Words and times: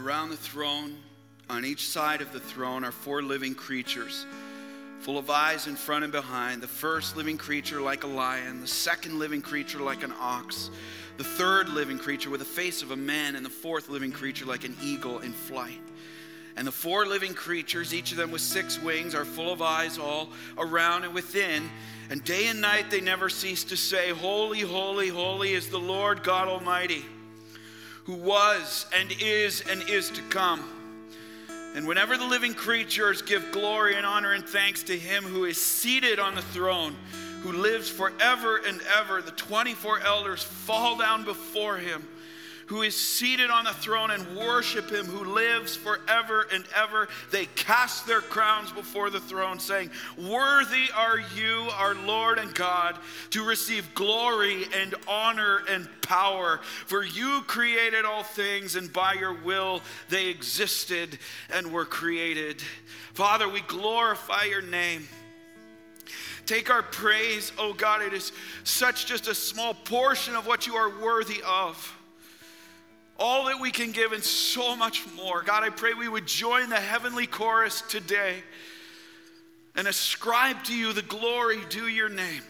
around 0.00 0.30
the 0.30 0.36
throne, 0.36 0.96
on 1.50 1.64
each 1.64 1.88
side 1.88 2.22
of 2.22 2.32
the 2.32 2.40
throne, 2.40 2.84
are 2.84 2.92
four 2.92 3.22
living 3.22 3.54
creatures, 3.54 4.24
full 5.00 5.18
of 5.18 5.28
eyes 5.28 5.66
in 5.66 5.76
front 5.76 6.04
and 6.04 6.12
behind. 6.12 6.62
The 6.62 6.68
first 6.68 7.16
living 7.16 7.36
creature 7.36 7.80
like 7.80 8.04
a 8.04 8.06
lion, 8.06 8.60
the 8.60 8.66
second 8.66 9.18
living 9.18 9.42
creature 9.42 9.80
like 9.80 10.02
an 10.02 10.14
ox, 10.18 10.70
the 11.18 11.24
third 11.24 11.68
living 11.68 11.98
creature 11.98 12.30
with 12.30 12.40
the 12.40 12.46
face 12.46 12.82
of 12.82 12.92
a 12.92 12.96
man, 12.96 13.36
and 13.36 13.44
the 13.44 13.50
fourth 13.50 13.88
living 13.88 14.12
creature 14.12 14.46
like 14.46 14.64
an 14.64 14.76
eagle 14.82 15.18
in 15.18 15.32
flight. 15.32 15.80
And 16.56 16.66
the 16.66 16.72
four 16.72 17.04
living 17.06 17.34
creatures, 17.34 17.92
each 17.92 18.10
of 18.10 18.16
them 18.16 18.30
with 18.30 18.40
six 18.40 18.80
wings, 18.80 19.14
are 19.14 19.24
full 19.24 19.52
of 19.52 19.60
eyes 19.60 19.98
all 19.98 20.30
around 20.56 21.04
and 21.04 21.14
within. 21.14 21.68
And 22.08 22.24
day 22.24 22.48
and 22.48 22.60
night 22.60 22.90
they 22.90 23.00
never 23.00 23.28
cease 23.28 23.64
to 23.64 23.76
say, 23.76 24.10
Holy, 24.10 24.60
holy, 24.60 25.08
holy 25.08 25.52
is 25.52 25.68
the 25.68 25.78
Lord 25.78 26.22
God 26.22 26.48
Almighty 26.48 27.04
who 28.10 28.16
was 28.16 28.86
and 28.98 29.14
is 29.20 29.62
and 29.70 29.88
is 29.88 30.10
to 30.10 30.20
come. 30.22 30.64
And 31.76 31.86
whenever 31.86 32.16
the 32.16 32.24
living 32.24 32.54
creatures 32.54 33.22
give 33.22 33.52
glory 33.52 33.94
and 33.94 34.04
honor 34.04 34.32
and 34.32 34.44
thanks 34.44 34.82
to 34.84 34.98
him 34.98 35.22
who 35.22 35.44
is 35.44 35.62
seated 35.62 36.18
on 36.18 36.34
the 36.34 36.42
throne, 36.42 36.96
who 37.42 37.52
lives 37.52 37.88
forever 37.88 38.60
and 38.66 38.80
ever, 38.98 39.22
the 39.22 39.30
24 39.30 40.00
elders 40.00 40.42
fall 40.42 40.98
down 40.98 41.24
before 41.24 41.76
him 41.76 42.08
who 42.70 42.82
is 42.82 42.94
seated 42.94 43.50
on 43.50 43.64
the 43.64 43.72
throne 43.72 44.12
and 44.12 44.36
worship 44.36 44.92
him 44.92 45.04
who 45.04 45.24
lives 45.34 45.74
forever 45.74 46.46
and 46.52 46.64
ever. 46.72 47.08
They 47.32 47.46
cast 47.46 48.06
their 48.06 48.20
crowns 48.20 48.70
before 48.70 49.10
the 49.10 49.18
throne, 49.18 49.58
saying, 49.58 49.90
Worthy 50.16 50.86
are 50.94 51.18
you, 51.34 51.66
our 51.72 51.96
Lord 51.96 52.38
and 52.38 52.54
God, 52.54 52.96
to 53.30 53.44
receive 53.44 53.92
glory 53.96 54.66
and 54.72 54.94
honor 55.08 55.62
and 55.68 55.88
power. 56.02 56.60
For 56.86 57.02
you 57.02 57.42
created 57.48 58.04
all 58.04 58.22
things, 58.22 58.76
and 58.76 58.92
by 58.92 59.14
your 59.14 59.34
will 59.34 59.82
they 60.08 60.28
existed 60.28 61.18
and 61.52 61.72
were 61.72 61.84
created. 61.84 62.62
Father, 63.14 63.48
we 63.48 63.62
glorify 63.62 64.44
your 64.44 64.62
name. 64.62 65.08
Take 66.46 66.70
our 66.70 66.84
praise, 66.84 67.50
oh 67.58 67.72
God. 67.72 68.02
It 68.02 68.12
is 68.12 68.30
such 68.62 69.06
just 69.06 69.26
a 69.26 69.34
small 69.34 69.74
portion 69.74 70.36
of 70.36 70.46
what 70.46 70.68
you 70.68 70.76
are 70.76 71.00
worthy 71.00 71.42
of 71.44 71.96
all 73.20 73.44
that 73.44 73.60
we 73.60 73.70
can 73.70 73.92
give 73.92 74.12
and 74.12 74.24
so 74.24 74.74
much 74.74 75.04
more. 75.14 75.42
God, 75.42 75.62
I 75.62 75.68
pray 75.68 75.92
we 75.92 76.08
would 76.08 76.26
join 76.26 76.70
the 76.70 76.80
heavenly 76.80 77.26
chorus 77.26 77.82
today 77.82 78.42
and 79.76 79.86
ascribe 79.86 80.64
to 80.64 80.74
you 80.74 80.94
the 80.94 81.02
glory 81.02 81.58
due 81.68 81.86
your 81.86 82.08
name. 82.08 82.42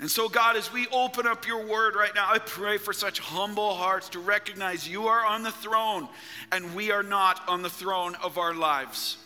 And 0.00 0.10
so, 0.10 0.28
God, 0.28 0.56
as 0.56 0.72
we 0.72 0.86
open 0.88 1.26
up 1.26 1.46
your 1.46 1.66
word 1.66 1.96
right 1.96 2.14
now, 2.14 2.28
I 2.28 2.38
pray 2.38 2.78
for 2.78 2.92
such 2.92 3.18
humble 3.18 3.74
hearts 3.74 4.08
to 4.10 4.20
recognize 4.20 4.88
you 4.88 5.06
are 5.08 5.24
on 5.24 5.42
the 5.42 5.50
throne 5.50 6.08
and 6.52 6.74
we 6.74 6.90
are 6.90 7.02
not 7.02 7.48
on 7.48 7.62
the 7.62 7.70
throne 7.70 8.14
of 8.22 8.36
our 8.36 8.54
lives. 8.54 9.16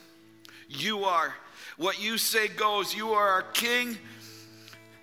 You 0.68 1.04
are. 1.04 1.34
What 1.76 2.02
you 2.02 2.16
say 2.18 2.48
goes. 2.48 2.94
You 2.94 3.12
are 3.12 3.28
our 3.28 3.42
King. 3.42 3.98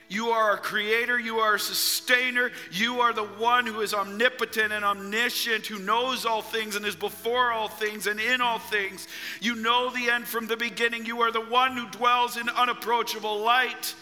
You 0.10 0.30
are 0.30 0.56
a 0.56 0.58
creator. 0.58 1.20
You 1.20 1.38
are 1.38 1.56
a 1.56 1.60
sustainer. 1.60 2.52
You 2.72 3.00
are 3.00 3.14
the 3.14 3.24
one 3.24 3.68
who 3.68 3.82
is 3.82 3.94
omnipotent 3.94 4.74
and 4.74 4.84
omniscient, 4.84 5.68
who 5.68 5.78
knows 5.78 6.26
all 6.26 6.42
things 6.42 6.76
and 6.76 6.84
is 6.84 6.96
before 6.96 7.52
all 7.52 7.68
things 7.68 8.08
and 8.08 8.20
in 8.20 8.42
all 8.42 8.58
things. 8.58 9.08
You 9.40 9.56
know 9.56 9.92
the 9.92 10.10
end 10.10 10.28
from 10.28 10.48
the 10.48 10.58
beginning. 10.58 11.06
You 11.06 11.22
are 11.22 11.32
the 11.32 11.46
one 11.46 11.78
who 11.78 11.88
dwells 11.90 12.38
in 12.38 12.50
unapproachable 12.50 13.40
light. 13.40 13.94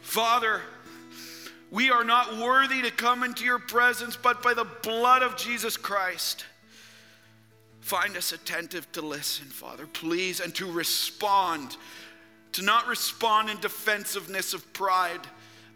Father, 0.00 0.62
we 1.70 1.90
are 1.90 2.04
not 2.04 2.38
worthy 2.38 2.80
to 2.80 2.90
come 2.90 3.22
into 3.22 3.44
your 3.44 3.58
presence, 3.58 4.16
but 4.16 4.42
by 4.42 4.54
the 4.54 4.66
blood 4.82 5.22
of 5.22 5.36
Jesus 5.36 5.76
Christ. 5.76 6.46
Find 7.82 8.16
us 8.16 8.32
attentive 8.32 8.90
to 8.92 9.02
listen, 9.02 9.46
Father, 9.46 9.86
please, 9.86 10.40
and 10.40 10.54
to 10.54 10.70
respond 10.70 11.76
to 12.52 12.62
not 12.62 12.86
respond 12.86 13.50
in 13.50 13.58
defensiveness 13.60 14.54
of 14.54 14.72
pride, 14.72 15.20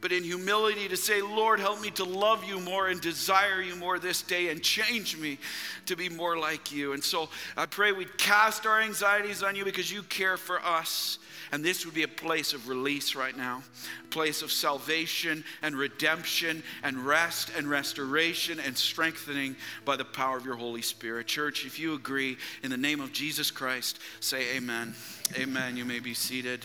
but 0.01 0.11
in 0.11 0.25
humility 0.25 0.89
to 0.89 0.97
say, 0.97 1.23
Lord, 1.23 1.61
help 1.61 1.81
me 1.81 1.91
to 1.93 2.05
love 2.05 2.45
you 2.45 2.59
more 2.61 2.89
and 2.89 3.01
desire 3.01 3.63
you 3.63 3.77
more 3.77 3.99
this 3.99 4.23
day 4.23 4.49
and 4.49 4.63
change 4.63 5.17
me 5.17 5.39
to 5.87 5.97
be 5.97 6.09
more 6.09 6.37
like 6.37 6.73
you. 6.73 6.93
And 6.93 7.03
so 7.03 7.29
I 7.57 7.67
pray 7.67 7.93
we'd 7.93 8.19
cast 8.19 8.67
our 8.67 8.81
anxieties 8.81 9.43
on 9.43 9.55
you 9.55 9.65
because 9.65 9.93
you 9.93 10.03
care 10.05 10.37
for 10.37 10.61
us. 10.61 11.19
And 11.53 11.63
this 11.63 11.85
would 11.85 11.95
be 11.95 12.03
a 12.03 12.09
place 12.09 12.55
of 12.55 12.67
release 12.67 13.15
right 13.15 13.37
now, 13.37 13.63
a 14.03 14.09
place 14.09 14.41
of 14.41 14.51
salvation 14.51 15.45
and 15.61 15.77
redemption 15.77 16.63
and 16.83 16.97
rest 16.97 17.51
and 17.55 17.69
restoration 17.69 18.59
and 18.59 18.77
strengthening 18.77 19.55
by 19.85 19.97
the 19.97 20.05
power 20.05 20.39
of 20.39 20.47
your 20.47 20.57
Holy 20.57 20.81
Spirit. 20.81 21.27
Church, 21.27 21.67
if 21.67 21.79
you 21.79 21.93
agree, 21.93 22.39
in 22.63 22.71
the 22.71 22.79
name 22.79 23.03
of 23.03 23.13
Jesus 23.13 23.51
Christ, 23.51 23.99
say 24.21 24.57
amen. 24.57 24.95
Amen. 25.37 25.77
You 25.77 25.85
may 25.85 26.01
be 26.01 26.15
seated. 26.15 26.65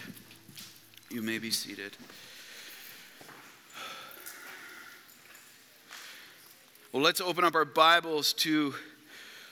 You 1.10 1.22
may 1.22 1.38
be 1.38 1.52
seated. 1.52 1.98
Well, 6.94 7.04
let's 7.04 7.20
open 7.20 7.44
up 7.44 7.56
our 7.56 7.66
Bibles 7.66 8.32
to 8.36 8.74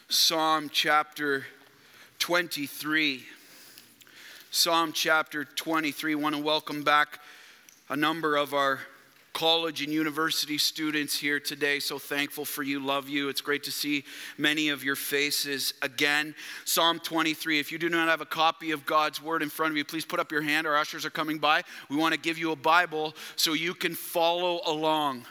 Psalm 0.08 0.70
chapter 0.72 1.46
23. 2.20 3.26
Psalm 4.56 4.94
chapter 4.94 5.44
23. 5.44 6.14
I 6.14 6.16
want 6.16 6.34
to 6.34 6.42
welcome 6.42 6.82
back 6.82 7.20
a 7.90 7.96
number 7.98 8.38
of 8.38 8.54
our 8.54 8.80
college 9.34 9.82
and 9.84 9.92
university 9.92 10.58
students 10.58 11.18
here 11.18 11.42
today. 11.42 11.82
So 11.82 12.00
thankful 12.00 12.46
for 12.46 12.64
you, 12.64 12.80
love 12.80 13.10
you. 13.10 13.28
It's 13.28 13.42
great 13.42 13.64
to 13.64 13.72
see 13.72 14.06
many 14.38 14.70
of 14.70 14.82
your 14.82 14.96
faces 14.96 15.74
again. 15.82 16.34
Psalm 16.64 17.02
23. 17.02 17.60
If 17.60 17.70
you 17.70 17.78
do 17.78 17.90
not 17.90 18.08
have 18.08 18.22
a 18.22 18.26
copy 18.26 18.72
of 18.72 18.86
God's 18.86 19.22
word 19.22 19.44
in 19.44 19.50
front 19.50 19.72
of 19.72 19.78
you, 19.78 19.84
please 19.84 20.06
put 20.06 20.22
up 20.22 20.32
your 20.32 20.42
hand. 20.42 20.66
Our 20.66 20.78
ushers 20.78 21.04
are 21.04 21.10
coming 21.10 21.38
by. 21.38 21.64
We 21.90 21.98
want 21.98 22.14
to 22.14 22.20
give 22.20 22.38
you 22.38 22.54
a 22.54 22.56
Bible 22.56 23.14
so 23.36 23.52
you 23.52 23.74
can 23.74 23.94
follow 23.94 24.62
along. 24.66 25.26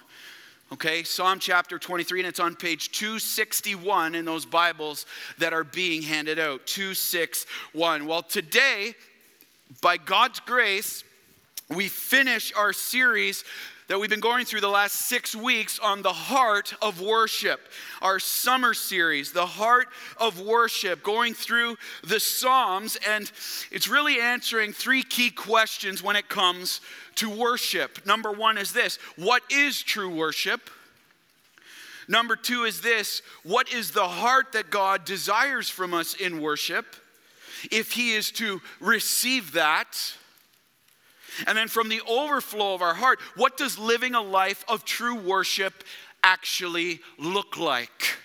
Okay, 0.71 1.03
Psalm 1.03 1.39
chapter 1.39 1.79
23, 1.79 2.21
and 2.21 2.29
it's 2.29 2.41
on 2.41 2.57
page 2.57 2.93
261 2.93 4.17
in 4.17 4.27
those 4.27 4.45
Bibles 4.45 5.07
that 5.39 5.55
are 5.55 5.65
being 5.65 6.03
handed 6.03 6.39
out. 6.39 6.67
261. 6.67 8.07
Well, 8.07 8.23
today 8.23 8.95
by 9.81 9.97
God's 9.97 10.41
grace, 10.41 11.05
we 11.69 11.89
finish 11.89 12.53
our 12.55 12.73
series 12.73 13.45
that 13.89 14.01
we've 14.01 14.11
been 14.11 14.21
going 14.21 14.47
through 14.47 14.63
the 14.63 14.69
last 14.69 14.95
six 14.95 15.37
weeks 15.37 15.79
on 15.79 16.01
the 16.01 16.13
heart 16.13 16.75
of 16.81 17.03
worship, 17.03 17.61
our 18.01 18.19
summer 18.19 18.73
series, 18.73 19.33
the 19.33 19.45
heart 19.45 19.89
of 20.19 20.41
worship, 20.41 21.03
going 21.03 21.35
through 21.35 21.77
the 22.03 22.19
Psalms. 22.19 22.97
And 23.07 23.31
it's 23.71 23.89
really 23.89 24.21
answering 24.21 24.73
three 24.73 25.03
key 25.03 25.31
questions 25.31 26.03
when 26.03 26.17
it 26.17 26.29
comes 26.29 26.81
to 27.17 27.29
worship. 27.29 28.07
Number 28.07 28.33
one 28.33 28.57
is 28.57 28.73
this 28.73 28.99
What 29.17 29.43
is 29.51 29.83
true 29.83 30.15
worship? 30.15 30.71
Number 32.09 32.37
two 32.37 32.65
is 32.65 32.81
this 32.81 33.21
What 33.43 33.71
is 33.73 33.91
the 33.91 34.09
heart 34.09 34.53
that 34.53 34.71
God 34.71 35.05
desires 35.05 35.69
from 35.69 35.93
us 35.93 36.15
in 36.15 36.41
worship? 36.41 36.97
If 37.71 37.93
he 37.93 38.13
is 38.13 38.31
to 38.33 38.61
receive 38.81 39.53
that. 39.53 40.17
And 41.47 41.59
then 41.59 41.69
from 41.69 41.89
the 41.89 42.01
overflow 42.09 42.75
of 42.75 42.83
our 42.83 42.95
heart, 42.95 43.21
what 43.37 43.57
does 43.57 43.79
living 43.79 44.15
a 44.15 44.23
life 44.23 44.65
of 44.69 44.85
true 44.85 45.17
worship 45.17 45.85
actually 46.23 47.01
look 47.19 47.57
like? 47.57 48.19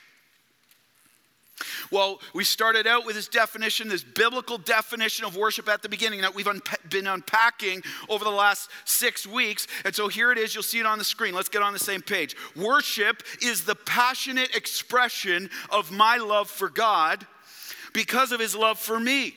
Well, 1.92 2.22
we 2.34 2.44
started 2.44 2.88
out 2.88 3.06
with 3.06 3.16
this 3.16 3.28
definition, 3.28 3.90
this 3.90 4.04
biblical 4.04 4.58
definition 4.58 5.26
of 5.26 5.36
worship 5.36 5.68
at 5.68 5.82
the 5.82 5.90
beginning 5.90 6.22
that 6.22 6.34
we've 6.34 6.48
un- 6.48 6.62
been 6.90 7.08
unpacking 7.08 7.82
over 8.08 8.24
the 8.24 8.32
last 8.32 8.70
six 8.86 9.26
weeks. 9.26 9.68
And 9.84 9.96
so 9.96 10.08
here 10.08 10.32
it 10.32 10.38
is, 10.38 10.54
you'll 10.54 10.64
see 10.64 10.80
it 10.80 10.86
on 10.86 11.00
the 11.00 11.04
screen. 11.04 11.34
Let's 11.34 11.50
get 11.50 11.62
on 11.62 11.74
the 11.74 11.80
same 11.80 12.02
page. 12.02 12.36
Worship 12.56 13.24
is 13.42 13.66
the 13.66 13.76
passionate 13.76 14.56
expression 14.56 15.50
of 15.72 15.92
my 15.92 16.18
love 16.18 16.50
for 16.50 16.70
God 16.70 17.26
because 17.92 18.32
of 18.32 18.40
his 18.40 18.56
love 18.56 18.78
for 18.78 19.00
me 19.00 19.34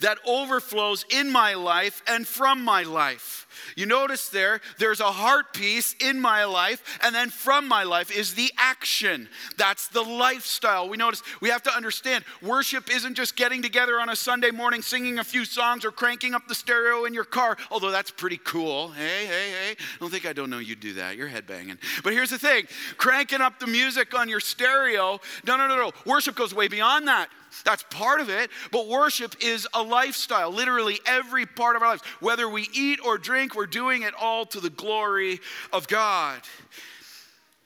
that 0.00 0.18
overflows 0.26 1.04
in 1.10 1.30
my 1.30 1.54
life 1.54 2.02
and 2.06 2.26
from 2.26 2.64
my 2.64 2.82
life. 2.82 3.46
You 3.76 3.86
notice 3.86 4.28
there, 4.28 4.60
there's 4.78 5.00
a 5.00 5.10
heart 5.10 5.52
piece 5.52 5.94
in 6.00 6.20
my 6.20 6.44
life, 6.44 6.98
and 7.02 7.14
then 7.14 7.30
from 7.30 7.66
my 7.66 7.82
life 7.82 8.10
is 8.10 8.34
the 8.34 8.50
action. 8.58 9.28
That's 9.56 9.88
the 9.88 10.02
lifestyle. 10.02 10.88
We 10.88 10.96
notice 10.96 11.22
we 11.40 11.48
have 11.48 11.62
to 11.64 11.70
understand 11.70 12.24
worship 12.42 12.94
isn't 12.94 13.14
just 13.14 13.36
getting 13.36 13.62
together 13.62 13.98
on 13.98 14.08
a 14.08 14.16
Sunday 14.16 14.50
morning 14.50 14.82
singing 14.82 15.18
a 15.18 15.24
few 15.24 15.44
songs 15.44 15.84
or 15.84 15.90
cranking 15.90 16.34
up 16.34 16.46
the 16.48 16.54
stereo 16.54 17.04
in 17.04 17.14
your 17.14 17.24
car, 17.24 17.56
although 17.70 17.90
that's 17.90 18.10
pretty 18.10 18.38
cool. 18.38 18.88
Hey, 18.88 19.26
hey, 19.26 19.50
hey. 19.50 19.70
I 19.70 19.98
Don't 20.00 20.10
think 20.10 20.26
I 20.26 20.32
don't 20.32 20.50
know 20.50 20.58
you 20.58 20.76
do 20.76 20.94
that. 20.94 21.16
You're 21.16 21.28
headbanging. 21.28 21.78
But 22.04 22.12
here's 22.12 22.30
the 22.30 22.38
thing 22.38 22.66
cranking 22.96 23.40
up 23.40 23.58
the 23.58 23.66
music 23.66 24.18
on 24.18 24.28
your 24.28 24.40
stereo, 24.40 25.20
no, 25.46 25.56
no, 25.56 25.66
no, 25.68 25.76
no. 25.76 25.92
Worship 26.04 26.34
goes 26.34 26.54
way 26.54 26.68
beyond 26.68 27.08
that. 27.08 27.28
That's 27.64 27.84
part 27.90 28.20
of 28.20 28.28
it, 28.28 28.50
but 28.70 28.88
worship 28.88 29.34
is 29.40 29.66
a 29.74 29.82
lifestyle. 29.82 30.50
Literally 30.50 31.00
every 31.06 31.46
part 31.46 31.76
of 31.76 31.82
our 31.82 31.88
lives. 31.88 32.02
Whether 32.20 32.48
we 32.48 32.68
eat 32.72 33.00
or 33.04 33.18
drink, 33.18 33.54
we're 33.54 33.66
doing 33.66 34.02
it 34.02 34.14
all 34.20 34.46
to 34.46 34.60
the 34.60 34.70
glory 34.70 35.40
of 35.72 35.88
God. 35.88 36.40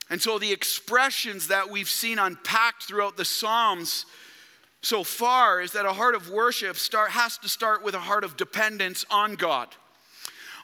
And 0.08 0.20
so 0.20 0.38
the 0.38 0.52
expressions 0.52 1.48
that 1.48 1.70
we've 1.70 1.88
seen 1.88 2.18
unpacked 2.18 2.84
throughout 2.84 3.16
the 3.16 3.24
Psalms 3.24 4.06
so 4.82 5.04
far 5.04 5.60
is 5.60 5.72
that 5.72 5.86
a 5.86 5.92
heart 5.92 6.14
of 6.14 6.30
worship 6.30 6.76
start, 6.76 7.10
has 7.10 7.38
to 7.38 7.48
start 7.48 7.84
with 7.84 7.94
a 7.94 8.00
heart 8.00 8.24
of 8.24 8.36
dependence 8.36 9.04
on 9.10 9.34
God 9.34 9.68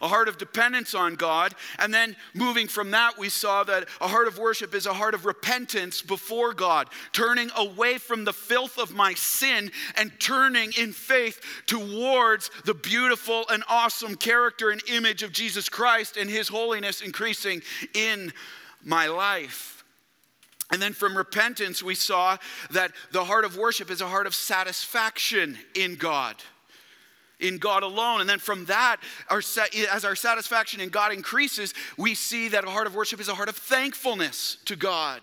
a 0.01 0.09
heart 0.09 0.29
of 0.29 0.39
dependence 0.39 0.95
on 0.95 1.15
God. 1.15 1.55
And 1.79 1.93
then 1.93 2.17
moving 2.35 2.69
from 2.69 2.91
that, 2.93 3.19
we 3.19 3.29
saw 3.29 3.65
that 3.65 3.89
a 4.01 4.09
heart 4.09 4.29
of 4.29 4.39
worship 4.39 4.75
is 4.75 4.87
a 4.87 4.93
heart 4.93 5.15
of 5.15 5.25
repentance 5.25 6.03
before 6.03 6.55
God, 6.55 6.89
turning 7.13 7.51
away 7.57 7.99
from 7.99 8.25
the 8.25 8.33
filth 8.33 8.79
of 8.79 8.95
my 8.95 9.15
sin 9.15 9.71
and 9.97 10.13
turning 10.19 10.73
in 10.79 10.93
faith 10.93 11.41
towards 11.67 12.51
the 12.65 12.75
beautiful 12.75 13.45
and 13.51 13.63
awesome 13.69 14.17
character 14.17 14.71
and 14.71 14.83
image 14.89 15.23
of 15.23 15.33
Jesus 15.33 15.69
Christ 15.69 16.17
and 16.17 16.29
his 16.29 16.49
holiness 16.49 17.01
increasing 17.01 17.63
in 17.95 18.33
my 18.85 19.07
life. 19.07 19.85
And 20.73 20.83
then 20.83 20.95
from 20.95 21.17
repentance, 21.17 21.83
we 21.83 21.95
saw 21.95 22.39
that 22.73 22.91
the 23.13 23.25
heart 23.25 23.45
of 23.45 23.57
worship 23.57 23.91
is 23.91 24.01
a 24.01 24.09
heart 24.09 24.27
of 24.27 24.35
satisfaction 24.35 25.57
in 25.75 25.95
God 25.95 26.35
in 27.41 27.59
God 27.59 27.83
alone. 27.83 28.21
And 28.21 28.29
then 28.29 28.39
from 28.39 28.65
that, 28.67 28.99
our, 29.29 29.43
as 29.93 30.05
our 30.05 30.17
satisfaction 30.17 30.81
in 30.81 30.89
God 30.89 31.13
increases, 31.13 31.75
we 31.97 32.15
see 32.15 32.49
that 32.49 32.65
a 32.65 32.71
heart 32.71 32.87
of 32.87 32.95
worship 32.95 33.21
is 33.21 33.29
a 33.29 33.35
heart 33.35 33.49
of 33.49 33.57
thankfulness 33.57 34.59
to 34.67 34.77
God. 34.77 35.23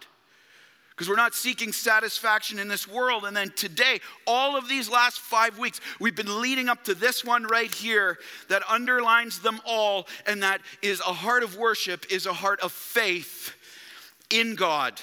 Because 0.92 1.10
we're 1.10 1.16
not 1.16 1.34
seeking 1.34 1.72
satisfaction 1.72 2.60
in 2.60 2.68
this 2.68 2.88
world. 2.88 3.26
And 3.26 3.36
then 3.36 3.52
today, 3.56 4.00
all 4.28 4.56
of 4.56 4.70
these 4.70 4.88
last 4.88 5.20
five 5.20 5.58
weeks, 5.58 5.82
we've 6.00 6.16
been 6.16 6.40
leading 6.40 6.70
up 6.70 6.84
to 6.84 6.94
this 6.94 7.26
one 7.26 7.46
right 7.46 7.74
here 7.74 8.20
that 8.50 8.62
underlines 8.70 9.40
them 9.40 9.60
all. 9.66 10.08
And 10.28 10.44
that 10.44 10.62
is 10.84 11.00
a 11.00 11.14
heart 11.14 11.42
of 11.42 11.58
worship, 11.58 12.06
is 12.12 12.28
a 12.28 12.34
heart 12.34 12.60
of 12.60 12.72
faith 12.72 13.56
in 14.30 14.54
God. 14.54 15.02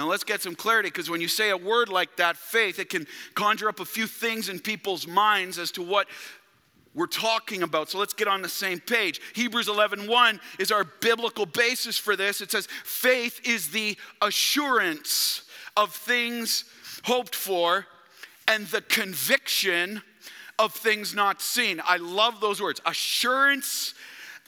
Now 0.00 0.06
let's 0.06 0.24
get 0.24 0.40
some 0.40 0.54
clarity 0.54 0.88
because 0.88 1.10
when 1.10 1.20
you 1.20 1.28
say 1.28 1.50
a 1.50 1.56
word 1.58 1.90
like 1.90 2.16
that, 2.16 2.38
faith, 2.38 2.78
it 2.78 2.88
can 2.88 3.06
conjure 3.34 3.68
up 3.68 3.80
a 3.80 3.84
few 3.84 4.06
things 4.06 4.48
in 4.48 4.58
people's 4.58 5.06
minds 5.06 5.58
as 5.58 5.70
to 5.72 5.82
what 5.82 6.06
we're 6.94 7.06
talking 7.06 7.62
about. 7.62 7.90
So 7.90 7.98
let's 7.98 8.14
get 8.14 8.26
on 8.26 8.40
the 8.40 8.48
same 8.48 8.80
page. 8.80 9.20
Hebrews 9.34 9.68
11:1 9.68 10.08
1 10.08 10.40
is 10.58 10.72
our 10.72 10.84
biblical 10.84 11.44
basis 11.44 11.98
for 11.98 12.16
this. 12.16 12.40
It 12.40 12.50
says 12.50 12.66
faith 12.82 13.42
is 13.44 13.72
the 13.72 13.94
assurance 14.22 15.42
of 15.76 15.94
things 15.94 16.64
hoped 17.04 17.34
for 17.34 17.86
and 18.48 18.66
the 18.68 18.80
conviction 18.80 20.00
of 20.58 20.72
things 20.72 21.14
not 21.14 21.42
seen. 21.42 21.78
I 21.84 21.98
love 21.98 22.40
those 22.40 22.62
words. 22.62 22.80
Assurance 22.86 23.92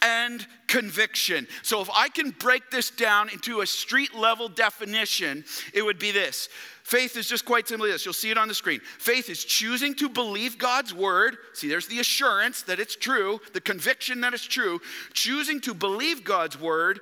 and 0.02 0.46
conviction. 0.66 1.46
So, 1.62 1.80
if 1.80 1.88
I 1.94 2.08
can 2.08 2.30
break 2.30 2.70
this 2.70 2.90
down 2.90 3.30
into 3.30 3.60
a 3.60 3.66
street 3.66 4.14
level 4.14 4.48
definition, 4.48 5.44
it 5.72 5.82
would 5.82 5.98
be 5.98 6.10
this 6.10 6.48
faith 6.82 7.16
is 7.16 7.28
just 7.28 7.44
quite 7.44 7.68
simply 7.68 7.90
this. 7.90 8.04
You'll 8.04 8.12
see 8.12 8.30
it 8.30 8.38
on 8.38 8.48
the 8.48 8.54
screen. 8.54 8.80
Faith 8.98 9.30
is 9.30 9.44
choosing 9.44 9.94
to 9.94 10.08
believe 10.08 10.58
God's 10.58 10.92
word. 10.92 11.36
See, 11.54 11.68
there's 11.68 11.86
the 11.86 12.00
assurance 12.00 12.62
that 12.62 12.80
it's 12.80 12.96
true, 12.96 13.40
the 13.52 13.60
conviction 13.60 14.20
that 14.22 14.34
it's 14.34 14.44
true, 14.44 14.80
choosing 15.12 15.60
to 15.62 15.74
believe 15.74 16.24
God's 16.24 16.60
word 16.60 17.00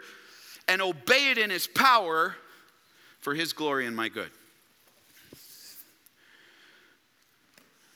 and 0.68 0.80
obey 0.80 1.30
it 1.30 1.38
in 1.38 1.50
his 1.50 1.66
power 1.66 2.36
for 3.20 3.34
his 3.34 3.52
glory 3.52 3.86
and 3.86 3.96
my 3.96 4.08
good. 4.08 4.30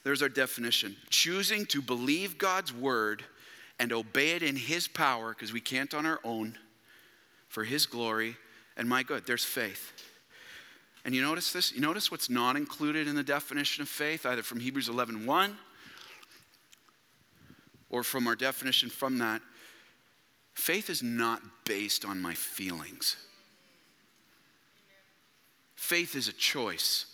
There's 0.03 0.21
our 0.21 0.29
definition 0.29 0.97
choosing 1.09 1.65
to 1.67 1.81
believe 1.81 2.37
God's 2.37 2.75
word 2.75 3.25
and 3.85 3.93
obey 3.93 4.31
it 4.31 4.43
in 4.43 4.57
His 4.57 4.89
power, 4.89 5.35
because 5.35 5.53
we 5.53 5.61
can't 5.61 5.93
on 5.93 6.07
our 6.07 6.19
own, 6.25 6.57
for 7.49 7.65
His 7.65 7.85
glory 7.85 8.35
and 8.79 8.89
my 8.89 9.03
good. 9.03 9.27
There's 9.27 9.45
faith. 9.45 9.93
And 11.05 11.15
you 11.15 11.21
notice 11.21 11.53
this? 11.53 11.71
You 11.71 11.83
notice 11.83 12.11
what's 12.11 12.31
not 12.31 12.57
included 12.57 13.07
in 13.07 13.15
the 13.15 13.23
definition 13.23 13.83
of 13.83 13.89
faith, 13.91 14.25
either 14.25 14.43
from 14.43 14.59
Hebrews 14.59 14.89
11 14.89 15.27
1 15.27 15.59
or 17.91 18.03
from 18.03 18.27
our 18.27 18.35
definition 18.35 18.89
from 18.89 19.19
that. 19.19 19.43
Faith 20.55 20.89
is 20.89 21.03
not 21.03 21.43
based 21.67 22.07
on 22.07 22.23
my 22.23 22.33
feelings. 22.33 23.19
Faith 25.77 26.17
is 26.17 26.27
a 26.27 26.33
choice, 26.33 27.05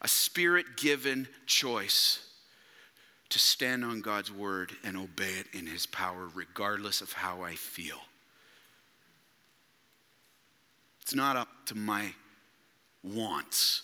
a 0.00 0.08
spirit 0.08 0.78
given 0.78 1.28
choice 1.44 2.27
to 3.30 3.38
stand 3.38 3.84
on 3.84 4.00
God's 4.00 4.32
word 4.32 4.72
and 4.82 4.96
obey 4.96 5.32
it 5.40 5.46
in 5.52 5.66
his 5.66 5.86
power, 5.86 6.28
regardless 6.34 7.00
of 7.00 7.12
how 7.12 7.42
I 7.42 7.54
feel. 7.54 7.98
It's 11.02 11.14
not 11.14 11.36
up 11.36 11.48
to 11.66 11.74
my 11.74 12.12
wants. 13.02 13.82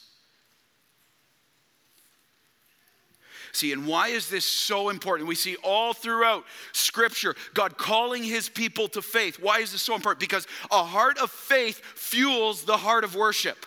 See, 3.52 3.72
and 3.72 3.86
why 3.86 4.08
is 4.08 4.28
this 4.28 4.44
so 4.44 4.88
important? 4.88 5.28
We 5.28 5.36
see 5.36 5.54
all 5.62 5.94
throughout 5.94 6.44
Scripture 6.72 7.36
God 7.54 7.78
calling 7.78 8.24
His 8.24 8.48
people 8.48 8.88
to 8.88 9.00
faith. 9.00 9.38
Why 9.40 9.60
is 9.60 9.70
this 9.70 9.80
so 9.80 9.94
important? 9.94 10.18
Because 10.18 10.48
a 10.72 10.82
heart 10.82 11.18
of 11.18 11.30
faith 11.30 11.80
fuels 11.94 12.64
the 12.64 12.76
heart 12.76 13.04
of 13.04 13.14
worship. 13.14 13.64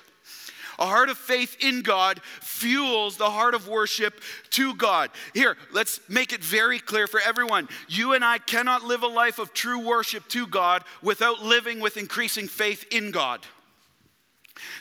A 0.79 0.85
heart 0.85 1.09
of 1.09 1.17
faith 1.17 1.57
in 1.59 1.81
God 1.81 2.21
fuels 2.41 3.17
the 3.17 3.29
heart 3.29 3.55
of 3.55 3.67
worship 3.67 4.21
to 4.51 4.75
God. 4.75 5.09
Here, 5.33 5.57
let's 5.71 5.99
make 6.07 6.33
it 6.33 6.43
very 6.43 6.79
clear 6.79 7.07
for 7.07 7.19
everyone. 7.19 7.67
You 7.87 8.13
and 8.13 8.23
I 8.23 8.37
cannot 8.37 8.83
live 8.83 9.03
a 9.03 9.07
life 9.07 9.39
of 9.39 9.53
true 9.53 9.79
worship 9.79 10.27
to 10.29 10.45
God 10.45 10.83
without 11.01 11.41
living 11.41 11.79
with 11.79 11.97
increasing 11.97 12.47
faith 12.47 12.85
in 12.91 13.11
God. 13.11 13.45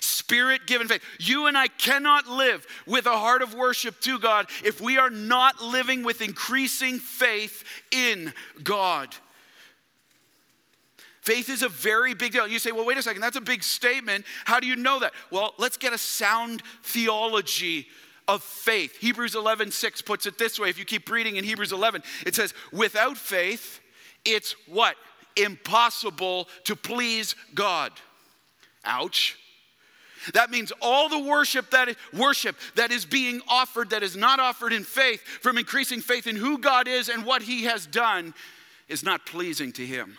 Spirit 0.01 0.67
given 0.67 0.89
faith. 0.89 1.03
You 1.19 1.47
and 1.47 1.57
I 1.57 1.69
cannot 1.69 2.27
live 2.27 2.67
with 2.87 3.07
a 3.07 3.17
heart 3.17 3.43
of 3.43 3.55
worship 3.55 4.01
to 4.01 4.19
God 4.19 4.47
if 4.65 4.81
we 4.81 4.99
are 4.99 5.11
not 5.11 5.63
living 5.63 6.03
with 6.03 6.21
increasing 6.21 6.99
faith 6.99 7.65
in 7.91 8.33
God. 8.63 9.15
Faith 11.26 11.49
is 11.49 11.62
a 11.64 11.69
very 11.69 12.14
big 12.14 12.31
deal. 12.31 12.46
You 12.46 12.61
say, 12.61 12.70
well, 12.70 12.87
wait 12.87 12.99
a 12.99 13.02
second, 13.02 13.20
that's 13.20 13.37
a 13.37 13.40
big 13.40 13.64
statement. 13.64 14.25
How 14.44 14.61
do 14.61 14.69
you 14.69 14.76
know 14.76 15.00
that? 15.00 15.12
Well, 15.32 15.55
let's 15.58 15.76
get 15.76 15.93
a 15.93 15.99
sound 15.99 16.62
theology 16.84 17.88
of 18.28 18.44
faith. 18.44 18.96
Hebrews 18.99 19.34
11, 19.34 19.73
6 19.73 20.02
puts 20.02 20.26
it 20.26 20.38
this 20.38 20.56
way. 20.56 20.69
If 20.70 20.78
you 20.78 20.84
keep 20.84 21.11
reading 21.11 21.34
in 21.34 21.43
Hebrews 21.43 21.73
11, 21.73 22.05
it 22.25 22.37
says, 22.37 22.55
without 22.73 23.17
faith, 23.17 23.81
it's 24.25 24.55
what? 24.69 24.94
Impossible 25.34 26.46
to 26.62 26.76
please 26.76 27.34
God. 27.56 27.90
Ouch. 28.84 29.37
That 30.33 30.52
means 30.52 30.73
all 30.80 31.09
the 31.09 31.18
worship 31.18 31.73
that 31.73 31.88
is 31.88 31.97
worship 32.14 32.54
that 32.76 32.92
is 32.92 33.04
being 33.04 33.40
offered 33.49 33.90
that 33.90 34.04
is 34.04 34.16
not 34.16 34.38
offered 34.38 34.73
in 34.73 34.85
faith 34.85 35.23
from 35.23 35.59
increasing 35.59 36.00
faith 36.00 36.28
in 36.28 36.37
who 36.37 36.59
God 36.59 36.87
is 36.87 37.09
and 37.09 37.25
what 37.25 37.42
he 37.42 37.64
has 37.64 37.85
done 37.85 38.33
is 38.88 39.02
not 39.02 39.26
pleasing 39.26 39.73
to 39.73 39.85
him. 39.85 40.16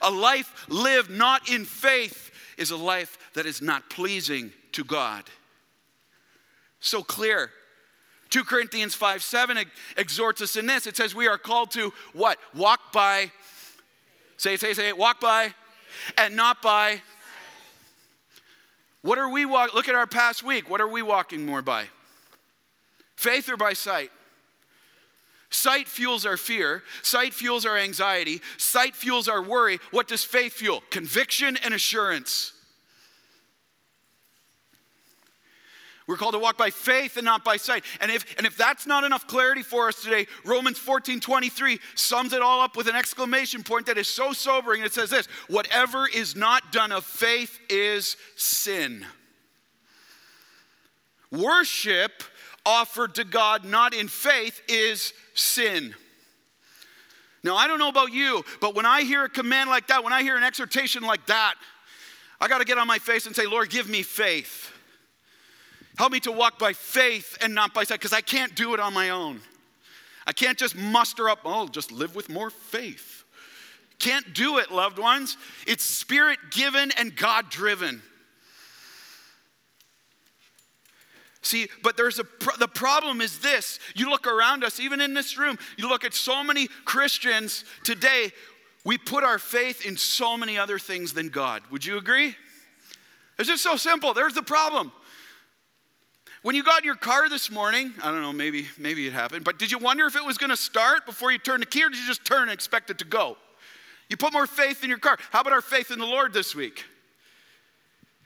A 0.00 0.10
life 0.10 0.66
lived 0.68 1.10
not 1.10 1.50
in 1.50 1.64
faith 1.64 2.30
is 2.56 2.70
a 2.70 2.76
life 2.76 3.18
that 3.34 3.46
is 3.46 3.62
not 3.62 3.88
pleasing 3.90 4.52
to 4.72 4.84
God. 4.84 5.24
So 6.80 7.02
clear. 7.02 7.50
2 8.30 8.44
Corinthians 8.44 8.94
5 8.94 9.22
7 9.22 9.58
exhorts 9.96 10.40
us 10.40 10.56
in 10.56 10.66
this. 10.66 10.86
It 10.86 10.96
says, 10.96 11.14
We 11.14 11.28
are 11.28 11.38
called 11.38 11.70
to 11.72 11.92
what? 12.12 12.38
Walk 12.54 12.92
by, 12.92 13.30
say, 14.36 14.56
say, 14.56 14.72
say, 14.72 14.92
walk 14.92 15.20
by, 15.20 15.54
and 16.16 16.34
not 16.34 16.62
by. 16.62 17.02
What 19.02 19.18
are 19.18 19.28
we 19.28 19.44
walk? 19.44 19.74
Look 19.74 19.88
at 19.88 19.94
our 19.94 20.06
past 20.06 20.42
week. 20.42 20.70
What 20.70 20.80
are 20.80 20.88
we 20.88 21.02
walking 21.02 21.44
more 21.44 21.60
by? 21.60 21.86
Faith 23.16 23.48
or 23.48 23.56
by 23.56 23.72
sight? 23.72 24.10
Sight 25.52 25.86
fuels 25.86 26.24
our 26.24 26.38
fear. 26.38 26.82
Sight 27.02 27.34
fuels 27.34 27.66
our 27.66 27.76
anxiety. 27.76 28.40
Sight 28.56 28.96
fuels 28.96 29.28
our 29.28 29.42
worry. 29.42 29.78
What 29.90 30.08
does 30.08 30.24
faith 30.24 30.54
fuel? 30.54 30.82
Conviction 30.90 31.58
and 31.58 31.74
assurance. 31.74 32.54
We're 36.06 36.16
called 36.16 36.32
to 36.32 36.38
walk 36.38 36.56
by 36.56 36.70
faith 36.70 37.16
and 37.18 37.24
not 37.24 37.44
by 37.44 37.58
sight. 37.58 37.84
And 38.00 38.10
if, 38.10 38.34
and 38.38 38.46
if 38.46 38.56
that's 38.56 38.86
not 38.86 39.04
enough 39.04 39.26
clarity 39.26 39.62
for 39.62 39.88
us 39.88 40.02
today, 40.02 40.26
Romans 40.44 40.78
14 40.78 41.20
23 41.20 41.78
sums 41.94 42.32
it 42.32 42.40
all 42.40 42.62
up 42.62 42.74
with 42.74 42.88
an 42.88 42.96
exclamation 42.96 43.62
point 43.62 43.86
that 43.86 43.98
is 43.98 44.08
so 44.08 44.32
sobering. 44.32 44.82
It 44.82 44.94
says 44.94 45.10
this 45.10 45.26
Whatever 45.48 46.08
is 46.08 46.34
not 46.34 46.72
done 46.72 46.92
of 46.92 47.04
faith 47.04 47.60
is 47.68 48.16
sin. 48.36 49.06
Worship 51.30 52.22
offered 52.64 53.16
to 53.16 53.24
God 53.24 53.64
not 53.64 53.94
in 53.94 54.08
faith 54.08 54.60
is 54.68 55.12
sin. 55.34 55.94
Now, 57.44 57.56
I 57.56 57.66
don't 57.66 57.78
know 57.78 57.88
about 57.88 58.12
you, 58.12 58.44
but 58.60 58.74
when 58.74 58.86
I 58.86 59.02
hear 59.02 59.24
a 59.24 59.28
command 59.28 59.68
like 59.68 59.88
that, 59.88 60.04
when 60.04 60.12
I 60.12 60.22
hear 60.22 60.36
an 60.36 60.44
exhortation 60.44 61.02
like 61.02 61.26
that, 61.26 61.54
I 62.40 62.48
got 62.48 62.58
to 62.58 62.64
get 62.64 62.78
on 62.78 62.86
my 62.86 62.98
face 62.98 63.26
and 63.26 63.34
say, 63.34 63.46
Lord, 63.46 63.68
give 63.70 63.88
me 63.88 64.02
faith. 64.02 64.70
Help 65.98 66.12
me 66.12 66.20
to 66.20 66.32
walk 66.32 66.58
by 66.58 66.72
faith 66.72 67.36
and 67.40 67.54
not 67.54 67.74
by 67.74 67.84
sight, 67.84 67.98
because 67.98 68.12
I 68.12 68.20
can't 68.20 68.54
do 68.54 68.74
it 68.74 68.80
on 68.80 68.94
my 68.94 69.10
own. 69.10 69.40
I 70.26 70.32
can't 70.32 70.56
just 70.56 70.76
muster 70.76 71.28
up, 71.28 71.40
oh, 71.44 71.66
just 71.66 71.90
live 71.90 72.14
with 72.14 72.28
more 72.28 72.50
faith. 72.50 73.24
Can't 73.98 74.34
do 74.34 74.58
it, 74.58 74.70
loved 74.70 74.98
ones. 74.98 75.36
It's 75.66 75.84
spirit 75.84 76.38
given 76.50 76.92
and 76.96 77.14
God 77.14 77.50
driven. 77.50 78.02
See, 81.42 81.68
but 81.82 81.96
there's 81.96 82.20
a 82.20 82.26
the 82.58 82.68
problem 82.68 83.20
is 83.20 83.40
this. 83.40 83.80
You 83.96 84.08
look 84.08 84.28
around 84.28 84.62
us, 84.62 84.78
even 84.78 85.00
in 85.00 85.12
this 85.12 85.36
room, 85.36 85.58
you 85.76 85.88
look 85.88 86.04
at 86.04 86.14
so 86.14 86.44
many 86.44 86.68
Christians 86.84 87.64
today, 87.82 88.30
we 88.84 88.96
put 88.96 89.24
our 89.24 89.38
faith 89.38 89.84
in 89.84 89.96
so 89.96 90.36
many 90.36 90.56
other 90.56 90.78
things 90.78 91.12
than 91.12 91.28
God. 91.28 91.62
Would 91.70 91.84
you 91.84 91.98
agree? 91.98 92.36
It's 93.38 93.48
just 93.48 93.62
so 93.62 93.76
simple. 93.76 94.14
There's 94.14 94.34
the 94.34 94.42
problem. 94.42 94.92
When 96.42 96.54
you 96.54 96.62
got 96.62 96.84
your 96.84 96.96
car 96.96 97.28
this 97.28 97.50
morning, 97.50 97.92
I 98.02 98.12
don't 98.12 98.22
know, 98.22 98.32
maybe 98.32 98.66
maybe 98.78 99.06
it 99.06 99.12
happened, 99.12 99.44
but 99.44 99.58
did 99.58 99.72
you 99.72 99.78
wonder 99.78 100.06
if 100.06 100.14
it 100.14 100.24
was 100.24 100.38
going 100.38 100.50
to 100.50 100.56
start 100.56 101.06
before 101.06 101.32
you 101.32 101.38
turned 101.38 101.62
the 101.62 101.66
key 101.66 101.84
or 101.84 101.88
did 101.88 101.98
you 101.98 102.06
just 102.06 102.24
turn 102.24 102.42
and 102.42 102.50
expect 102.52 102.88
it 102.90 102.98
to 102.98 103.04
go? 103.04 103.36
You 104.08 104.16
put 104.16 104.32
more 104.32 104.46
faith 104.46 104.84
in 104.84 104.90
your 104.90 104.98
car. 104.98 105.18
How 105.30 105.40
about 105.40 105.52
our 105.52 105.60
faith 105.60 105.90
in 105.90 105.98
the 105.98 106.06
Lord 106.06 106.32
this 106.32 106.54
week? 106.54 106.84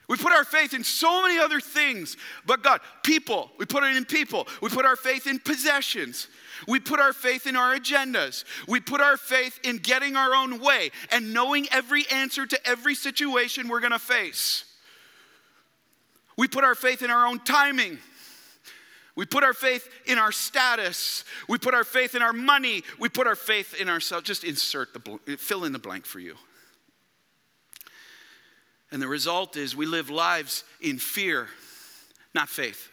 We 0.08 0.16
put 0.16 0.32
our 0.32 0.44
faith 0.44 0.72
in 0.72 0.84
so 0.84 1.22
many 1.22 1.38
other 1.38 1.60
things, 1.60 2.16
but 2.44 2.62
God, 2.62 2.80
people, 3.02 3.50
we 3.58 3.66
put 3.66 3.82
it 3.82 3.96
in 3.96 4.04
people. 4.04 4.46
We 4.62 4.68
put 4.68 4.84
our 4.84 4.94
faith 4.94 5.26
in 5.26 5.40
possessions. 5.40 6.28
We 6.68 6.78
put 6.78 7.00
our 7.00 7.12
faith 7.12 7.46
in 7.46 7.56
our 7.56 7.75
agendas. 7.76 8.44
We 8.68 8.80
put 8.80 9.00
our 9.00 9.16
faith 9.16 9.58
in 9.64 9.78
getting 9.78 10.14
our 10.14 10.32
own 10.34 10.60
way 10.60 10.90
and 11.10 11.34
knowing 11.34 11.66
every 11.72 12.04
answer 12.12 12.46
to 12.46 12.66
every 12.66 12.94
situation 12.94 13.68
we're 13.68 13.80
gonna 13.80 13.98
face. 13.98 14.64
We 16.36 16.46
put 16.46 16.62
our 16.62 16.76
faith 16.76 17.02
in 17.02 17.10
our 17.10 17.26
own 17.26 17.40
timing. 17.40 17.98
We 19.16 19.25
put 19.25 19.42
our 19.42 19.54
faith 19.54 19.88
in 20.04 20.18
our 20.18 20.30
status. 20.30 21.25
We 21.48 21.58
put 21.58 21.75
our 21.75 21.84
faith 21.84 22.14
in 22.14 22.22
our 22.22 22.34
money. 22.34 22.84
We 23.00 23.08
put 23.08 23.26
our 23.26 23.34
faith 23.34 23.75
in 23.75 23.88
ourselves. 23.88 24.26
Just 24.26 24.44
insert 24.44 24.92
the, 24.92 25.36
fill 25.38 25.64
in 25.64 25.72
the 25.72 25.78
blank 25.78 26.04
for 26.04 26.20
you. 26.20 26.36
And 28.93 29.02
the 29.02 29.09
result 29.09 29.57
is 29.57 29.75
we 29.75 29.87
live 29.87 30.11
lives 30.11 30.64
in 30.81 30.99
fear, 30.99 31.49
not 32.35 32.49
faith. 32.49 32.88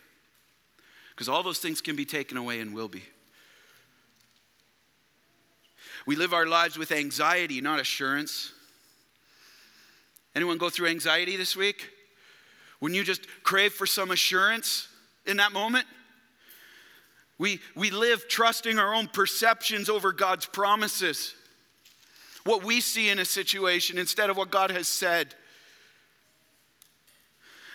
Because 1.12 1.30
all 1.30 1.44
those 1.44 1.60
things 1.60 1.82
can 1.82 1.96
be 1.96 2.06
taken 2.06 2.38
away 2.38 2.60
and 2.60 2.74
will 2.74 2.88
be. 2.88 3.04
We 6.06 6.16
live 6.16 6.34
our 6.34 6.48
lives 6.48 6.78
with 6.78 6.92
anxiety, 6.92 7.62
not 7.62 7.80
assurance. 7.80 8.52
Anyone 10.36 10.58
go 10.58 10.70
through 10.70 10.88
anxiety 10.88 11.38
this 11.38 11.56
week? 11.56 11.90
When 12.80 12.94
you 12.94 13.04
just 13.04 13.28
crave 13.44 13.74
for 13.74 13.86
some 13.86 14.12
assurance 14.12 14.88
in 15.26 15.38
that 15.38 15.54
moment? 15.54 15.86
We, 17.38 17.60
we 17.76 17.92
live 17.92 18.28
trusting 18.28 18.80
our 18.80 18.94
own 18.94 19.08
perceptions 19.08 19.90
over 19.90 20.12
God's 20.12 20.46
promises, 20.46 21.34
what 22.44 22.64
we 22.64 22.82
see 22.82 23.10
in 23.10 23.20
a 23.20 23.26
situation 23.26 23.98
instead 23.98 24.30
of 24.30 24.38
what 24.38 24.52
God 24.52 24.72
has 24.72 24.88
said. 24.88 25.34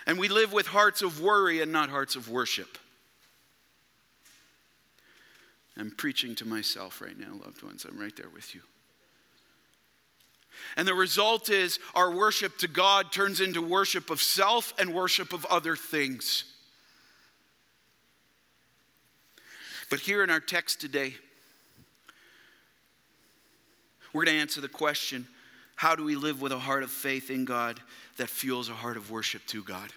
And 0.09 0.19
we 0.19 0.29
live 0.29 0.55
with 0.55 0.69
hearts 0.69 1.03
of 1.03 1.21
worry 1.21 1.61
and 1.61 1.71
not 1.71 1.91
hearts 1.91 2.17
of 2.17 2.31
worship. 2.31 2.79
I'm 5.77 5.91
preaching 5.91 6.35
to 6.37 6.47
myself 6.47 7.03
right 7.03 7.17
now, 7.17 7.35
loved 7.45 7.63
ones. 7.63 7.85
I'm 7.89 8.01
right 8.01 8.17
there 8.17 8.31
with 8.31 8.55
you. 8.55 8.63
And 10.79 10.89
the 10.89 10.95
result 10.95 11.51
is 11.51 11.79
our 11.95 12.11
worship 12.11 12.57
to 12.59 12.69
God 12.69 13.13
turns 13.13 13.43
into 13.43 13.61
worship 13.61 14.09
of 14.09 14.23
self 14.23 14.73
and 14.79 14.95
worship 14.95 15.35
of 15.35 15.45
other 15.45 15.77
things. 15.77 16.45
But 19.91 20.01
here 20.01 20.25
in 20.25 20.31
our 20.31 20.41
text 20.41 20.81
today, 20.81 21.15
we're 24.15 24.25
going 24.25 24.37
to 24.37 24.41
answer 24.41 24.63
the 24.63 24.69
question 24.69 25.29
how 25.79 25.95
do 25.95 26.03
we 26.03 26.17
live 26.17 26.43
with 26.43 26.51
a 26.51 26.59
heart 26.59 26.83
of 26.83 26.91
faith 26.91 27.31
in 27.31 27.45
God 27.45 27.79
that 28.17 28.29
fuels 28.29 28.69
a 28.69 28.73
heart 28.73 28.97
of 28.97 29.13
worship 29.13 29.47
to 29.47 29.63
God? 29.63 29.93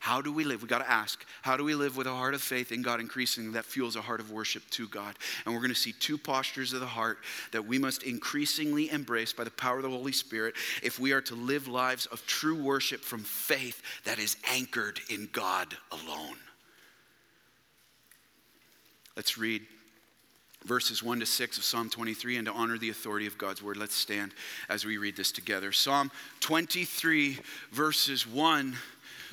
How 0.00 0.20
do 0.20 0.30
we 0.30 0.44
live? 0.44 0.60
We 0.60 0.68
got 0.68 0.80
to 0.80 0.90
ask, 0.90 1.24
how 1.40 1.56
do 1.56 1.64
we 1.64 1.74
live 1.74 1.96
with 1.96 2.06
a 2.06 2.12
heart 2.12 2.34
of 2.34 2.42
faith 2.42 2.72
in 2.72 2.82
God 2.82 3.00
increasing 3.00 3.52
that 3.52 3.64
fuels 3.64 3.96
a 3.96 4.02
heart 4.02 4.20
of 4.20 4.30
worship 4.30 4.68
to 4.72 4.86
God? 4.86 5.16
And 5.46 5.54
we're 5.54 5.62
going 5.62 5.72
to 5.72 5.80
see 5.80 5.92
two 5.92 6.18
postures 6.18 6.74
of 6.74 6.80
the 6.80 6.86
heart 6.86 7.20
that 7.52 7.64
we 7.64 7.78
must 7.78 8.02
increasingly 8.02 8.90
embrace 8.90 9.32
by 9.32 9.44
the 9.44 9.50
power 9.50 9.78
of 9.78 9.82
the 9.82 9.88
Holy 9.88 10.12
Spirit 10.12 10.54
if 10.82 11.00
we 11.00 11.12
are 11.12 11.22
to 11.22 11.34
live 11.34 11.68
lives 11.68 12.04
of 12.04 12.24
true 12.26 12.62
worship 12.62 13.00
from 13.00 13.20
faith 13.20 13.80
that 14.04 14.18
is 14.18 14.36
anchored 14.46 15.00
in 15.08 15.30
God 15.32 15.74
alone. 15.90 16.36
Let's 19.16 19.38
read 19.38 19.62
verses 20.64 21.02
1 21.02 21.20
to 21.20 21.26
6 21.26 21.58
of 21.58 21.64
Psalm 21.64 21.88
23 21.88 22.36
and 22.36 22.46
to 22.46 22.52
honor 22.52 22.78
the 22.78 22.90
authority 22.90 23.26
of 23.26 23.38
God's 23.38 23.62
word. 23.62 23.76
Let's 23.76 23.94
stand 23.94 24.32
as 24.68 24.84
we 24.84 24.98
read 24.98 25.16
this 25.16 25.32
together. 25.32 25.72
Psalm 25.72 26.10
23, 26.40 27.38
verses 27.72 28.26
1 28.26 28.76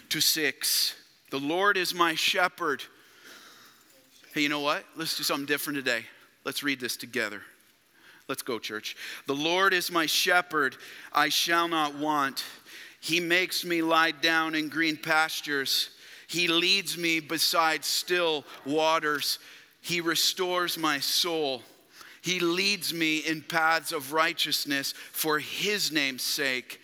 to 0.10 0.22
6. 0.22 0.96
The 1.32 1.40
Lord 1.40 1.78
is 1.78 1.94
my 1.94 2.16
shepherd. 2.16 2.84
Hey, 4.34 4.42
you 4.42 4.50
know 4.50 4.62
what? 4.62 4.84
Let's 4.96 5.18
do 5.18 5.24
something 5.24 5.46
different 5.46 5.78
today. 5.78 6.06
Let's 6.44 6.64
read 6.64 6.80
this 6.80 6.98
together. 6.98 7.42
Let's 8.28 8.42
go, 8.42 8.60
church. 8.60 8.96
The 9.28 9.36
Lord 9.36 9.74
is 9.74 9.92
my 9.92 10.06
shepherd, 10.06 10.78
I 11.14 11.30
shall 11.30 11.68
not 11.68 11.96
want. 11.96 12.44
He 13.00 13.20
makes 13.20 13.64
me 13.64 13.82
lie 13.84 14.12
down 14.12 14.56
in 14.56 14.68
green 14.68 14.98
pastures. 14.98 15.92
He 16.28 16.48
leads 16.48 16.98
me 16.98 17.20
beside 17.20 17.86
still 17.86 18.44
waters. 18.66 19.38
He 19.86 20.02
restores 20.02 20.80
my 20.80 21.00
soul. 21.00 21.62
He 22.24 22.40
leads 22.40 22.92
me 22.92 23.20
in 23.20 23.44
paths 23.44 23.92
of 23.92 24.14
righteousness 24.14 24.96
for 25.12 25.38
his 25.38 25.92
name's 25.92 26.24
sake. 26.24 26.82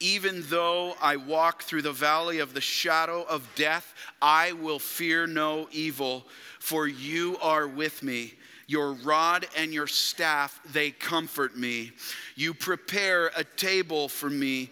Even 0.00 0.42
though 0.48 0.94
I 1.00 1.14
walk 1.14 1.62
through 1.62 1.82
the 1.82 1.92
valley 1.92 2.40
of 2.40 2.52
the 2.52 2.60
shadow 2.60 3.22
of 3.28 3.48
death, 3.54 3.94
I 4.20 4.50
will 4.54 4.80
fear 4.80 5.28
no 5.28 5.68
evil, 5.70 6.26
for 6.58 6.88
you 6.88 7.36
are 7.40 7.68
with 7.68 8.02
me. 8.02 8.34
Your 8.66 8.94
rod 8.94 9.46
and 9.56 9.72
your 9.72 9.86
staff, 9.86 10.60
they 10.72 10.90
comfort 10.90 11.56
me. 11.56 11.92
You 12.34 12.52
prepare 12.52 13.30
a 13.36 13.44
table 13.44 14.08
for 14.08 14.28
me 14.28 14.70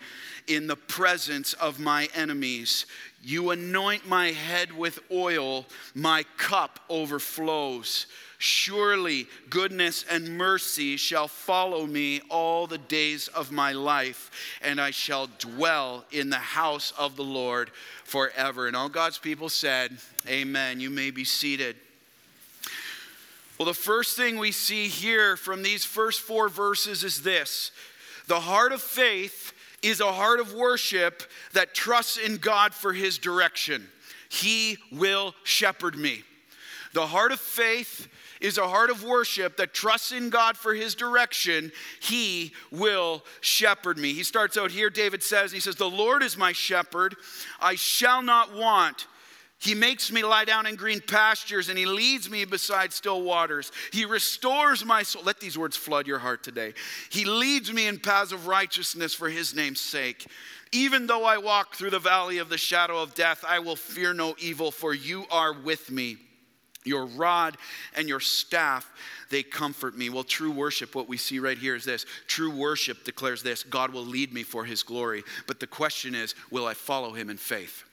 in 0.49 0.67
the 0.67 0.77
presence 0.77 1.53
of 1.53 1.79
my 1.79 2.09
enemies. 2.13 2.87
You 3.23 3.51
anoint 3.51 4.09
my 4.09 4.31
head 4.31 4.73
with 4.73 5.01
oil, 5.11 5.67
my 5.95 6.25
cup 6.37 6.81
overflows. 6.89 8.07
Surely 8.39 9.27
goodness 9.51 10.05
and 10.09 10.39
mercy 10.39 10.97
shall 10.97 11.27
follow 11.27 11.85
me 11.87 12.21
all 12.31 12.69
the 12.69 12.79
days 12.79 13.27
of 13.29 13.51
my 13.51 13.73
life, 13.73 14.31
and 14.63 14.81
I 14.81 14.93
shall 14.93 15.29
dwell 15.39 16.05
in 16.13 16.31
the 16.31 16.37
house 16.37 16.93
of 16.97 17.17
the 17.17 17.25
Lord 17.25 17.73
forever. 18.05 18.69
And 18.69 18.77
all 18.77 18.89
God's 18.89 19.19
people 19.19 19.49
said, 19.49 19.97
Amen. 20.29 20.79
You 20.79 20.89
may 20.89 21.11
be 21.11 21.25
seated. 21.25 21.75
Well, 23.59 23.67
the 23.67 23.75
first 23.75 24.17
thing 24.17 24.39
we 24.39 24.53
see 24.53 24.87
here 24.87 25.37
from 25.37 25.65
these 25.65 25.85
first 25.85 26.21
four 26.21 26.49
verses 26.49 27.03
is 27.03 27.23
this 27.23 27.73
the 28.29 28.39
heart 28.41 28.71
of 28.71 28.81
faith 28.81 29.53
is 29.83 30.01
a 30.01 30.13
heart 30.13 30.41
of 30.41 30.55
worship 30.55 31.23
that 31.53 31.75
trusts 31.75 32.17
in 32.17 32.37
God 32.37 32.75
for 32.75 32.93
his 32.93 33.19
direction. 33.19 33.89
He 34.29 34.79
will 34.93 35.35
shepherd 35.45 35.97
me. 35.97 36.23
The 36.95 37.07
heart 37.07 37.33
of 37.33 37.41
faith 37.41 38.09
is 38.41 38.59
a 38.59 38.69
heart 38.69 38.91
of 38.91 39.05
worship 39.05 39.57
that 39.57 39.75
trusts 39.75 40.13
in 40.13 40.31
God 40.31 40.57
for 40.57 40.75
his 40.75 40.95
direction, 40.95 41.73
he 42.01 42.53
will 42.71 43.25
shepherd 43.41 43.99
me. 43.99 44.13
He 44.13 44.23
starts 44.23 44.57
out 44.57 44.71
here, 44.71 44.91
David 44.91 45.23
says, 45.23 45.53
he 45.53 45.61
says, 45.61 45.77
The 45.77 45.91
Lord 45.91 46.23
is 46.23 46.37
my 46.37 46.53
shepherd, 46.53 47.17
I 47.61 47.75
shall 47.75 48.23
not 48.23 48.55
want. 48.55 49.07
He 49.61 49.75
makes 49.75 50.13
me 50.13 50.23
lie 50.23 50.45
down 50.45 50.67
in 50.67 50.77
green 50.77 51.01
pastures 51.01 51.69
and 51.69 51.77
he 51.77 51.85
leads 51.85 52.31
me 52.31 52.45
beside 52.45 52.93
still 52.93 53.23
waters. 53.23 53.73
He 53.93 54.05
restores 54.05 54.85
my 54.85 55.03
soul. 55.03 55.25
Let 55.25 55.41
these 55.41 55.59
words 55.59 55.77
flood 55.77 56.07
your 56.07 56.21
heart 56.21 56.45
today. 56.45 56.75
He 57.11 57.25
leads 57.25 57.73
me 57.73 57.89
in 57.89 57.99
paths 57.99 58.31
of 58.31 58.47
righteousness 58.47 59.15
for 59.15 59.29
his 59.29 59.57
name's 59.57 59.81
sake. 59.81 60.29
Even 60.71 61.09
though 61.09 61.25
I 61.25 61.39
walk 61.39 61.75
through 61.75 61.91
the 61.91 61.99
valley 61.99 62.39
of 62.39 62.51
the 62.51 62.59
shadow 62.59 63.03
of 63.03 63.15
death, 63.15 63.45
I 63.47 63.59
will 63.59 63.75
fear 63.75 64.15
no 64.15 64.37
evil, 64.39 64.71
for 64.71 64.95
you 64.95 65.25
are 65.31 65.53
with 65.53 65.91
me. 65.91 66.19
Your 66.85 67.07
rod 67.07 67.57
and 67.97 68.09
your 68.09 68.21
staff, 68.21 68.91
they 69.31 69.43
comfort 69.43 69.97
me. 69.97 70.09
Well, 70.09 70.25
true 70.25 70.53
worship, 70.53 70.95
what 70.95 71.09
we 71.09 71.17
see 71.17 71.39
right 71.39 71.59
here 71.59 71.75
is 71.75 71.85
this 71.85 72.07
true 72.27 72.55
worship 72.55 73.05
declares 73.05 73.43
this 73.43 73.65
God 73.65 73.93
will 73.93 74.05
lead 74.05 74.33
me 74.33 74.43
for 74.43 74.65
his 74.65 74.83
glory. 74.83 75.25
But 75.47 75.59
the 75.59 75.67
question 75.67 76.15
is, 76.15 76.35
will 76.51 76.67
I 76.67 76.75
follow 76.75 77.13
him 77.13 77.29
in 77.29 77.39
faith? 77.39 77.85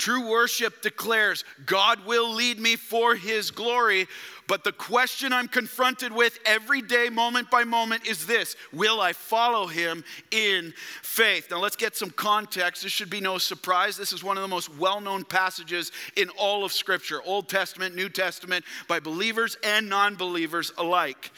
True 0.00 0.30
worship 0.30 0.80
declares 0.80 1.44
God 1.66 2.06
will 2.06 2.32
lead 2.32 2.58
me 2.58 2.76
for 2.76 3.14
his 3.14 3.50
glory. 3.50 4.08
But 4.48 4.64
the 4.64 4.72
question 4.72 5.30
I'm 5.30 5.46
confronted 5.46 6.10
with 6.10 6.38
every 6.46 6.80
day, 6.80 7.10
moment 7.10 7.50
by 7.50 7.64
moment, 7.64 8.06
is 8.06 8.26
this 8.26 8.56
Will 8.72 8.98
I 8.98 9.12
follow 9.12 9.66
him 9.66 10.02
in 10.30 10.72
faith? 11.02 11.50
Now, 11.50 11.58
let's 11.60 11.76
get 11.76 11.96
some 11.96 12.08
context. 12.08 12.82
This 12.82 12.92
should 12.92 13.10
be 13.10 13.20
no 13.20 13.36
surprise. 13.36 13.98
This 13.98 14.14
is 14.14 14.24
one 14.24 14.38
of 14.38 14.42
the 14.42 14.48
most 14.48 14.74
well 14.74 15.02
known 15.02 15.22
passages 15.22 15.92
in 16.16 16.30
all 16.30 16.64
of 16.64 16.72
Scripture 16.72 17.20
Old 17.22 17.50
Testament, 17.50 17.94
New 17.94 18.08
Testament, 18.08 18.64
by 18.88 19.00
believers 19.00 19.58
and 19.62 19.90
non 19.90 20.16
believers 20.16 20.72
alike. 20.78 21.30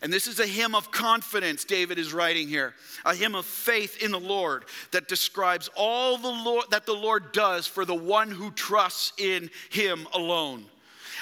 And 0.00 0.12
this 0.12 0.28
is 0.28 0.38
a 0.38 0.46
hymn 0.46 0.74
of 0.74 0.90
confidence 0.90 1.64
David 1.64 1.98
is 1.98 2.12
writing 2.12 2.48
here, 2.48 2.74
a 3.04 3.14
hymn 3.14 3.34
of 3.34 3.44
faith 3.44 4.02
in 4.02 4.12
the 4.12 4.20
Lord 4.20 4.64
that 4.92 5.08
describes 5.08 5.68
all 5.74 6.16
the 6.18 6.28
Lord 6.28 6.66
that 6.70 6.86
the 6.86 6.94
Lord 6.94 7.32
does 7.32 7.66
for 7.66 7.84
the 7.84 7.94
one 7.94 8.30
who 8.30 8.50
trusts 8.52 9.12
in 9.18 9.50
him 9.70 10.06
alone. 10.14 10.66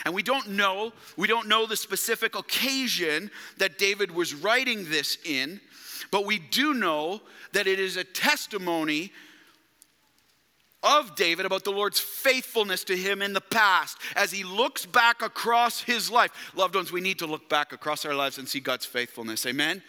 And 0.05 0.15
we 0.15 0.23
don't 0.23 0.51
know, 0.51 0.93
we 1.17 1.27
don't 1.27 1.49
know 1.49 1.67
the 1.67 1.77
specific 1.77 2.37
occasion 2.37 3.31
that 3.57 3.79
David 3.79 4.11
was 4.11 4.35
writing 4.35 4.91
this 4.91 5.17
in, 5.25 5.61
but 6.11 6.27
we 6.27 6.39
do 6.39 6.75
know 6.75 7.23
that 7.53 7.67
it 7.67 7.81
is 7.81 7.97
a 7.97 8.05
testimony 8.05 9.11
of 10.87 11.15
David 11.17 11.47
about 11.47 11.65
the 11.65 11.73
Lord's 11.73 11.99
faithfulness 11.99 12.85
to 12.85 12.97
him 12.97 13.21
in 13.23 13.33
the 13.33 13.41
past 13.41 13.99
as 14.15 14.31
he 14.31 14.45
looks 14.45 14.87
back 14.87 15.23
across 15.23 15.81
his 15.81 16.11
life. 16.11 16.53
Loved 16.55 16.75
ones, 16.75 16.93
we 16.93 17.01
need 17.01 17.19
to 17.19 17.27
look 17.27 17.49
back 17.49 17.73
across 17.73 18.05
our 18.05 18.15
lives 18.15 18.39
and 18.39 18.49
see 18.49 18.61
God's 18.61 18.87
faithfulness. 18.87 19.45
Amen? 19.47 19.83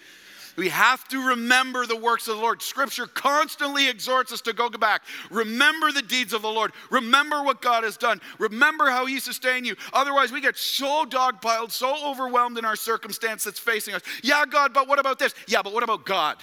We 0.57 0.69
have 0.69 1.07
to 1.09 1.27
remember 1.29 1.85
the 1.85 1.95
works 1.95 2.27
of 2.27 2.35
the 2.35 2.41
Lord. 2.41 2.63
Scripture 2.63 3.05
constantly 3.05 3.87
exhorts 3.87 4.33
us 4.33 4.41
to 4.41 4.53
go 4.53 4.69
back. 4.71 5.03
Remember 5.29 5.91
the 5.91 6.01
deeds 6.01 6.33
of 6.33 6.41
the 6.41 6.49
Lord. 6.49 6.71
Remember 6.89 7.43
what 7.43 7.61
God 7.61 7.83
has 7.83 7.95
done. 7.95 8.19
Remember 8.39 8.89
how 8.89 9.05
He 9.05 9.19
sustained 9.19 9.67
you. 9.67 9.75
Otherwise, 9.93 10.31
we 10.31 10.41
get 10.41 10.57
so 10.57 11.05
dogpiled, 11.05 11.71
so 11.71 11.95
overwhelmed 12.09 12.57
in 12.57 12.65
our 12.65 12.75
circumstance 12.75 13.43
that's 13.43 13.59
facing 13.59 13.93
us. 13.93 14.01
Yeah, 14.23 14.45
God, 14.49 14.73
but 14.73 14.87
what 14.87 14.97
about 14.97 15.19
this? 15.19 15.35
Yeah, 15.47 15.61
but 15.61 15.73
what 15.73 15.83
about 15.83 16.05
God? 16.05 16.37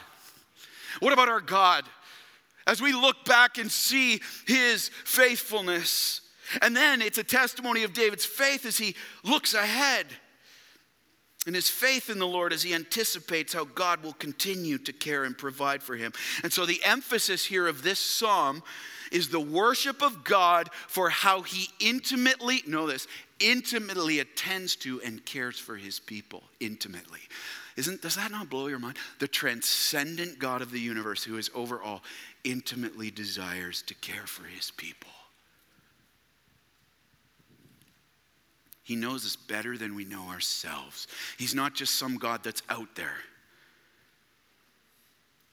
What 1.00 1.12
about 1.12 1.28
our 1.28 1.40
God? 1.40 1.84
As 2.66 2.80
we 2.80 2.92
look 2.92 3.24
back 3.24 3.58
and 3.58 3.70
see 3.70 4.20
His 4.46 4.90
faithfulness. 5.04 6.20
And 6.62 6.76
then 6.76 7.02
it's 7.02 7.18
a 7.18 7.24
testimony 7.24 7.84
of 7.84 7.92
David's 7.92 8.26
faith 8.26 8.66
as 8.66 8.76
he 8.76 8.94
looks 9.24 9.54
ahead 9.54 10.06
and 11.46 11.54
his 11.54 11.68
faith 11.68 12.08
in 12.08 12.18
the 12.18 12.26
Lord 12.26 12.52
as 12.52 12.62
he 12.62 12.74
anticipates 12.74 13.52
how 13.52 13.64
God 13.64 14.02
will 14.02 14.14
continue 14.14 14.78
to 14.78 14.92
care 14.92 15.24
and 15.24 15.36
provide 15.36 15.82
for 15.82 15.94
him. 15.94 16.12
And 16.42 16.52
so 16.52 16.64
the 16.64 16.80
emphasis 16.84 17.44
here 17.44 17.66
of 17.66 17.82
this 17.82 17.98
psalm 17.98 18.62
is 19.12 19.28
the 19.28 19.40
worship 19.40 20.02
of 20.02 20.24
God 20.24 20.70
for 20.88 21.10
how 21.10 21.42
he 21.42 21.68
intimately, 21.80 22.62
know 22.66 22.86
this, 22.86 23.06
intimately 23.40 24.20
attends 24.20 24.76
to 24.76 25.00
and 25.02 25.24
cares 25.24 25.58
for 25.58 25.76
his 25.76 25.98
people 26.00 26.42
intimately. 26.60 27.20
Isn't 27.76 28.02
does 28.02 28.16
that 28.16 28.30
not 28.30 28.48
blow 28.48 28.68
your 28.68 28.78
mind? 28.78 28.96
The 29.18 29.28
transcendent 29.28 30.38
God 30.38 30.62
of 30.62 30.70
the 30.70 30.80
universe 30.80 31.24
who 31.24 31.36
is 31.36 31.50
over 31.54 31.82
all 31.82 32.02
intimately 32.44 33.10
desires 33.10 33.82
to 33.82 33.94
care 33.94 34.26
for 34.26 34.44
his 34.44 34.70
people. 34.70 35.10
He 38.84 38.96
knows 38.96 39.24
us 39.24 39.34
better 39.34 39.78
than 39.78 39.94
we 39.94 40.04
know 40.04 40.28
ourselves. 40.28 41.08
He's 41.38 41.54
not 41.54 41.74
just 41.74 41.94
some 41.94 42.18
God 42.18 42.44
that's 42.44 42.62
out 42.68 42.94
there. 42.94 43.16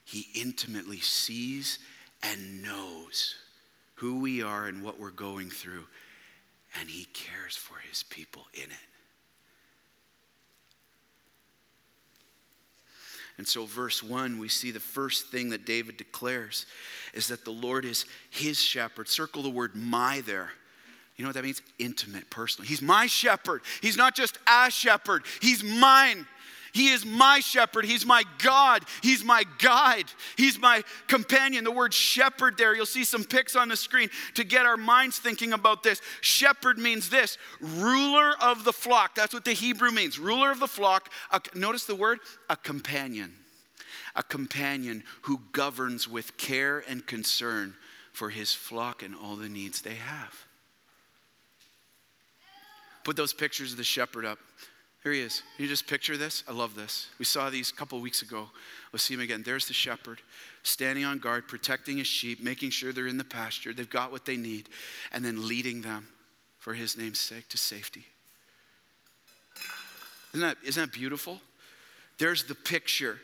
He 0.03 0.27
intimately 0.35 0.99
sees 0.99 1.79
and 2.21 2.61
knows 2.61 3.35
who 3.95 4.19
we 4.19 4.43
are 4.43 4.67
and 4.67 4.83
what 4.83 4.99
we're 4.99 5.11
going 5.11 5.49
through, 5.49 5.85
and 6.79 6.89
He 6.89 7.05
cares 7.05 7.55
for 7.55 7.75
His 7.89 8.03
people 8.03 8.47
in 8.53 8.63
it. 8.63 8.87
And 13.37 13.47
so, 13.47 13.65
verse 13.65 14.03
1, 14.03 14.37
we 14.37 14.49
see 14.49 14.71
the 14.71 14.79
first 14.79 15.29
thing 15.29 15.49
that 15.49 15.65
David 15.65 15.97
declares 15.97 16.67
is 17.13 17.27
that 17.29 17.43
the 17.43 17.51
Lord 17.51 17.85
is 17.85 18.05
his 18.29 18.61
shepherd. 18.61 19.09
Circle 19.09 19.41
the 19.41 19.49
word 19.49 19.75
my 19.75 20.21
there. 20.21 20.51
You 21.15 21.23
know 21.23 21.29
what 21.29 21.35
that 21.35 21.43
means? 21.43 21.61
Intimate, 21.79 22.29
personal. 22.29 22.67
He's 22.67 22.81
my 22.81 23.07
shepherd. 23.07 23.61
He's 23.81 23.97
not 23.97 24.15
just 24.15 24.37
a 24.47 24.69
shepherd, 24.69 25.23
He's 25.41 25.63
mine. 25.63 26.27
He 26.73 26.89
is 26.89 27.05
my 27.05 27.39
shepherd. 27.39 27.85
He's 27.85 28.05
my 28.05 28.23
God. 28.37 28.83
He's 29.01 29.23
my 29.23 29.43
guide. 29.59 30.05
He's 30.37 30.59
my 30.59 30.83
companion. 31.07 31.63
The 31.63 31.71
word 31.71 31.93
shepherd 31.93 32.57
there, 32.57 32.75
you'll 32.75 32.85
see 32.85 33.03
some 33.03 33.23
pics 33.23 33.55
on 33.55 33.67
the 33.67 33.75
screen 33.75 34.09
to 34.35 34.43
get 34.43 34.65
our 34.65 34.77
minds 34.77 35.19
thinking 35.19 35.53
about 35.53 35.83
this. 35.83 36.01
Shepherd 36.21 36.77
means 36.77 37.09
this 37.09 37.37
ruler 37.59 38.33
of 38.41 38.63
the 38.63 38.73
flock. 38.73 39.15
That's 39.15 39.33
what 39.33 39.45
the 39.45 39.53
Hebrew 39.53 39.91
means. 39.91 40.17
Ruler 40.17 40.51
of 40.51 40.59
the 40.59 40.67
flock. 40.67 41.11
A, 41.31 41.41
notice 41.55 41.85
the 41.85 41.95
word 41.95 42.19
a 42.49 42.55
companion. 42.55 43.33
A 44.15 44.23
companion 44.23 45.03
who 45.23 45.41
governs 45.51 46.07
with 46.07 46.37
care 46.37 46.83
and 46.87 47.05
concern 47.05 47.75
for 48.13 48.29
his 48.29 48.53
flock 48.53 49.03
and 49.03 49.15
all 49.15 49.35
the 49.35 49.49
needs 49.49 49.81
they 49.81 49.95
have. 49.95 50.45
Put 53.03 53.15
those 53.15 53.33
pictures 53.33 53.71
of 53.71 53.77
the 53.77 53.83
shepherd 53.83 54.25
up. 54.25 54.39
Here 55.03 55.13
he 55.13 55.21
is. 55.21 55.41
Can 55.55 55.63
you 55.63 55.69
just 55.69 55.87
picture 55.87 56.15
this? 56.15 56.43
I 56.47 56.51
love 56.51 56.75
this. 56.75 57.07
We 57.17 57.25
saw 57.25 57.49
these 57.49 57.71
a 57.71 57.73
couple 57.73 57.99
weeks 57.99 58.21
ago. 58.21 58.49
We'll 58.91 58.99
see 58.99 59.15
him 59.15 59.19
again. 59.19 59.41
There's 59.43 59.67
the 59.67 59.73
shepherd 59.73 60.21
standing 60.61 61.05
on 61.05 61.17
guard, 61.17 61.47
protecting 61.47 61.97
his 61.97 62.07
sheep, 62.07 62.43
making 62.43 62.69
sure 62.69 62.93
they're 62.93 63.07
in 63.07 63.17
the 63.17 63.23
pasture, 63.23 63.73
they've 63.73 63.89
got 63.89 64.11
what 64.11 64.25
they 64.25 64.37
need, 64.37 64.69
and 65.11 65.25
then 65.25 65.47
leading 65.47 65.81
them 65.81 66.07
for 66.59 66.75
his 66.75 66.95
name's 66.95 67.19
sake 67.19 67.49
to 67.49 67.57
safety. 67.57 68.05
Isn't 70.33 70.47
that, 70.47 70.57
isn't 70.63 70.91
that 70.91 70.93
beautiful? 70.93 71.41
There's 72.19 72.43
the 72.43 72.55
picture. 72.55 73.19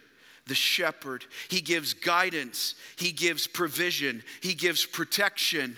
The 0.48 0.56
shepherd. 0.56 1.26
He 1.50 1.62
gives 1.62 1.94
guidance, 1.94 2.76
he 2.96 3.12
gives 3.12 3.48
provision, 3.48 4.24
he 4.42 4.54
gives 4.54 4.86
protection, 4.86 5.76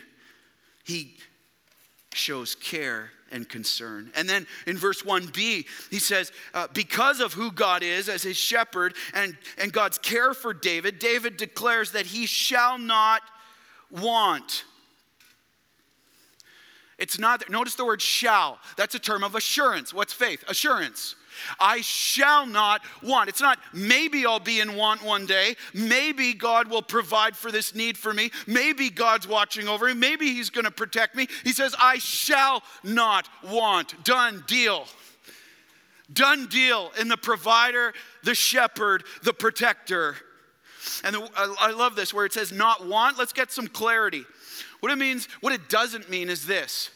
he 0.85 1.17
shows 2.13 2.56
care 2.56 3.12
and 3.32 3.48
concern. 3.48 4.12
And 4.15 4.28
then 4.28 4.48
in 4.65 4.78
verse 4.78 5.04
1b, 5.04 5.65
he 5.89 6.00
says, 6.00 6.32
uh, 6.54 6.67
because 6.74 7.19
of 7.19 7.34
who 7.34 7.52
God 7.52 7.84
is 7.84 8.10
as 8.10 8.24
his 8.24 8.38
shepherd 8.38 8.95
and, 9.13 9.38
and 9.58 9.72
God's 9.72 9.98
care 9.98 10.34
for 10.34 10.54
David, 10.54 11.00
David 11.00 11.38
declares 11.38 11.91
that 11.91 12.08
he 12.08 12.26
shall 12.26 12.78
not 12.78 13.22
want. 13.91 14.65
It's 16.98 17.17
not, 17.17 17.50
notice 17.50 17.76
the 17.76 17.86
word 17.86 18.02
shall. 18.02 18.60
That's 18.76 18.95
a 18.95 19.00
term 19.00 19.24
of 19.24 19.36
assurance. 19.36 19.93
What's 19.93 20.13
faith? 20.13 20.43
Assurance. 20.48 21.15
I 21.60 21.82
shall 21.82 22.45
not 22.45 22.82
want. 23.02 23.30
It's 23.30 23.41
not 23.41 23.60
maybe 23.73 24.25
I'll 24.25 24.39
be 24.39 24.60
in 24.60 24.75
want 24.75 25.04
one 25.04 25.25
day. 25.25 25.56
Maybe 25.73 26.34
God 26.34 26.69
will 26.69 26.82
provide 26.82 27.36
for 27.36 27.52
this 27.52 27.75
need 27.75 27.97
for 27.97 28.13
me. 28.13 28.32
Maybe 28.47 28.89
God's 28.89 29.28
watching 29.28 29.67
over 29.67 29.86
me. 29.86 29.93
Maybe 29.93 30.34
He's 30.34 30.49
going 30.49 30.65
to 30.65 30.71
protect 30.71 31.15
me. 31.15 31.28
He 31.43 31.52
says, 31.52 31.75
I 31.80 31.97
shall 31.97 32.63
not 32.84 33.28
want. 33.43 34.04
Done 34.04 34.43
deal. 34.47 34.86
Done 36.12 36.47
deal 36.47 36.91
in 36.99 37.08
the 37.08 37.17
provider, 37.17 37.93
the 38.23 38.34
shepherd, 38.34 39.04
the 39.23 39.34
protector. 39.34 40.15
And 41.04 41.15
the, 41.15 41.30
I, 41.36 41.56
I 41.60 41.71
love 41.71 41.95
this 41.95 42.13
where 42.13 42.25
it 42.25 42.34
says 42.34 42.52
not 42.52 42.88
want. 42.88 43.17
Let's 43.17 43.34
get 43.34 43.52
some 43.52 43.67
clarity. 43.67 44.25
What 44.80 44.91
it 44.91 44.97
means, 44.97 45.28
what 45.41 45.54
it 45.54 45.69
doesn't 45.69 46.10
mean 46.10 46.30
is 46.30 46.45
this 46.45 46.89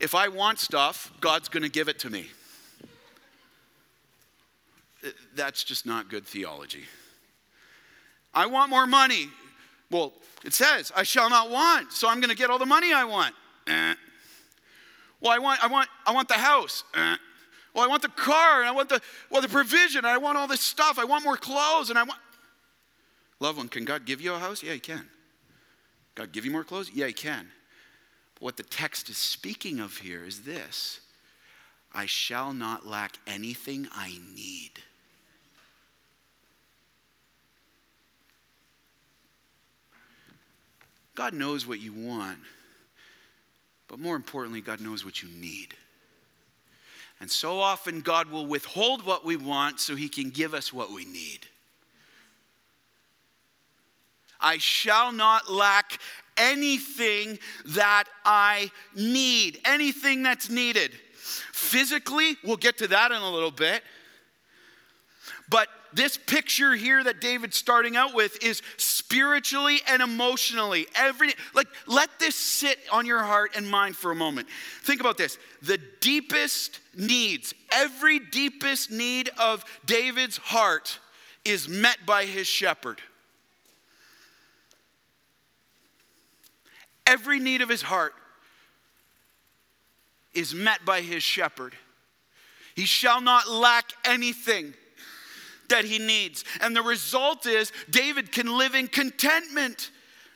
if 0.00 0.14
I 0.14 0.28
want 0.28 0.58
stuff, 0.58 1.12
God's 1.20 1.48
going 1.48 1.62
to 1.62 1.68
give 1.68 1.88
it 1.88 1.98
to 2.00 2.10
me 2.10 2.28
that's 5.34 5.64
just 5.64 5.86
not 5.86 6.08
good 6.08 6.26
theology. 6.26 6.84
I 8.32 8.46
want 8.46 8.70
more 8.70 8.86
money. 8.86 9.28
Well, 9.90 10.12
it 10.44 10.52
says, 10.52 10.92
I 10.94 11.04
shall 11.04 11.30
not 11.30 11.50
want, 11.50 11.92
so 11.92 12.08
I'm 12.08 12.20
going 12.20 12.30
to 12.30 12.36
get 12.36 12.50
all 12.50 12.58
the 12.58 12.66
money 12.66 12.92
I 12.92 13.04
want. 13.04 13.34
Eh. 13.66 13.94
Well, 15.20 15.32
I 15.32 15.38
want, 15.38 15.62
I 15.62 15.68
want, 15.68 15.88
I 16.06 16.12
want 16.12 16.28
the 16.28 16.34
house. 16.34 16.84
Eh. 16.94 17.16
Well, 17.74 17.84
I 17.84 17.88
want 17.88 18.02
the 18.02 18.08
car, 18.08 18.60
and 18.60 18.68
I 18.68 18.72
want 18.72 18.88
the, 18.88 19.00
well, 19.30 19.42
the 19.42 19.48
provision, 19.48 20.04
I 20.04 20.18
want 20.18 20.36
all 20.38 20.46
this 20.46 20.60
stuff. 20.60 20.98
I 20.98 21.04
want 21.04 21.24
more 21.24 21.36
clothes, 21.36 21.90
and 21.90 21.98
I 21.98 22.02
want. 22.02 22.20
Loved 23.40 23.58
one, 23.58 23.68
can 23.68 23.84
God 23.84 24.04
give 24.04 24.20
you 24.20 24.34
a 24.34 24.38
house? 24.38 24.62
Yeah, 24.62 24.74
He 24.74 24.80
can. 24.80 25.08
God 26.14 26.32
give 26.32 26.44
you 26.44 26.50
more 26.50 26.64
clothes? 26.64 26.90
Yeah, 26.94 27.06
He 27.06 27.12
can. 27.12 27.48
But 28.34 28.42
what 28.42 28.56
the 28.56 28.62
text 28.62 29.08
is 29.08 29.16
speaking 29.16 29.80
of 29.80 29.98
here 29.98 30.24
is 30.24 30.42
this 30.42 31.00
I 31.92 32.06
shall 32.06 32.52
not 32.52 32.86
lack 32.86 33.18
anything 33.26 33.88
I 33.92 34.18
need. 34.34 34.72
God 41.14 41.32
knows 41.32 41.66
what 41.66 41.80
you 41.80 41.92
want, 41.92 42.38
but 43.88 43.98
more 43.98 44.16
importantly, 44.16 44.60
God 44.60 44.80
knows 44.80 45.04
what 45.04 45.22
you 45.22 45.28
need. 45.28 45.74
And 47.20 47.30
so 47.30 47.60
often, 47.60 48.00
God 48.00 48.30
will 48.30 48.46
withhold 48.46 49.06
what 49.06 49.24
we 49.24 49.36
want 49.36 49.80
so 49.80 49.94
He 49.94 50.08
can 50.08 50.30
give 50.30 50.52
us 50.54 50.72
what 50.72 50.90
we 50.90 51.04
need. 51.04 51.46
I 54.40 54.58
shall 54.58 55.12
not 55.12 55.50
lack 55.50 56.00
anything 56.36 57.38
that 57.66 58.04
I 58.24 58.70
need, 58.94 59.60
anything 59.64 60.22
that's 60.22 60.50
needed. 60.50 60.92
Physically, 61.52 62.36
we'll 62.44 62.56
get 62.56 62.78
to 62.78 62.88
that 62.88 63.10
in 63.10 63.22
a 63.22 63.30
little 63.30 63.50
bit. 63.50 63.82
But 65.48 65.68
this 65.94 66.16
picture 66.16 66.74
here 66.74 67.02
that 67.02 67.20
David's 67.20 67.56
starting 67.56 67.96
out 67.96 68.14
with 68.14 68.42
is 68.42 68.62
spiritually 68.76 69.80
and 69.88 70.02
emotionally. 70.02 70.86
Every 70.94 71.34
like 71.54 71.68
let 71.86 72.18
this 72.18 72.36
sit 72.36 72.78
on 72.92 73.06
your 73.06 73.22
heart 73.22 73.52
and 73.56 73.68
mind 73.68 73.96
for 73.96 74.10
a 74.10 74.14
moment. 74.14 74.48
Think 74.82 75.00
about 75.00 75.16
this. 75.16 75.38
The 75.62 75.78
deepest 76.00 76.80
needs, 76.96 77.54
every 77.70 78.18
deepest 78.18 78.90
need 78.90 79.30
of 79.38 79.64
David's 79.86 80.36
heart 80.36 80.98
is 81.44 81.68
met 81.68 81.98
by 82.06 82.24
his 82.24 82.46
shepherd. 82.46 83.00
Every 87.06 87.38
need 87.38 87.60
of 87.60 87.68
his 87.68 87.82
heart 87.82 88.14
is 90.32 90.54
met 90.54 90.84
by 90.84 91.02
his 91.02 91.22
shepherd. 91.22 91.74
He 92.74 92.86
shall 92.86 93.20
not 93.20 93.48
lack 93.48 93.92
anything 94.04 94.74
that 95.68 95.84
he 95.84 95.98
needs. 95.98 96.44
And 96.60 96.74
the 96.74 96.82
result 96.82 97.46
is 97.46 97.72
David 97.90 98.32
can 98.32 98.56
live 98.56 98.74
in 98.74 98.88
contentment. 98.88 99.90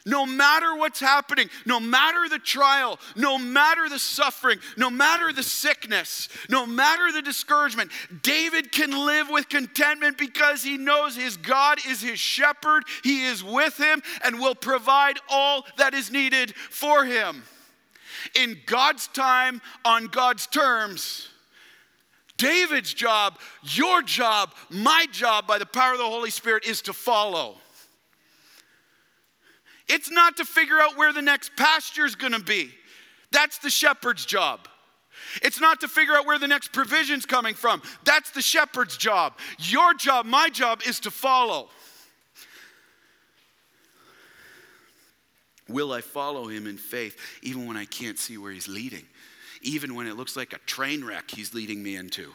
No 0.07 0.25
matter 0.25 0.75
what's 0.75 1.01
happening, 1.01 1.51
no 1.67 1.79
matter 1.79 2.31
the 2.31 2.39
trial, 2.39 2.99
no 3.15 3.37
matter 3.37 3.91
the 3.91 3.99
suffering, 3.99 4.59
no 4.79 4.89
matter 4.89 5.35
the 5.35 5.43
sickness, 5.43 6.31
no 6.49 6.65
matter 6.65 7.13
the 7.13 7.21
discouragement, 7.21 7.91
David 8.23 8.73
can 8.73 8.91
live 8.91 9.29
with 9.29 9.51
contentment 9.51 10.17
because 10.17 10.63
he 10.63 10.79
knows 10.79 11.15
his 11.15 11.37
God 11.37 11.79
is 11.87 12.01
his 12.01 12.19
shepherd, 12.19 12.85
he 13.05 13.27
is 13.27 13.45
with 13.45 13.77
him, 13.77 14.03
and 14.25 14.41
will 14.41 14.55
provide 14.55 15.19
all 15.29 15.67
that 15.77 15.93
is 15.93 16.11
needed 16.11 16.55
for 16.55 17.05
him. 17.05 17.43
In 18.35 18.57
God's 18.65 19.09
time, 19.09 19.61
on 19.85 20.07
God's 20.07 20.47
terms. 20.47 21.29
David's 22.39 22.95
job, 22.95 23.39
your 23.63 24.01
job, 24.03 24.55
my 24.71 25.07
job 25.13 25.47
by 25.47 25.59
the 25.59 25.67
power 25.67 25.93
of 25.93 25.99
the 25.99 26.05
Holy 26.05 26.31
Spirit 26.31 26.67
is 26.67 26.81
to 26.83 26.93
follow. 26.93 27.57
It's 29.89 30.11
not 30.11 30.37
to 30.39 30.45
figure 30.45 30.79
out 30.79 30.97
where 30.97 31.13
the 31.13 31.23
next 31.23 31.57
pasture 31.57 32.05
is 32.05 32.15
going 32.15 32.33
to 32.33 32.43
be. 32.43 32.71
That's 33.33 33.59
the 33.59 33.71
shepherd's 33.71 34.25
job. 34.25 34.69
It's 35.43 35.61
not 35.61 35.81
to 35.81 35.89
figure 35.89 36.15
out 36.15 36.27
where 36.27 36.39
the 36.39 36.49
next 36.49 36.73
provision's 36.73 37.27
coming 37.27 37.55
from. 37.55 37.83
That's 38.05 38.31
the 38.31 38.43
shepherd's 38.43 38.97
job. 38.97 39.35
Your 39.59 39.95
job, 39.95 40.25
my 40.27 40.49
job, 40.49 40.81
is 40.87 41.01
to 41.01 41.11
follow. 41.11 41.69
Will 45.69 45.93
I 45.93 46.01
follow 46.01 46.49
him 46.49 46.67
in 46.67 46.79
faith 46.79 47.19
even 47.43 47.67
when 47.67 47.77
I 47.77 47.85
can't 47.85 48.19
see 48.19 48.39
where 48.39 48.53
he's 48.53 48.69
leading? 48.69 49.05
Even 49.63 49.95
when 49.95 50.07
it 50.07 50.17
looks 50.17 50.37
like 50.37 50.53
a 50.53 50.59
train 50.59 51.05
wreck 51.05 51.31
he's 51.31 51.55
leading 51.55 51.83
me 51.83 51.97
into. 51.97 52.33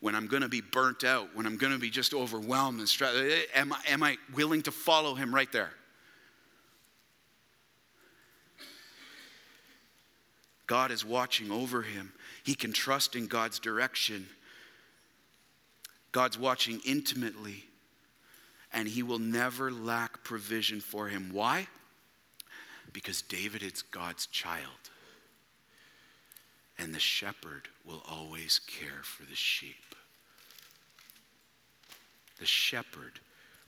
When 0.00 0.14
I'm 0.14 0.26
going 0.26 0.42
to 0.42 0.48
be 0.48 0.60
burnt 0.60 1.04
out, 1.04 1.28
when 1.34 1.46
I'm 1.46 1.56
going 1.56 1.72
to 1.72 1.78
be 1.78 1.90
just 1.90 2.12
overwhelmed 2.12 2.80
and 2.80 2.88
stressed, 2.88 3.16
eh, 3.16 3.42
am 3.54 3.72
I, 3.72 3.78
am 3.88 4.02
I 4.02 4.16
willing 4.34 4.62
to 4.62 4.72
follow 4.72 5.14
him 5.14 5.34
right 5.34 5.50
there? 5.52 5.70
God 10.66 10.90
is 10.90 11.04
watching 11.04 11.50
over 11.50 11.82
him. 11.82 12.12
He 12.44 12.54
can 12.54 12.72
trust 12.72 13.14
in 13.14 13.26
God's 13.26 13.58
direction. 13.58 14.26
God's 16.10 16.38
watching 16.38 16.80
intimately, 16.84 17.64
and 18.72 18.88
he 18.88 19.02
will 19.02 19.18
never 19.18 19.70
lack 19.70 20.24
provision 20.24 20.80
for 20.80 21.08
him. 21.08 21.30
Why? 21.32 21.68
Because 22.92 23.22
David 23.22 23.62
is 23.62 23.82
God's 23.82 24.26
child 24.26 24.90
and 26.82 26.92
the 26.92 27.00
shepherd 27.00 27.68
will 27.84 28.02
always 28.10 28.60
care 28.66 29.02
for 29.04 29.22
the 29.24 29.36
sheep. 29.36 29.94
The 32.40 32.46
shepherd 32.46 33.20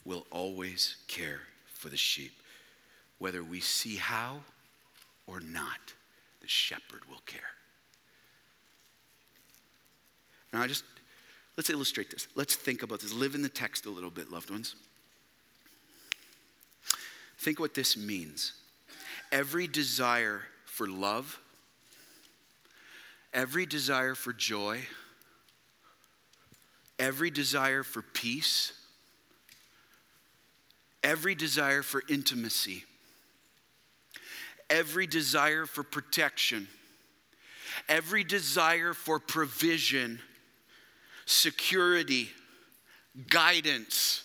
will 0.05 0.27
always 0.33 0.97
care 1.07 1.43
for 1.75 1.89
the 1.89 1.97
sheep. 1.97 2.33
Whether 3.19 3.45
we 3.45 3.61
see 3.61 3.97
how 3.97 4.41
or 5.29 5.39
not, 5.39 5.95
the 6.41 6.49
shepherd 6.49 7.03
will 7.09 7.23
care. 7.25 7.41
Now, 10.53 10.63
I 10.63 10.67
just, 10.67 10.85
let's 11.57 11.71
illustrate 11.71 12.11
this. 12.11 12.27
Let's 12.35 12.57
think 12.57 12.83
about 12.83 12.99
this. 12.99 13.13
Live 13.13 13.37
in 13.37 13.43
the 13.43 13.49
text 13.49 13.87
a 13.87 13.91
little 13.91 14.11
bit, 14.11 14.33
loved 14.33 14.51
ones. 14.51 14.75
Think 17.39 17.61
what 17.61 17.75
this 17.75 17.97
means. 17.97 18.55
Every 19.31 19.69
desire 19.69 20.43
for 20.65 20.89
love, 20.89 21.39
every 23.35 23.67
desire 23.67 24.15
for 24.15 24.33
joy, 24.33 24.81
every 26.99 27.31
desire 27.31 27.83
for 27.83 28.01
peace, 28.01 28.73
every 31.03 31.35
desire 31.35 31.83
for 31.83 32.03
intimacy, 32.09 32.85
every 34.71 35.07
desire 35.07 35.67
for 35.67 35.83
protection, 35.83 36.69
every 37.89 38.25
desire 38.25 38.95
for 38.95 39.19
provision, 39.19 40.21
security, 41.27 42.31
guidance 43.29 44.24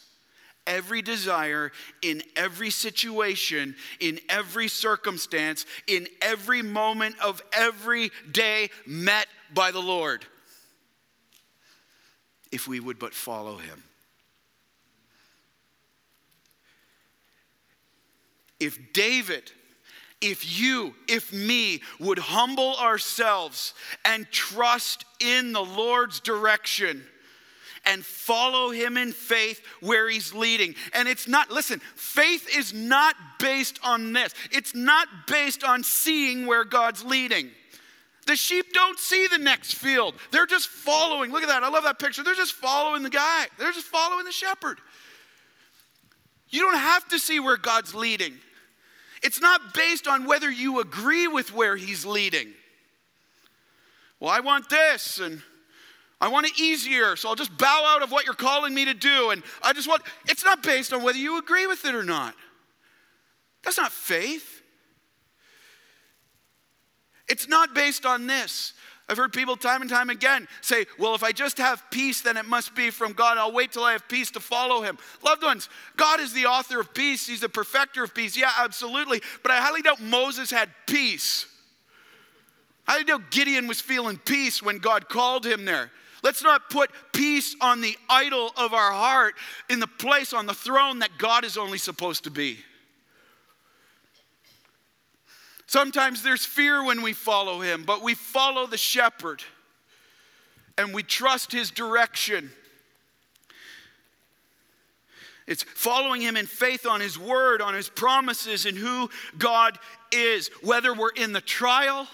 every 0.70 1.02
desire, 1.02 1.74
in 2.02 2.24
every 2.38 2.70
situation, 2.70 3.76
in 4.00 4.20
every 4.30 4.70
circumstance, 4.70 5.66
in 5.88 6.08
every 6.22 6.62
moment 6.62 7.16
of 7.20 7.42
every 7.52 8.12
day 8.32 8.70
met 8.86 9.28
by 9.54 9.72
the 9.72 9.82
Lord. 9.82 10.26
If 12.52 12.68
we 12.68 12.80
would 12.80 13.00
but 13.00 13.14
follow 13.14 13.58
him. 13.58 13.84
If 18.60 18.94
David, 18.94 19.52
if 20.22 20.60
you, 20.60 20.94
if 21.08 21.32
me 21.32 21.82
would 22.00 22.20
humble 22.20 22.76
ourselves 22.76 23.74
and 24.04 24.30
trust 24.32 25.06
in 25.20 25.54
the 25.54 25.64
Lord's 25.64 26.20
direction, 26.20 27.06
and 27.86 28.06
follow 28.06 28.72
him 28.72 28.98
in 28.98 29.12
faith 29.12 29.62
where 29.82 30.10
he's 30.10 30.34
leading. 30.34 30.76
And 30.94 31.08
it's 31.08 31.28
not, 31.28 31.52
listen, 31.52 31.80
faith 31.96 32.48
is 32.56 32.74
not 32.74 33.16
based 33.40 33.80
on 33.84 34.14
this, 34.14 34.34
it's 34.52 34.76
not 34.76 35.08
based 35.28 35.64
on 35.64 35.84
seeing 35.84 36.46
where 36.46 36.64
God's 36.64 37.04
leading. 37.04 37.52
The 38.28 38.36
sheep 38.36 38.74
don't 38.74 39.00
see 39.00 39.26
the 39.26 39.40
next 39.40 39.74
field. 39.74 40.14
They're 40.32 40.46
just 40.46 40.68
following. 40.68 41.32
Look 41.32 41.42
at 41.42 41.50
that. 41.50 41.64
I 41.64 41.70
love 41.70 41.84
that 41.86 41.98
picture. 41.98 42.22
They're 42.22 42.36
just 42.36 42.54
following 42.54 43.02
the 43.02 43.10
guy, 43.10 43.48
they're 43.58 43.72
just 43.72 43.88
following 43.88 44.26
the 44.26 44.32
shepherd. 44.32 44.80
You 46.50 46.62
don't 46.62 46.78
have 46.78 47.08
to 47.10 47.20
see 47.20 47.40
where 47.40 47.58
God's 47.58 47.94
leading. 47.94 48.34
It's 49.22 49.42
not 49.42 49.74
based 49.74 50.08
on 50.08 50.26
whether 50.26 50.50
you 50.50 50.80
agree 50.80 51.28
with 51.28 51.54
where 51.54 51.76
he's 51.76 52.06
leading. 52.06 52.54
Well, 54.20 54.32
I 54.32 54.40
want 54.40 54.70
this, 54.70 55.20
and 55.20 55.42
I 56.22 56.28
want 56.28 56.48
it 56.48 56.60
easier, 56.60 57.16
so 57.16 57.30
I'll 57.30 57.36
just 57.36 57.58
bow 57.58 57.86
out 57.96 58.04
of 58.04 58.12
what 58.12 58.26
you're 58.26 58.34
calling 58.34 58.74
me 58.74 58.86
to 58.86 58.94
do. 58.94 59.30
And 59.30 59.42
I 59.64 59.72
just 59.72 59.88
want, 59.88 60.02
it's 60.28 60.44
not 60.44 60.62
based 60.62 60.92
on 60.92 61.02
whether 61.02 61.18
you 61.18 61.38
agree 61.38 61.66
with 61.66 61.86
it 61.86 61.96
or 61.96 62.04
not. 62.04 62.36
That's 63.64 63.78
not 63.78 63.92
faith. 63.92 64.62
It's 67.30 67.48
not 67.48 67.74
based 67.74 68.06
on 68.06 68.28
this. 68.28 68.74
I've 69.08 69.18
heard 69.18 69.34
people 69.34 69.56
time 69.56 69.82
and 69.82 69.90
time 69.90 70.10
again 70.10 70.48
say, 70.62 70.86
well, 71.00 71.16
if 71.16 71.24
I 71.24 71.32
just 71.32 71.58
have 71.58 71.84
peace, 71.90 72.22
then 72.22 72.38
it 72.38 72.46
must 72.46 72.76
be 72.76 72.92
from 72.92 73.14
God. 73.14 73.38
I'll 73.38 73.52
wait 73.52 73.72
till 73.72 73.84
I 73.84 73.94
have 73.94 74.08
peace 74.08 74.30
to 74.32 74.40
follow 74.40 74.82
him. 74.82 74.98
Loved 75.24 75.42
ones, 75.42 75.68
God 75.98 76.20
is 76.20 76.32
the 76.32 76.46
author 76.46 76.80
of 76.80 76.94
peace, 76.94 77.26
He's 77.26 77.40
the 77.40 77.50
perfecter 77.50 78.04
of 78.04 78.14
peace. 78.14 78.38
Yeah, 78.38 78.52
absolutely. 78.60 79.22
But 79.42 79.52
I 79.52 79.58
highly 79.58 79.82
doubt 79.82 80.02
Moses 80.02 80.52
had 80.52 80.70
peace. 80.86 81.48
I 82.88 83.04
doubt 83.04 83.32
Gideon 83.32 83.68
was 83.68 83.82
feeling 83.82 84.18
peace 84.18 84.62
when 84.62 84.78
God 84.78 85.10
called 85.10 85.46
him 85.46 85.66
there. 85.66 85.92
Let's 86.24 86.44
not 86.44 86.70
put 86.70 86.92
peace 87.14 87.56
on 87.62 87.82
the 87.82 87.98
idol 88.10 88.52
of 88.58 88.74
our 88.74 88.92
heart 88.92 89.36
in 89.70 89.80
the 89.80 89.88
place 89.88 90.34
on 90.34 90.46
the 90.46 90.54
throne 90.54 91.00
that 91.00 91.18
God 91.18 91.46
is 91.46 91.58
only 91.58 91.78
supposed 91.78 92.26
to 92.26 92.32
be. 92.32 92.60
Sometimes 95.68 96.24
there's 96.24 96.46
fear 96.46 96.84
when 96.84 97.02
we 97.02 97.14
follow 97.14 97.62
him, 97.62 97.84
but 97.84 98.02
we 98.02 98.16
follow 98.16 98.66
the 98.66 98.78
shepherd 98.78 99.44
and 100.78 100.94
we 100.94 101.04
trust 101.04 101.52
his 101.52 101.70
direction. 101.70 102.50
It's 105.46 105.64
following 105.64 106.22
him 106.22 106.38
in 106.38 106.46
faith 106.46 106.86
on 106.86 107.02
his 107.02 107.18
word, 107.18 107.62
on 107.62 107.74
his 107.74 107.90
promises, 107.90 108.66
and 108.66 108.78
who 108.78 109.10
God 109.38 109.78
is, 110.12 110.50
whether 110.64 110.94
we're 110.94 111.10
in 111.10 111.34
the 111.34 111.42
trial 111.42 112.08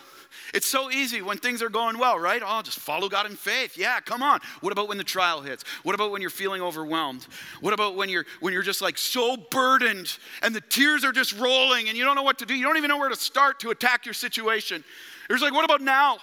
it's 0.56 0.66
so 0.66 0.90
easy 0.90 1.22
when 1.22 1.38
things 1.38 1.62
are 1.62 1.70
going 1.70 2.00
well, 2.00 2.18
right? 2.18 2.42
Oh, 2.44 2.62
just 2.62 2.80
follow 2.80 3.10
God 3.10 3.26
in 3.26 3.36
faith. 3.36 3.78
Yeah, 3.78 4.00
come 4.00 4.24
on. 4.24 4.40
What 4.62 4.72
about 4.72 4.88
when 4.88 4.98
the 4.98 5.04
trial 5.04 5.42
hits? 5.42 5.66
What 5.84 5.96
about 5.96 6.12
when 6.12 6.22
you're 6.22 6.30
feeling 6.30 6.62
overwhelmed? 6.62 7.28
What 7.60 7.74
about 7.74 7.96
when 7.96 8.08
you're 8.08 8.26
when 8.40 8.54
you're 8.54 8.64
just 8.64 8.82
like 8.82 8.98
so 8.98 9.36
burdened 9.36 10.18
and 10.42 10.56
the 10.56 10.62
tears 10.62 11.04
are 11.04 11.12
just 11.12 11.38
rolling 11.38 11.90
and 11.90 11.98
you 11.98 12.06
don't 12.06 12.16
know 12.16 12.24
what 12.24 12.40
to 12.40 12.46
do? 12.46 12.56
You 12.56 12.64
don't 12.64 12.78
even 12.78 12.88
know 12.88 12.98
where 12.98 13.10
to 13.10 13.16
start 13.16 13.60
to 13.60 13.70
attack 13.70 14.06
your 14.06 14.14
situation. 14.14 14.84
It's 15.30 15.42
like, 15.42 15.54
what 15.54 15.66
about 15.66 15.82
now? 15.82 16.18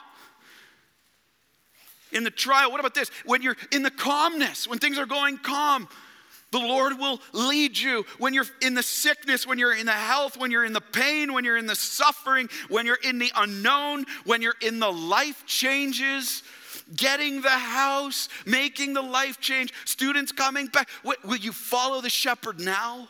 in 2.13 2.25
the 2.25 2.31
trial? 2.31 2.71
What 2.71 2.79
about 2.81 2.95
this? 2.95 3.11
When 3.25 3.41
you're 3.43 3.57
in 3.71 3.83
the 3.83 3.91
calmness, 3.91 4.69
when 4.69 4.79
things 4.79 4.99
are 4.99 5.07
going 5.07 5.39
calm, 5.39 5.89
the 6.53 6.59
Lord 6.59 6.99
will 6.99 7.21
lead 7.33 7.77
you 7.77 8.05
when 8.19 8.35
you're 8.35 8.47
in 8.61 8.75
the 8.75 8.83
sickness, 8.83 9.47
when 9.47 9.59
you're 9.59 9.75
in 9.75 9.87
the 9.87 9.93
health, 9.93 10.37
when 10.37 10.51
you're 10.51 10.67
in 10.67 10.75
the 10.75 10.83
pain, 10.83 11.33
when 11.33 11.45
you're 11.45 11.57
in 11.57 11.67
the 11.67 11.75
suffering, 11.75 12.49
when 12.69 12.87
you're 12.87 12.99
in 13.03 13.19
the 13.19 13.33
unknown, 13.37 14.05
when 14.25 14.43
you're 14.43 14.55
in 14.61 14.79
the 14.79 14.93
life 14.93 15.45
changes, 15.47 16.43
getting 16.95 17.41
the 17.41 17.49
house, 17.49 18.29
making 18.45 18.93
the 18.93 19.03
life 19.03 19.41
change, 19.41 19.73
students 19.87 20.31
coming 20.31 20.67
back. 20.67 20.89
Will 21.03 21.37
you 21.37 21.53
follow 21.53 22.03
the 22.03 22.11
shepherd 22.11 22.61
now 22.61 23.09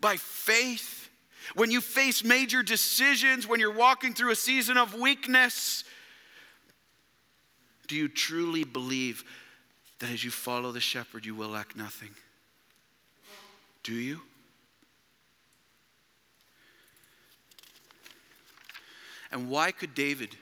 by 0.00 0.16
faith? 0.16 1.10
When 1.54 1.70
you 1.70 1.82
face 1.82 2.24
major 2.24 2.62
decisions, 2.62 3.46
when 3.46 3.60
you're 3.60 3.70
walking 3.70 4.14
through 4.14 4.32
a 4.32 4.36
season 4.36 4.78
of 4.78 4.94
weakness, 4.94 5.84
do 7.86 7.96
you 7.96 8.08
truly 8.08 8.64
believe 8.64 9.24
that 9.98 10.10
as 10.10 10.24
you 10.24 10.30
follow 10.30 10.72
the 10.72 10.80
shepherd, 10.80 11.24
you 11.26 11.34
will 11.34 11.50
lack 11.50 11.76
nothing? 11.76 12.10
Do 13.86 13.94
you? 13.94 14.20
And 19.30 19.48
why 19.48 19.70
could 19.70 19.94
David, 19.94 20.36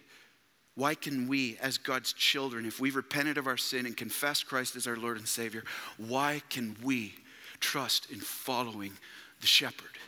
why 0.77 0.95
can 0.95 1.29
we, 1.29 1.59
as 1.61 1.77
God's 1.77 2.15
children, 2.15 2.65
if 2.65 2.81
we've 2.81 2.97
repented 2.97 3.37
of 3.37 3.47
our 3.47 3.59
sin 3.59 3.85
and 3.85 3.95
confessed 3.95 4.47
Christ 4.47 4.77
as 4.77 4.87
our 4.87 4.97
Lord 4.97 5.19
and 5.19 5.29
Savior, 5.29 5.63
why 5.99 6.41
can 6.49 6.75
we 6.83 7.17
trust 7.61 8.11
in 8.11 8.19
following 8.19 8.93
the 9.43 9.47
shepherd? 9.47 9.99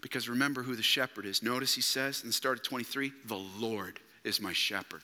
Because 0.00 0.28
remember 0.28 0.62
who 0.62 0.76
the 0.76 0.84
shepherd 0.84 1.26
is. 1.26 1.42
Notice 1.42 1.74
he 1.74 1.80
says 1.80 2.22
in 2.22 2.28
the 2.28 2.32
start 2.32 2.58
of 2.58 2.62
23, 2.62 3.10
the 3.26 3.44
Lord 3.58 3.98
is 4.22 4.40
my 4.40 4.52
shepherd. 4.52 5.02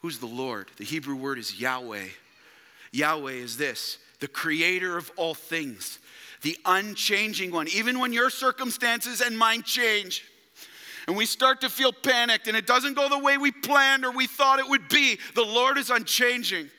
Who's 0.00 0.18
the 0.18 0.26
Lord? 0.26 0.68
The 0.76 0.84
Hebrew 0.84 1.16
word 1.16 1.38
is 1.38 1.58
Yahweh. 1.58 2.08
Yahweh 2.92 3.32
is 3.32 3.56
this 3.56 3.96
the 4.22 4.28
creator 4.28 4.96
of 4.96 5.10
all 5.16 5.34
things, 5.34 5.98
the 6.42 6.56
unchanging 6.64 7.50
one. 7.50 7.66
Even 7.66 7.98
when 7.98 8.12
your 8.12 8.30
circumstances 8.30 9.20
and 9.20 9.36
mine 9.36 9.62
change, 9.64 10.24
and 11.08 11.16
we 11.16 11.26
start 11.26 11.60
to 11.62 11.68
feel 11.68 11.92
panicked 11.92 12.46
and 12.46 12.56
it 12.56 12.64
doesn't 12.64 12.94
go 12.94 13.08
the 13.08 13.18
way 13.18 13.36
we 13.36 13.50
planned 13.50 14.04
or 14.04 14.12
we 14.12 14.28
thought 14.28 14.60
it 14.60 14.68
would 14.68 14.88
be, 14.88 15.18
the 15.34 15.42
Lord 15.42 15.76
is 15.76 15.90
unchanging. 15.90 16.70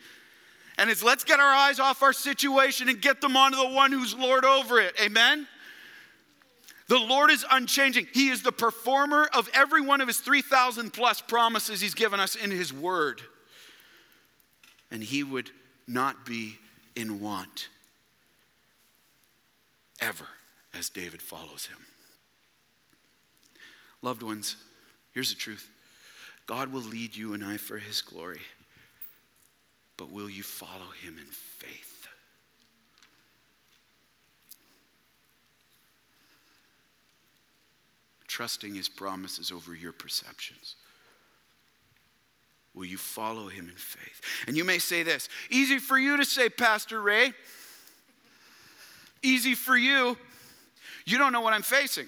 And 0.77 0.89
it's 0.89 1.03
let's 1.03 1.25
get 1.25 1.41
our 1.41 1.53
eyes 1.53 1.82
off 1.82 2.01
our 2.01 2.13
situation 2.13 2.88
and 2.88 3.01
get 3.01 3.19
them 3.19 3.36
onto 3.36 3.58
the 3.58 3.67
one 3.67 3.91
who's 3.91 4.15
Lord 4.15 4.45
over 4.45 4.79
it. 4.79 4.95
Amen? 5.01 5.45
The 6.88 6.97
Lord 6.97 7.29
is 7.29 7.45
unchanging. 7.51 8.08
He 8.13 8.29
is 8.29 8.41
the 8.41 8.53
performer 8.53 9.27
of 9.34 9.49
every 9.53 9.82
one 9.82 9.99
of 9.99 10.08
his 10.08 10.19
3,000 10.19 10.93
plus 10.93 11.19
promises 11.19 11.82
he's 11.82 11.93
given 11.93 12.21
us 12.21 12.36
in 12.36 12.51
his 12.51 12.71
word. 12.71 13.21
And 14.89 15.03
he 15.03 15.23
would 15.23 15.51
not 15.86 16.25
be 16.25 16.58
in 16.95 17.19
want 17.19 17.69
ever 19.99 20.27
as 20.73 20.89
David 20.89 21.21
follows 21.21 21.65
him. 21.65 21.77
Loved 24.01 24.21
ones, 24.21 24.58
here's 25.13 25.29
the 25.29 25.39
truth 25.39 25.69
God 26.45 26.71
will 26.71 26.82
lead 26.82 27.15
you 27.15 27.34
and 27.34 27.43
I 27.43 27.58
for 27.58 27.77
his 27.77 28.01
glory, 28.01 28.41
but 29.97 30.12
will 30.12 30.29
you 30.29 30.43
follow 30.43 30.91
him 31.01 31.17
in 31.17 31.25
faith? 31.25 32.08
Trusting 38.27 38.73
his 38.73 38.89
promises 38.89 39.51
over 39.51 39.75
your 39.75 39.93
perceptions. 39.93 40.75
Will 42.73 42.86
you 42.86 42.97
follow 42.97 43.47
him 43.47 43.69
in 43.69 43.75
faith? 43.75 44.21
And 44.47 44.57
you 44.57 44.63
may 44.63 44.79
say 44.79 45.03
this 45.03 45.29
easy 45.49 45.79
for 45.79 45.97
you 45.97 46.17
to 46.17 46.25
say, 46.25 46.49
Pastor 46.49 47.01
Ray. 47.01 47.33
Easy 49.21 49.55
for 49.55 49.77
you. 49.77 50.17
You 51.05 51.17
don't 51.17 51.31
know 51.31 51.41
what 51.41 51.53
I'm 51.53 51.62
facing. 51.62 52.07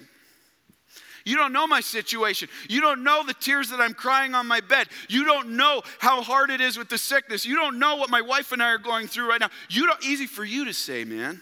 You 1.24 1.36
don't 1.36 1.52
know 1.52 1.66
my 1.66 1.80
situation. 1.80 2.48
You 2.68 2.80
don't 2.80 3.02
know 3.02 3.24
the 3.24 3.34
tears 3.34 3.70
that 3.70 3.80
I'm 3.80 3.94
crying 3.94 4.34
on 4.34 4.46
my 4.46 4.60
bed. 4.60 4.86
You 5.08 5.24
don't 5.24 5.56
know 5.56 5.82
how 5.98 6.22
hard 6.22 6.50
it 6.50 6.60
is 6.60 6.78
with 6.78 6.88
the 6.88 6.98
sickness. 6.98 7.44
You 7.44 7.56
don't 7.56 7.80
know 7.80 7.96
what 7.96 8.10
my 8.10 8.20
wife 8.20 8.52
and 8.52 8.62
I 8.62 8.68
are 8.68 8.78
going 8.78 9.08
through 9.08 9.28
right 9.28 9.40
now. 9.40 9.50
You 9.68 9.86
don't 9.86 10.02
easy 10.04 10.26
for 10.26 10.44
you 10.44 10.66
to 10.66 10.72
say, 10.72 11.04
man. 11.04 11.40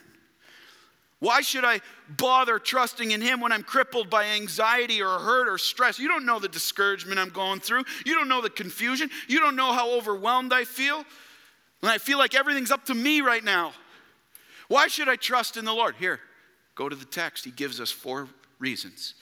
Why 1.24 1.40
should 1.40 1.64
I 1.64 1.80
bother 2.18 2.58
trusting 2.58 3.12
in 3.12 3.22
Him 3.22 3.40
when 3.40 3.50
I'm 3.50 3.62
crippled 3.62 4.10
by 4.10 4.26
anxiety 4.26 5.00
or 5.00 5.18
hurt 5.18 5.48
or 5.48 5.56
stress? 5.56 5.98
You 5.98 6.06
don't 6.06 6.26
know 6.26 6.38
the 6.38 6.50
discouragement 6.50 7.18
I'm 7.18 7.30
going 7.30 7.60
through. 7.60 7.84
You 8.04 8.14
don't 8.14 8.28
know 8.28 8.42
the 8.42 8.50
confusion. 8.50 9.08
You 9.26 9.40
don't 9.40 9.56
know 9.56 9.72
how 9.72 9.92
overwhelmed 9.92 10.52
I 10.52 10.64
feel. 10.64 10.98
And 11.80 11.90
I 11.90 11.96
feel 11.96 12.18
like 12.18 12.34
everything's 12.34 12.70
up 12.70 12.84
to 12.86 12.94
me 12.94 13.22
right 13.22 13.42
now. 13.42 13.72
Why 14.68 14.86
should 14.86 15.08
I 15.08 15.16
trust 15.16 15.56
in 15.56 15.64
the 15.64 15.72
Lord? 15.72 15.94
Here, 15.98 16.20
go 16.74 16.90
to 16.90 16.96
the 16.96 17.06
text. 17.06 17.46
He 17.46 17.50
gives 17.50 17.80
us 17.80 17.90
four 17.90 18.28
reasons 18.58 19.14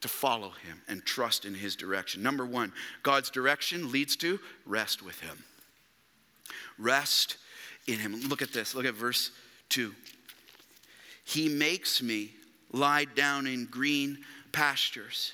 to 0.00 0.08
follow 0.08 0.50
Him 0.66 0.82
and 0.88 1.04
trust 1.04 1.44
in 1.44 1.54
His 1.54 1.76
direction. 1.76 2.24
Number 2.24 2.44
one, 2.44 2.72
God's 3.04 3.30
direction 3.30 3.92
leads 3.92 4.16
to 4.16 4.40
rest 4.66 5.00
with 5.00 5.20
Him. 5.20 5.44
Rest 6.76 7.36
in 7.86 8.00
Him. 8.00 8.20
Look 8.28 8.42
at 8.42 8.52
this. 8.52 8.74
Look 8.74 8.84
at 8.84 8.94
verse 8.94 9.30
2. 9.68 9.94
He 11.24 11.48
makes 11.48 12.02
me 12.02 12.32
lie 12.70 13.06
down 13.06 13.46
in 13.46 13.66
green 13.66 14.18
pastures, 14.52 15.32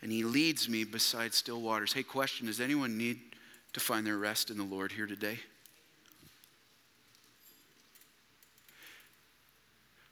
and 0.00 0.10
He 0.10 0.22
leads 0.22 0.68
me 0.68 0.84
beside 0.84 1.34
still 1.34 1.60
waters. 1.60 1.92
Hey, 1.92 2.02
question 2.02 2.46
Does 2.46 2.60
anyone 2.60 2.96
need 2.96 3.20
to 3.72 3.80
find 3.80 4.06
their 4.06 4.18
rest 4.18 4.50
in 4.50 4.56
the 4.56 4.64
Lord 4.64 4.92
here 4.92 5.06
today? 5.06 5.38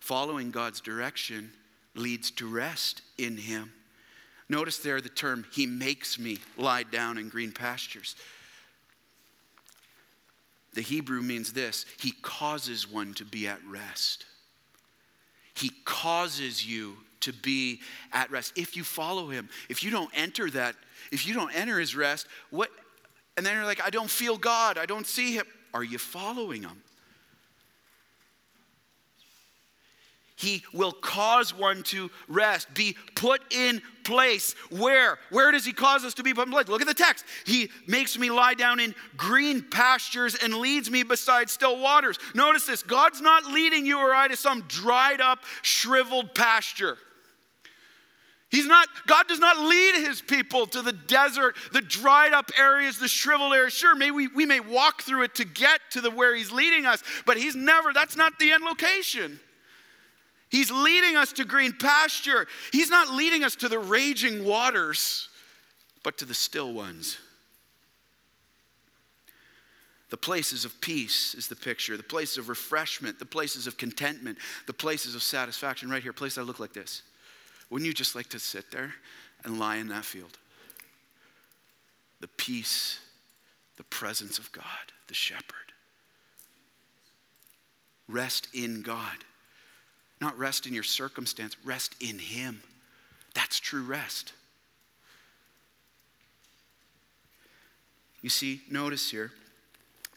Following 0.01 0.51
God's 0.51 0.81
direction 0.81 1.51
leads 1.95 2.31
to 2.33 2.49
rest 2.49 3.03
in 3.19 3.37
Him. 3.37 3.73
Notice 4.49 4.79
there 4.79 5.01
the 5.01 5.09
term, 5.11 5.45
He 5.53 5.67
makes 5.67 6.19
me 6.19 6.39
lie 6.57 6.83
down 6.83 7.19
in 7.19 7.29
green 7.29 7.53
pastures. 7.53 8.17
The 10.75 10.81
Hebrew 10.81 11.21
means 11.23 11.53
this 11.53 11.85
He 12.01 12.13
causes 12.23 12.91
one 12.91 13.15
to 13.15 13.25
be 13.25 13.47
at 13.47 13.65
rest. 13.67 14.25
He 15.59 15.71
causes 15.85 16.67
you 16.67 16.97
to 17.21 17.33
be 17.33 17.81
at 18.13 18.31
rest 18.31 18.53
if 18.57 18.77
you 18.77 18.85
follow 18.85 19.29
him. 19.29 19.49
If 19.69 19.83
you 19.83 19.91
don't 19.91 20.11
enter 20.15 20.49
that, 20.51 20.77
if 21.11 21.27
you 21.27 21.35
don't 21.35 21.55
enter 21.55 21.79
his 21.79 21.97
rest, 21.97 22.27
what 22.51 22.71
and 23.37 23.45
then 23.47 23.55
you're 23.55 23.65
like, 23.65 23.83
I 23.83 23.91
don't 23.91 24.11
feel 24.11 24.37
God, 24.37 24.79
I 24.79 24.87
don't 24.87 25.07
see 25.07 25.35
him. 25.35 25.47
Are 25.73 25.85
you 25.85 25.99
following 25.99 26.63
him? 26.63 26.83
He 30.39 30.63
will 30.73 30.93
cause 30.93 31.53
one 31.53 31.83
to 31.85 32.13
rest, 32.29 32.73
be 32.73 32.97
put 33.17 33.43
in 33.53 33.83
place. 34.05 34.55
Where? 34.71 35.19
Where 35.31 35.51
does 35.51 35.65
He 35.65 35.73
cause 35.73 36.05
us 36.05 36.15
to 36.15 36.23
be 36.23 36.33
put 36.33 36.47
in 36.47 36.53
place? 36.53 36.69
Look 36.69 36.81
at 36.81 36.87
the 36.87 36.95
text. 36.95 37.25
He 37.45 37.71
makes 37.89 38.17
me 38.17 38.31
lie 38.31 38.55
down 38.55 38.79
in 38.79 38.95
green 39.17 39.63
pastures 39.63 40.37
and 40.37 40.55
leads 40.55 40.93
me 40.93 41.03
beside 41.03 41.51
still 41.51 41.81
waters. 41.81 42.21
Notice 42.37 42.67
this 42.67 42.85
God's 42.85 43.21
not 43.21 43.47
leading 43.47 43.85
you 43.85 43.99
or 43.99 44.15
I 44.15 44.29
to 44.29 44.37
some 44.37 44.63
dried 44.69 45.21
up, 45.21 45.41
shriveled 45.63 46.37
pasture. 46.37 46.99
He's 48.49 48.67
not, 48.67 48.87
God 49.09 49.27
does 49.27 49.41
not 49.41 49.59
lead 49.59 49.97
his 49.97 50.23
people 50.23 50.67
to 50.69 50.83
the 50.83 50.93
desert, 50.93 51.57
the 51.73 51.83
dried 51.83 52.33
up 52.33 52.53
areas, 52.57 52.99
the 52.99 53.09
shriveled 53.09 53.53
areas. 53.53 53.73
Sure, 53.75 53.97
maybe 53.97 54.13
we, 54.13 54.29
we 54.29 54.47
may 54.47 54.61
walk 54.61 55.03
through 55.03 55.25
it 55.25 55.35
to 55.35 55.45
get 55.45 55.81
to 55.91 56.01
the 56.01 56.13
where 56.13 56.35
he's 56.35 56.53
leading 56.53 56.87
us, 56.87 57.03
but 57.27 57.37
he's 57.37 57.57
never, 57.57 57.93
that's 57.93 58.17
not 58.17 58.39
the 58.39 58.53
end 58.53 58.63
location. 58.65 59.41
He's 60.51 60.71
leading 60.71 61.17
us 61.17 61.33
to 61.35 61.45
green 61.45 61.73
pasture. 61.73 62.47
He's 62.73 62.91
not 62.91 63.11
leading 63.11 63.45
us 63.45 63.55
to 63.57 63.69
the 63.69 63.79
raging 63.79 64.45
waters, 64.45 65.29
but 66.03 66.19
to 66.19 66.25
the 66.25 66.35
still 66.35 66.73
ones. 66.73 67.19
The 70.11 70.17
places 70.17 70.65
of 70.65 70.81
peace 70.81 71.35
is 71.35 71.49
the 71.49 71.57
picture, 71.57 71.97
the 71.97 72.03
places 72.03 72.39
of 72.39 72.49
refreshment, 72.49 73.19
the 73.19 73.27
places 73.27 73.67
of 73.67 73.77
contentment, 73.77 74.39
the 74.67 74.73
places 74.73 75.15
of 75.15 75.23
satisfaction. 75.23 75.91
Right 75.91 76.03
here, 76.03 76.15
place 76.15 76.37
that 76.37 76.45
look 76.45 76.61
like 76.61 76.73
this. 76.73 77.03
Wouldn't 77.69 77.87
you 77.87 77.93
just 77.93 78.15
like 78.15 78.29
to 78.31 78.39
sit 78.39 78.71
there 78.71 78.95
and 79.45 79.59
lie 79.59 79.77
in 79.77 79.89
that 79.89 80.07
field? 80.07 80.39
The 82.21 82.29
peace, 82.29 83.01
the 83.77 83.85
presence 83.85 84.39
of 84.39 84.51
God, 84.51 84.65
the 85.09 85.15
shepherd. 85.15 85.45
Rest 88.09 88.49
in 88.55 88.81
God. 88.81 89.25
Not 90.21 90.39
rest 90.39 90.67
in 90.67 90.75
your 90.75 90.83
circumstance, 90.83 91.57
rest 91.65 91.95
in 92.01 92.19
Him. 92.19 92.63
That's 93.35 93.61
true 93.61 93.85
rest. 93.85 94.33
You 98.21 98.29
see, 98.29 98.63
notice 98.71 99.11
here, 99.11 99.31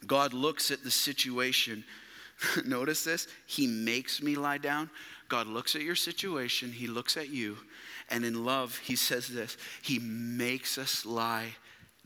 God 0.06 0.32
looks 0.32 0.70
at 0.70 0.82
the 0.82 0.90
situation. 0.90 1.84
notice 2.64 3.04
this? 3.04 3.28
He 3.46 3.66
makes 3.66 4.20
me 4.20 4.34
lie 4.34 4.58
down. 4.58 4.90
God 5.28 5.46
looks 5.46 5.74
at 5.74 5.82
your 5.82 5.94
situation, 5.94 6.72
He 6.72 6.86
looks 6.86 7.16
at 7.16 7.30
you, 7.30 7.56
and 8.10 8.22
in 8.24 8.44
love, 8.44 8.76
He 8.78 8.96
says 8.96 9.28
this 9.28 9.56
He 9.80 9.98
makes 9.98 10.76
us 10.76 11.06
lie 11.06 11.54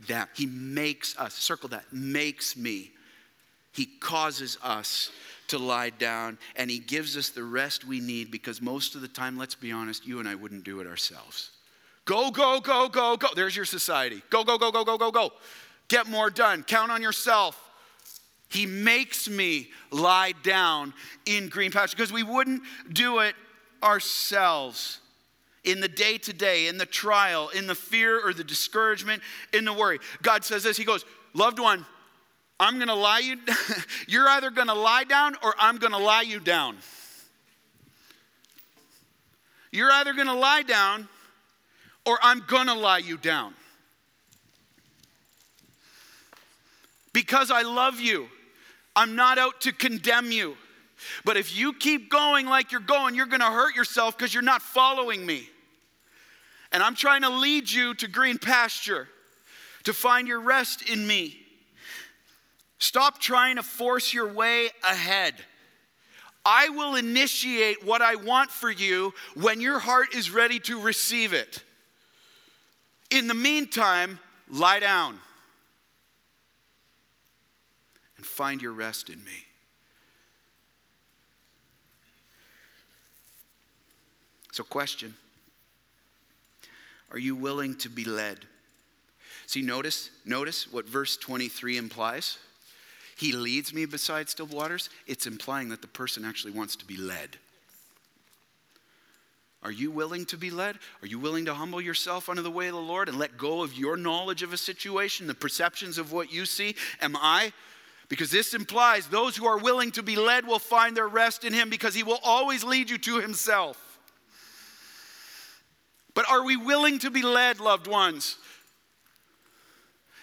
down. 0.06 0.28
He 0.34 0.46
makes 0.46 1.18
us, 1.18 1.34
circle 1.34 1.70
that, 1.70 1.92
makes 1.92 2.56
me. 2.56 2.92
He 3.72 3.86
causes 3.86 4.58
us 4.62 5.10
to 5.48 5.58
lie 5.58 5.90
down 5.90 6.38
and 6.56 6.70
He 6.70 6.78
gives 6.78 7.16
us 7.16 7.30
the 7.30 7.44
rest 7.44 7.86
we 7.86 8.00
need 8.00 8.30
because 8.30 8.60
most 8.60 8.94
of 8.94 9.00
the 9.00 9.08
time, 9.08 9.36
let's 9.36 9.54
be 9.54 9.72
honest, 9.72 10.06
you 10.06 10.18
and 10.18 10.28
I 10.28 10.34
wouldn't 10.34 10.64
do 10.64 10.80
it 10.80 10.86
ourselves. 10.86 11.50
Go, 12.04 12.30
go, 12.30 12.60
go, 12.60 12.88
go, 12.88 13.16
go. 13.16 13.28
There's 13.34 13.56
your 13.56 13.64
society. 13.64 14.22
Go, 14.30 14.44
go, 14.44 14.58
go, 14.58 14.70
go, 14.70 14.84
go, 14.84 14.96
go, 14.96 15.10
go. 15.10 15.32
Get 15.88 16.08
more 16.08 16.30
done. 16.30 16.62
Count 16.62 16.90
on 16.90 17.02
yourself. 17.02 17.60
He 18.48 18.64
makes 18.64 19.28
me 19.28 19.68
lie 19.90 20.32
down 20.42 20.94
in 21.26 21.48
green 21.48 21.72
pasture 21.72 21.96
because 21.96 22.12
we 22.12 22.22
wouldn't 22.22 22.62
do 22.92 23.18
it 23.18 23.34
ourselves 23.82 25.00
in 25.64 25.80
the 25.80 25.88
day 25.88 26.16
to 26.16 26.32
day, 26.32 26.68
in 26.68 26.78
the 26.78 26.86
trial, 26.86 27.48
in 27.48 27.66
the 27.66 27.74
fear 27.74 28.24
or 28.24 28.32
the 28.32 28.44
discouragement, 28.44 29.20
in 29.52 29.64
the 29.64 29.72
worry. 29.72 29.98
God 30.22 30.44
says 30.44 30.62
this 30.62 30.76
He 30.76 30.84
goes, 30.84 31.04
Loved 31.34 31.58
one, 31.58 31.84
I'm 32.58 32.76
going 32.76 32.88
to 32.88 32.94
lie 32.94 33.18
you, 33.18 33.36
you're 34.08 34.28
either 34.28 34.50
going 34.50 34.68
to 34.68 34.74
lie 34.74 35.04
down 35.04 35.36
or 35.42 35.54
I'm 35.58 35.76
going 35.78 35.92
to 35.92 35.98
lie 35.98 36.22
you 36.22 36.40
down. 36.40 36.78
You're 39.70 39.90
either 39.90 40.14
going 40.14 40.28
to 40.28 40.34
lie 40.34 40.62
down 40.62 41.08
or 42.06 42.18
I'm 42.22 42.42
going 42.46 42.68
to 42.68 42.74
lie 42.74 42.98
you 42.98 43.18
down. 43.18 43.52
Because 47.12 47.50
I 47.50 47.62
love 47.62 48.00
you, 48.00 48.28
I'm 48.94 49.16
not 49.16 49.38
out 49.38 49.62
to 49.62 49.72
condemn 49.72 50.30
you. 50.32 50.56
But 51.24 51.36
if 51.36 51.56
you 51.56 51.74
keep 51.74 52.10
going 52.10 52.46
like 52.46 52.72
you're 52.72 52.80
going, 52.80 53.14
you're 53.14 53.26
going 53.26 53.40
to 53.40 53.46
hurt 53.46 53.74
yourself 53.74 54.16
because 54.16 54.32
you're 54.32 54.42
not 54.42 54.62
following 54.62 55.26
me. 55.26 55.48
And 56.72 56.82
I'm 56.82 56.94
trying 56.94 57.22
to 57.22 57.30
lead 57.30 57.70
you 57.70 57.94
to 57.94 58.08
green 58.08 58.38
pasture, 58.38 59.08
to 59.84 59.92
find 59.92 60.26
your 60.26 60.40
rest 60.40 60.88
in 60.88 61.06
me. 61.06 61.45
Stop 62.78 63.20
trying 63.20 63.56
to 63.56 63.62
force 63.62 64.12
your 64.12 64.32
way 64.32 64.70
ahead. 64.88 65.34
I 66.44 66.68
will 66.68 66.94
initiate 66.94 67.84
what 67.84 68.02
I 68.02 68.14
want 68.14 68.50
for 68.50 68.70
you 68.70 69.12
when 69.34 69.60
your 69.60 69.78
heart 69.78 70.14
is 70.14 70.30
ready 70.30 70.60
to 70.60 70.80
receive 70.80 71.32
it. 71.32 71.62
In 73.10 73.26
the 73.26 73.34
meantime, 73.34 74.20
lie 74.48 74.78
down 74.78 75.18
and 78.16 78.26
find 78.26 78.62
your 78.62 78.72
rest 78.72 79.10
in 79.10 79.22
me. 79.24 79.44
So, 84.52 84.64
question 84.64 85.14
Are 87.10 87.18
you 87.18 87.34
willing 87.34 87.74
to 87.76 87.88
be 87.88 88.04
led? 88.04 88.38
See, 89.46 89.62
notice, 89.62 90.10
notice 90.24 90.72
what 90.72 90.88
verse 90.88 91.16
23 91.16 91.76
implies. 91.76 92.38
He 93.16 93.32
leads 93.32 93.72
me 93.72 93.86
beside 93.86 94.28
still 94.28 94.46
waters. 94.46 94.90
It's 95.06 95.26
implying 95.26 95.70
that 95.70 95.80
the 95.80 95.88
person 95.88 96.24
actually 96.24 96.52
wants 96.52 96.76
to 96.76 96.84
be 96.84 96.98
led. 96.98 97.38
Are 99.62 99.72
you 99.72 99.90
willing 99.90 100.26
to 100.26 100.36
be 100.36 100.50
led? 100.50 100.76
Are 101.02 101.06
you 101.06 101.18
willing 101.18 101.46
to 101.46 101.54
humble 101.54 101.80
yourself 101.80 102.28
under 102.28 102.42
the 102.42 102.50
way 102.50 102.68
of 102.68 102.74
the 102.74 102.80
Lord 102.80 103.08
and 103.08 103.18
let 103.18 103.38
go 103.38 103.62
of 103.62 103.74
your 103.74 103.96
knowledge 103.96 104.42
of 104.42 104.52
a 104.52 104.58
situation, 104.58 105.26
the 105.26 105.34
perceptions 105.34 105.96
of 105.96 106.12
what 106.12 106.30
you 106.30 106.44
see? 106.44 106.76
Am 107.00 107.16
I? 107.16 107.52
Because 108.08 108.30
this 108.30 108.54
implies 108.54 109.08
those 109.08 109.34
who 109.34 109.46
are 109.46 109.58
willing 109.58 109.90
to 109.92 110.02
be 110.02 110.14
led 110.14 110.46
will 110.46 110.58
find 110.58 110.96
their 110.96 111.08
rest 111.08 111.42
in 111.42 111.54
Him 111.54 111.70
because 111.70 111.94
He 111.94 112.02
will 112.02 112.20
always 112.22 112.64
lead 112.64 112.90
you 112.90 112.98
to 112.98 113.18
Himself. 113.18 113.98
But 116.14 116.30
are 116.30 116.44
we 116.44 116.56
willing 116.56 116.98
to 117.00 117.10
be 117.10 117.22
led, 117.22 117.60
loved 117.60 117.88
ones? 117.88 118.36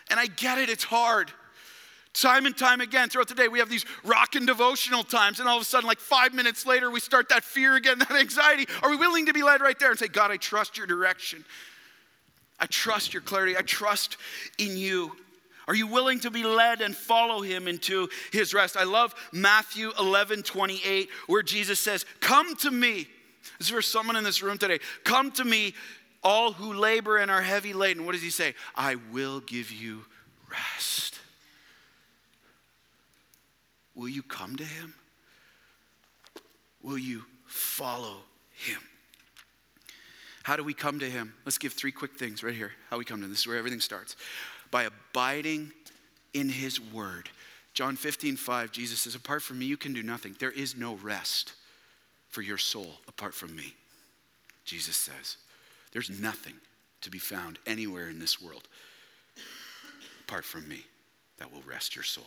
And 0.09 0.19
I 0.19 0.27
get 0.27 0.59
it, 0.59 0.69
it's 0.69 0.83
hard. 0.83 1.31
Time 2.13 2.45
and 2.45 2.55
time 2.55 2.79
again 2.79 3.09
throughout 3.09 3.27
the 3.27 3.35
day, 3.35 3.47
we 3.47 3.57
have 3.57 3.69
these 3.69 3.85
rockin' 4.03 4.45
devotional 4.45 5.03
times, 5.03 5.39
and 5.39 5.49
all 5.49 5.55
of 5.55 5.63
a 5.63 5.65
sudden, 5.65 5.87
like 5.87 5.99
five 5.99 6.33
minutes 6.33 6.65
later, 6.65 6.91
we 6.91 6.99
start 6.99 7.29
that 7.29 7.43
fear 7.43 7.75
again, 7.75 7.97
that 7.99 8.11
anxiety. 8.11 8.67
Are 8.83 8.89
we 8.89 8.97
willing 8.97 9.25
to 9.25 9.33
be 9.33 9.41
led 9.41 9.61
right 9.61 9.77
there 9.79 9.89
and 9.89 9.97
say, 9.97 10.07
God, 10.07 10.29
I 10.29 10.37
trust 10.37 10.77
your 10.77 10.85
direction? 10.85 11.43
I 12.59 12.67
trust 12.67 13.13
your 13.13 13.21
clarity. 13.21 13.57
I 13.57 13.61
trust 13.61 14.17
in 14.59 14.77
you. 14.77 15.15
Are 15.67 15.75
you 15.75 15.87
willing 15.87 16.19
to 16.21 16.31
be 16.31 16.43
led 16.43 16.81
and 16.81 16.95
follow 16.95 17.41
him 17.41 17.67
into 17.67 18.09
his 18.31 18.53
rest? 18.53 18.77
I 18.77 18.83
love 18.83 19.15
Matthew 19.31 19.91
11 19.97 20.43
28, 20.43 21.09
where 21.27 21.41
Jesus 21.41 21.79
says, 21.79 22.05
Come 22.19 22.55
to 22.57 22.71
me. 22.71 23.07
Is 23.59 23.69
for 23.69 23.81
someone 23.81 24.15
in 24.15 24.23
this 24.23 24.41
room 24.41 24.57
today. 24.57 24.79
Come 25.03 25.31
to 25.31 25.43
me, 25.43 25.73
all 26.23 26.53
who 26.53 26.73
labor 26.73 27.17
and 27.17 27.29
are 27.29 27.41
heavy 27.41 27.73
laden. 27.73 28.05
What 28.05 28.13
does 28.13 28.21
he 28.21 28.29
say? 28.29 28.55
I 28.75 28.95
will 29.11 29.41
give 29.41 29.71
you 29.71 30.05
rest. 30.49 31.12
Will 33.95 34.09
you 34.09 34.23
come 34.23 34.55
to 34.55 34.63
him? 34.63 34.93
Will 36.81 36.97
you 36.97 37.23
follow 37.45 38.17
him? 38.51 38.79
How 40.43 40.57
do 40.57 40.63
we 40.63 40.73
come 40.73 40.99
to 40.99 41.09
him? 41.09 41.33
Let's 41.45 41.57
give 41.57 41.73
three 41.73 41.91
quick 41.91 42.17
things 42.17 42.43
right 42.43 42.53
here. 42.53 42.71
How 42.89 42.97
we 42.97 43.05
come 43.05 43.19
to 43.19 43.25
him. 43.25 43.31
This 43.31 43.39
is 43.39 43.47
where 43.47 43.57
everything 43.57 43.79
starts. 43.79 44.15
By 44.71 44.83
abiding 44.83 45.71
in 46.33 46.49
his 46.49 46.81
word. 46.81 47.29
John 47.73 47.95
15, 47.95 48.35
5, 48.35 48.71
Jesus 48.71 48.99
says, 48.99 49.15
Apart 49.15 49.41
from 49.41 49.59
me, 49.59 49.65
you 49.65 49.77
can 49.77 49.93
do 49.93 50.03
nothing. 50.03 50.35
There 50.39 50.51
is 50.51 50.75
no 50.75 50.95
rest 50.95 51.53
for 52.29 52.41
your 52.41 52.57
soul 52.57 52.95
apart 53.07 53.33
from 53.33 53.55
me. 53.55 53.73
Jesus 54.65 54.97
says, 54.97 55.37
There's 55.91 56.09
nothing 56.09 56.55
to 57.01 57.09
be 57.09 57.19
found 57.19 57.59
anywhere 57.65 58.09
in 58.09 58.19
this 58.19 58.41
world 58.41 58.67
apart 60.27 60.45
from 60.45 60.67
me 60.67 60.83
that 61.37 61.51
will 61.51 61.63
rest 61.67 61.95
your 61.95 62.03
soul. 62.03 62.25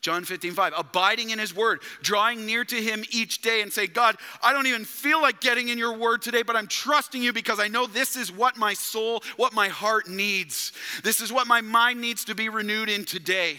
John 0.00 0.24
15, 0.24 0.52
5, 0.52 0.74
abiding 0.76 1.30
in 1.30 1.40
his 1.40 1.54
word, 1.54 1.80
drawing 2.02 2.46
near 2.46 2.64
to 2.64 2.76
him 2.76 3.04
each 3.10 3.42
day 3.42 3.62
and 3.62 3.72
say, 3.72 3.88
God, 3.88 4.16
I 4.42 4.52
don't 4.52 4.68
even 4.68 4.84
feel 4.84 5.20
like 5.20 5.40
getting 5.40 5.68
in 5.68 5.78
your 5.78 5.96
word 5.96 6.22
today, 6.22 6.42
but 6.42 6.54
I'm 6.54 6.68
trusting 6.68 7.20
you 7.20 7.32
because 7.32 7.58
I 7.58 7.66
know 7.66 7.86
this 7.86 8.14
is 8.16 8.30
what 8.30 8.56
my 8.56 8.74
soul, 8.74 9.24
what 9.36 9.52
my 9.52 9.68
heart 9.68 10.08
needs. 10.08 10.72
This 11.02 11.20
is 11.20 11.32
what 11.32 11.48
my 11.48 11.60
mind 11.60 12.00
needs 12.00 12.24
to 12.26 12.36
be 12.36 12.48
renewed 12.48 12.88
in 12.88 13.04
today. 13.04 13.56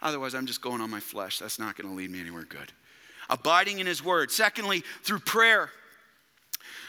Otherwise, 0.00 0.34
I'm 0.34 0.46
just 0.46 0.62
going 0.62 0.80
on 0.80 0.88
my 0.88 1.00
flesh. 1.00 1.38
That's 1.38 1.58
not 1.58 1.76
going 1.76 1.88
to 1.88 1.94
lead 1.94 2.10
me 2.10 2.20
anywhere 2.20 2.44
good. 2.44 2.72
Abiding 3.28 3.78
in 3.78 3.86
his 3.86 4.02
word. 4.02 4.30
Secondly, 4.30 4.82
through 5.02 5.20
prayer 5.20 5.70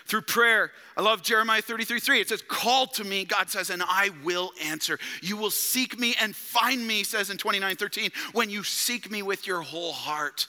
through 0.05 0.21
prayer. 0.21 0.71
I 0.95 1.01
love 1.01 1.21
Jeremiah 1.21 1.61
33 1.61 1.99
3. 1.99 2.21
It 2.21 2.29
says, 2.29 2.43
Call 2.47 2.87
to 2.87 3.03
me, 3.03 3.25
God 3.25 3.49
says, 3.49 3.69
and 3.69 3.83
I 3.83 4.11
will 4.23 4.51
answer. 4.63 4.99
You 5.21 5.37
will 5.37 5.51
seek 5.51 5.99
me 5.99 6.15
and 6.19 6.35
find 6.35 6.85
me, 6.85 7.03
says 7.03 7.29
in 7.29 7.37
29 7.37 7.75
13, 7.75 8.11
when 8.33 8.49
you 8.49 8.63
seek 8.63 9.09
me 9.09 9.21
with 9.21 9.47
your 9.47 9.61
whole 9.61 9.93
heart. 9.93 10.47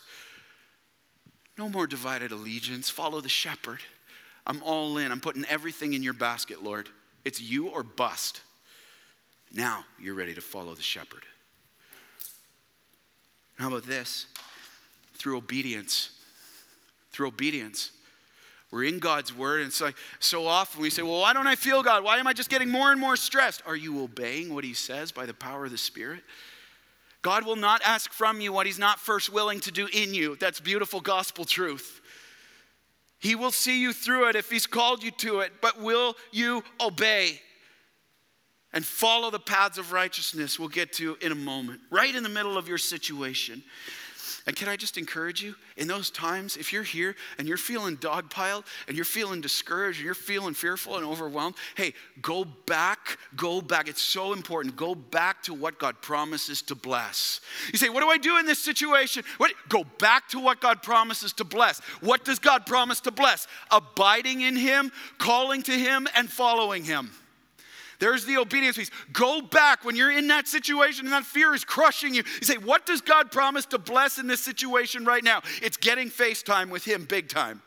No 1.59 1.69
more 1.69 1.87
divided 1.87 2.33
allegiance. 2.33 2.91
Follow 2.91 3.21
the 3.21 3.31
shepherd. 3.31 3.81
I'm 4.47 4.63
all 4.63 4.99
in. 4.99 5.11
I'm 5.11 5.21
putting 5.21 5.45
everything 5.47 5.95
in 5.95 6.03
your 6.03 6.13
basket, 6.13 6.63
Lord. 6.63 6.89
It's 7.25 7.41
you 7.41 7.69
or 7.69 7.83
bust. 7.83 8.43
Now 9.53 9.85
you're 9.99 10.15
ready 10.15 10.35
to 10.35 10.41
follow 10.41 10.75
the 10.75 10.83
shepherd. 10.83 11.25
How 13.59 13.69
about 13.69 13.87
this? 13.87 14.27
Through 15.15 15.39
obedience. 15.39 16.11
Through 17.11 17.29
obedience. 17.29 17.91
We're 18.71 18.85
in 18.85 18.99
God's 18.99 19.35
word, 19.35 19.63
and 19.63 19.73
so, 19.73 19.93
so 20.19 20.47
often 20.47 20.83
we 20.83 20.91
say, 20.91 21.03
Well, 21.03 21.21
why 21.21 21.33
don't 21.33 21.47
I 21.47 21.55
feel 21.55 21.83
God? 21.83 22.03
Why 22.03 22.19
am 22.19 22.27
I 22.27 22.33
just 22.33 22.51
getting 22.51 22.69
more 22.69 22.91
and 22.91 23.01
more 23.01 23.17
stressed? 23.17 23.63
Are 23.67 23.77
you 23.77 24.03
obeying 24.03 24.53
what 24.53 24.65
He 24.65 24.75
says 24.75 25.13
by 25.13 25.25
the 25.25 25.35
power 25.35 25.65
of 25.67 25.71
the 25.71 25.79
Spirit? 25.79 26.23
God 27.23 27.45
will 27.45 27.57
not 27.57 27.81
ask 27.85 28.13
from 28.13 28.41
you 28.41 28.53
what 28.53 28.67
He's 28.67 28.79
not 28.79 28.99
first 28.99 29.33
willing 29.33 29.61
to 29.61 29.71
do 29.71 29.89
in 29.93 30.15
you. 30.15 30.37
That's 30.37 30.61
beautiful 30.61 31.01
gospel 31.01 31.45
truth. 31.45 32.01
He 33.19 33.35
will 33.35 33.53
see 33.53 33.81
you 33.81 33.93
through 33.93 34.29
it 34.29 34.37
if 34.37 34.51
He's 34.51 34.67
called 34.67 35.03
you 35.03 35.13
to 35.13 35.41
it, 35.41 35.53
but 35.61 35.81
will 35.81 36.17
you 36.33 36.65
obey? 36.81 37.41
and 38.73 38.85
follow 38.85 39.31
the 39.31 39.39
paths 39.39 39.79
of 39.79 39.91
righteousness 39.93 40.59
we'll 40.59 40.69
get 40.69 40.93
to 40.93 41.17
in 41.23 41.33
a 41.33 41.37
moment, 41.37 41.81
right 41.91 42.15
in 42.15 42.23
the 42.23 42.29
middle 42.29 42.59
of 42.59 42.69
your 42.69 42.77
situation. 42.77 43.63
And 44.47 44.55
can 44.55 44.69
I 44.69 44.77
just 44.77 44.99
encourage 44.99 45.43
you 45.43 45.55
in 45.77 45.89
those 45.89 46.11
times, 46.11 46.57
if 46.57 46.73
you're 46.73 46.83
here 46.83 47.17
and 47.39 47.47
you're 47.47 47.57
feeling 47.57 47.97
dogpiled 47.97 48.65
and 48.89 48.97
you're 48.97 49.05
feeling 49.05 49.41
discouraged 49.41 49.99
and 49.99 50.05
you're 50.05 50.15
feeling 50.15 50.55
fearful 50.55 50.97
and 50.97 51.05
overwhelmed, 51.05 51.57
hey, 51.77 51.95
go 52.23 52.45
back, 52.45 53.19
go 53.37 53.61
back. 53.61 53.89
It's 53.89 54.03
so 54.03 54.33
important. 54.33 54.77
Go 54.77 54.95
back 54.95 55.43
to 55.45 55.55
what 55.55 55.79
God 55.79 56.01
promises 56.01 56.63
to 56.63 56.75
bless. 56.75 57.41
You 57.73 57.79
say, 57.79 57.89
what 57.89 58.01
do 58.01 58.09
I 58.09 58.19
do 58.19 58.39
in 58.39 58.47
this 58.47 58.63
situation? 58.63 59.25
What? 59.39 59.53
Go 59.69 59.85
back 59.99 60.29
to 60.31 60.41
what 60.41 60.61
God 60.61 60.83
promises 60.83 61.33
to 61.35 61.45
bless. 61.45 61.81
What 62.01 62.25
does 62.25 62.39
God 62.39 62.67
promise 62.67 63.01
to 63.01 63.11
bless? 63.11 63.47
Abiding 63.71 64.43
in 64.43 64.57
Him, 64.57 64.93
calling 65.19 65.63
to 65.63 65.73
Him, 65.73 66.07
and 66.15 66.31
following 66.31 66.85
Him. 66.85 67.11
There's 67.99 68.25
the 68.25 68.37
obedience 68.37 68.77
piece. 68.77 68.91
Go 69.13 69.41
back 69.41 69.85
when 69.85 69.97
you're 69.97 70.17
in 70.17 70.29
that 70.29 70.47
situation 70.47 71.07
and 71.07 71.13
that 71.13 71.25
fear 71.25 71.55
is 71.55 71.65
crushing 71.65 72.15
you. 72.15 72.23
You 72.41 72.47
say, 72.47 72.59
What 72.59 72.87
does 72.87 73.01
God 73.01 73.31
promise 73.31 73.67
to 73.67 73.79
bless 73.79 74.19
in 74.19 74.27
this 74.27 74.41
situation 74.41 75.05
right 75.05 75.25
now? 75.25 75.43
It's 75.63 75.77
getting 75.77 76.09
FaceTime 76.09 76.71
with 76.71 76.85
Him 76.85 77.05
big 77.05 77.29
time. 77.29 77.63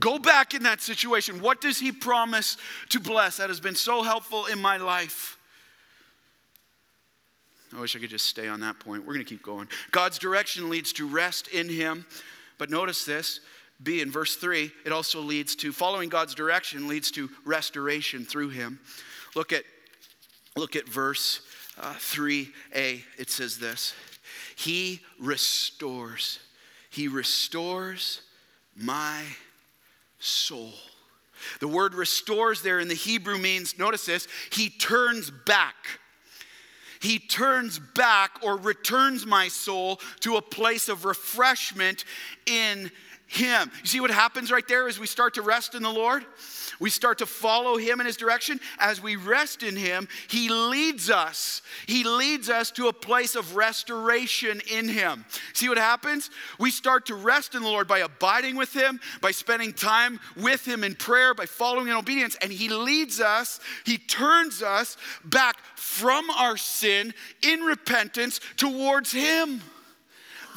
Go 0.00 0.18
back 0.18 0.54
in 0.54 0.62
that 0.62 0.80
situation. 0.80 1.40
What 1.40 1.60
does 1.60 1.78
he 1.78 1.90
promise 1.90 2.56
to 2.90 3.00
bless? 3.00 3.38
That 3.38 3.48
has 3.48 3.58
been 3.58 3.74
so 3.74 4.02
helpful 4.02 4.46
in 4.46 4.60
my 4.60 4.76
life. 4.76 5.38
I 7.76 7.80
wish 7.80 7.96
I 7.96 7.98
could 7.98 8.10
just 8.10 8.26
stay 8.26 8.48
on 8.48 8.60
that 8.60 8.78
point. 8.78 9.04
We're 9.04 9.14
going 9.14 9.26
to 9.26 9.28
keep 9.28 9.42
going. 9.42 9.68
God's 9.90 10.18
direction 10.18 10.70
leads 10.70 10.92
to 10.94 11.06
rest 11.06 11.48
in 11.48 11.68
him. 11.68 12.06
But 12.58 12.70
notice 12.70 13.04
this 13.04 13.40
B 13.82 14.00
in 14.00 14.10
verse 14.10 14.36
3, 14.36 14.70
it 14.84 14.92
also 14.92 15.20
leads 15.20 15.54
to 15.56 15.72
following 15.72 16.08
God's 16.08 16.34
direction 16.34 16.88
leads 16.88 17.10
to 17.12 17.30
restoration 17.44 18.24
through 18.24 18.50
him. 18.50 18.80
Look 19.36 19.52
at 19.52 19.64
look 20.56 20.74
at 20.74 20.88
verse 20.88 21.40
uh, 21.80 21.94
3a. 21.94 23.02
It 23.18 23.30
says 23.30 23.58
this. 23.58 23.94
He 24.56 25.00
restores. 25.20 26.40
He 26.90 27.06
restores 27.06 28.22
my 28.74 29.22
soul. 30.18 30.72
The 31.60 31.68
word 31.68 31.94
restores 31.94 32.62
there 32.62 32.80
in 32.80 32.88
the 32.88 32.94
Hebrew 32.94 33.38
means, 33.38 33.78
notice 33.78 34.06
this, 34.06 34.26
he 34.50 34.70
turns 34.70 35.30
back. 35.30 35.76
He 37.00 37.20
turns 37.20 37.78
back 37.78 38.40
or 38.42 38.56
returns 38.56 39.24
my 39.24 39.46
soul 39.46 40.00
to 40.20 40.36
a 40.36 40.42
place 40.42 40.88
of 40.88 41.04
refreshment 41.04 42.04
in 42.46 42.90
him. 43.28 43.70
You 43.82 43.86
see 43.86 44.00
what 44.00 44.10
happens 44.10 44.50
right 44.50 44.66
there 44.66 44.88
as 44.88 44.98
we 44.98 45.06
start 45.06 45.34
to 45.34 45.42
rest 45.42 45.74
in 45.74 45.82
the 45.82 45.92
Lord? 45.92 46.24
We 46.80 46.88
start 46.88 47.18
to 47.18 47.26
follow 47.26 47.76
Him 47.76 48.00
in 48.00 48.06
His 48.06 48.16
direction. 48.16 48.58
As 48.78 49.02
we 49.02 49.16
rest 49.16 49.62
in 49.62 49.76
Him, 49.76 50.08
He 50.28 50.48
leads 50.48 51.10
us. 51.10 51.60
He 51.86 52.04
leads 52.04 52.48
us 52.48 52.70
to 52.72 52.88
a 52.88 52.92
place 52.92 53.34
of 53.34 53.54
restoration 53.54 54.62
in 54.70 54.88
Him. 54.88 55.26
See 55.52 55.68
what 55.68 55.76
happens? 55.76 56.30
We 56.58 56.70
start 56.70 57.06
to 57.06 57.14
rest 57.14 57.54
in 57.54 57.62
the 57.62 57.68
Lord 57.68 57.86
by 57.86 57.98
abiding 57.98 58.56
with 58.56 58.72
Him, 58.72 58.98
by 59.20 59.32
spending 59.32 59.74
time 59.74 60.20
with 60.34 60.66
Him 60.66 60.82
in 60.82 60.94
prayer, 60.94 61.34
by 61.34 61.46
following 61.46 61.88
in 61.88 61.96
obedience, 61.96 62.36
and 62.40 62.50
He 62.50 62.70
leads 62.70 63.20
us, 63.20 63.60
He 63.84 63.98
turns 63.98 64.62
us 64.62 64.96
back 65.22 65.58
from 65.76 66.30
our 66.30 66.56
sin 66.56 67.12
in 67.42 67.60
repentance 67.60 68.40
towards 68.56 69.12
Him. 69.12 69.60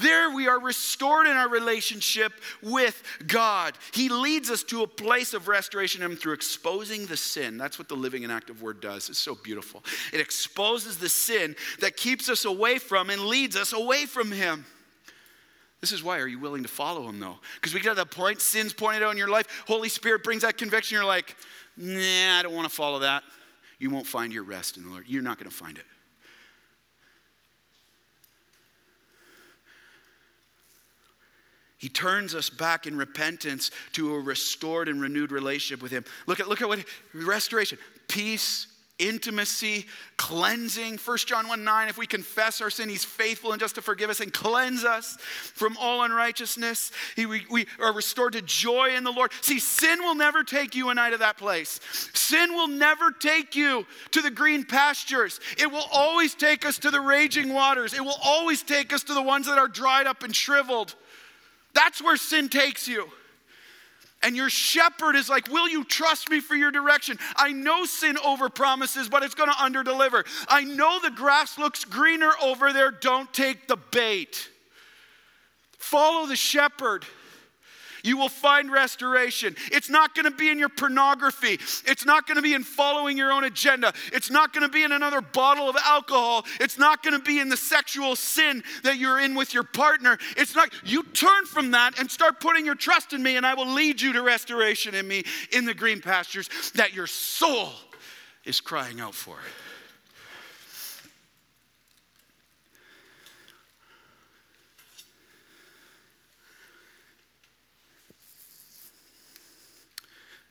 There 0.02 0.34
we 0.34 0.48
are 0.48 0.60
restored 0.60 1.28
in 1.28 1.34
our 1.34 1.50
relationship 1.50 2.34
with 2.62 3.02
God. 3.28 3.78
He 3.94 4.10
leads 4.10 4.50
us 4.50 4.64
to 4.64 4.84
a 4.84 4.88
place 4.88 5.34
of 5.34 5.48
restoration 5.48 6.16
through 6.16 6.34
exposing 6.34 7.06
the 7.06 7.18
sin. 7.18 7.58
That's 7.58 7.78
what 7.78 7.88
the 7.88 7.96
living 7.96 8.24
and 8.24 8.32
active 8.32 8.62
word 8.62 8.82
does. 8.82 9.10
It's 9.10 9.20
so 9.20 9.36
beautiful. 9.36 9.84
It 10.12 10.20
exposes 10.20 10.98
the 10.98 11.10
sin 11.10 11.56
that 11.80 11.98
keeps 11.98 12.30
us 12.30 12.46
away 12.46 12.78
from 12.78 13.10
and 13.10 13.26
leads 13.26 13.56
us 13.56 13.74
away 13.74 14.06
from 14.06 14.32
Him. 14.32 14.66
This 15.82 15.92
is 15.92 16.04
why. 16.04 16.20
Are 16.20 16.28
you 16.28 16.40
willing 16.40 16.64
to 16.64 16.70
follow 16.70 17.08
Him 17.08 17.20
though? 17.20 17.40
Because 17.56 17.74
we 17.74 17.80
get 17.80 17.90
to 17.90 17.96
that 17.96 18.12
point, 18.12 18.42
sin's 18.42 18.74
pointed 18.74 19.04
out 19.04 19.12
in 19.12 19.18
your 19.18 19.30
life, 19.30 19.64
Holy 19.68 19.90
Spirit 19.90 20.24
brings 20.24 20.44
that 20.44 20.58
conviction, 20.58 20.96
you're 20.96 21.06
like, 21.06 21.36
nah, 21.78 22.40
I 22.40 22.42
don't 22.44 22.56
want 22.56 22.68
to 22.68 22.74
follow 22.74 23.00
that. 23.00 23.24
You 23.80 23.90
won't 23.90 24.06
find 24.06 24.32
your 24.32 24.44
rest 24.44 24.78
in 24.78 24.84
the 24.84 24.90
Lord. 24.90 25.06
You're 25.08 25.24
not 25.24 25.40
going 25.40 25.50
to 25.50 25.56
find 25.56 25.78
it. 25.78 25.86
He 31.82 31.90
turns 31.90 32.36
us 32.36 32.52
back 32.52 32.86
in 32.86 32.96
repentance 32.96 33.72
to 33.94 34.14
a 34.14 34.20
restored 34.20 34.88
and 34.88 35.02
renewed 35.02 35.32
relationship 35.32 35.82
with 35.82 35.92
Him. 35.92 36.06
Look 36.28 36.40
at, 36.40 36.48
look 36.48 36.62
at 36.62 36.68
what 36.68 36.86
restoration, 37.12 37.80
peace, 38.08 38.68
intimacy, 39.00 39.88
cleansing. 40.16 41.00
1 41.04 41.18
John 41.26 41.48
1 41.48 41.64
9, 41.64 41.90
if 41.90 41.98
we 41.98 42.06
confess 42.06 42.62
our 42.62 42.70
sin, 42.70 42.88
He's 42.88 43.04
faithful 43.04 43.52
and 43.52 43.60
just 43.60 43.74
to 43.76 43.82
forgive 43.82 44.12
us 44.12 44.20
and 44.20 44.32
cleanse 44.32 44.86
us 44.86 45.18
from 45.20 45.76
all 45.78 46.04
unrighteousness. 46.04 46.92
He, 47.16 47.26
we, 47.26 47.48
we 47.50 47.66
are 47.80 47.94
restored 47.94 48.34
to 48.34 48.44
joy 48.44 48.96
in 48.96 49.04
the 49.04 49.12
Lord. 49.12 49.32
See, 49.42 49.58
sin 49.58 50.04
will 50.04 50.14
never 50.14 50.44
take 50.44 50.76
you 50.76 50.92
and 50.92 51.00
I 51.00 51.10
to 51.10 51.18
that 51.18 51.38
place. 51.38 51.80
Sin 52.14 52.54
will 52.54 52.68
never 52.68 53.12
take 53.12 53.56
you 53.56 53.88
to 54.12 54.22
the 54.22 54.30
green 54.30 54.66
pastures. 54.66 55.40
It 55.58 55.72
will 55.72 55.88
always 55.92 56.36
take 56.36 56.64
us 56.64 56.78
to 56.78 56.92
the 56.92 57.02
raging 57.02 57.52
waters. 57.52 57.96
It 57.96 58.06
will 58.06 58.20
always 58.24 58.62
take 58.62 58.94
us 58.94 59.02
to 59.06 59.16
the 59.16 59.22
ones 59.24 59.48
that 59.48 59.58
are 59.58 59.68
dried 59.68 60.06
up 60.06 60.22
and 60.22 60.36
shriveled. 60.36 60.94
That's 61.74 62.02
where 62.02 62.18
sin 62.18 62.50
takes 62.50 62.88
you. 62.88 63.08
And 64.24 64.36
your 64.36 64.50
shepherd 64.50 65.16
is 65.16 65.30
like, 65.30 65.50
Will 65.50 65.68
you 65.68 65.84
trust 65.84 66.30
me 66.30 66.40
for 66.40 66.56
your 66.56 66.72
direction? 66.72 67.18
I 67.36 67.52
know 67.52 67.86
sin 67.86 68.18
over 68.24 68.50
promises, 68.50 69.10
but 69.10 69.24
it's 69.24 69.36
going 69.36 69.50
to 69.50 69.64
under 69.64 69.84
deliver. 69.84 70.26
I 70.48 70.64
know 70.64 71.00
the 71.02 71.10
grass 71.10 71.58
looks 71.58 71.86
greener 71.86 72.32
over 72.42 72.72
there. 72.72 72.92
Don't 72.92 73.32
take 73.34 73.68
the 73.68 73.78
bait. 73.78 74.50
Follow 75.78 76.28
the 76.28 76.36
shepherd. 76.36 77.06
You 78.04 78.18
will 78.18 78.30
find 78.30 78.72
restoration. 78.72 79.56
It's 79.72 79.90
not 79.90 80.16
going 80.16 80.26
to 80.26 80.32
be 80.32 80.50
in 80.50 80.60
your 80.60 80.70
pornography. 80.70 81.60
It's 81.86 82.06
not 82.06 82.28
going 82.28 82.38
to 82.38 82.42
be 82.42 82.54
in 82.54 82.64
following 82.64 83.18
your 83.18 83.32
own 83.32 83.44
agenda. 83.44 83.94
It's 84.14 84.30
not 84.30 84.54
going 84.54 84.66
to 84.66 84.72
be 84.72 84.84
in 84.84 84.92
another 84.92 85.22
bottle 85.22 85.70
of 85.70 85.76
alcohol. 85.84 86.46
It's 86.60 86.78
not 86.78 87.04
going 87.04 87.18
to 87.18 87.24
be 87.24 87.40
in 87.40 87.50
the 87.50 87.58
sexual 87.58 88.16
sin 88.16 88.64
that 88.84 88.98
you're 88.98 89.20
in 89.20 89.36
with 89.36 89.54
your 89.54 89.64
partner. 89.64 90.18
It's 90.38 90.56
not, 90.56 90.70
you 90.84 91.04
turn 91.04 91.46
from 91.46 91.72
that 91.72 92.00
and 92.00 92.10
start 92.10 92.40
putting 92.40 92.66
your 92.66 92.76
trust 92.76 93.14
in 93.14 93.22
me, 93.22 93.38
and 93.38 93.46
I 93.46 93.54
will 93.54 93.74
lead 93.74 94.02
you 94.02 94.14
to 94.14 94.22
restoration 94.22 94.96
in 94.96 95.08
me 95.08 95.24
in 95.52 95.66
the 95.66 95.74
green 95.74 96.02
pastures 96.02 96.50
that 96.76 96.94
your 96.94 97.08
soul 97.08 97.70
is 98.46 98.60
crying 98.60 99.00
out 99.00 99.14
for. 99.14 99.38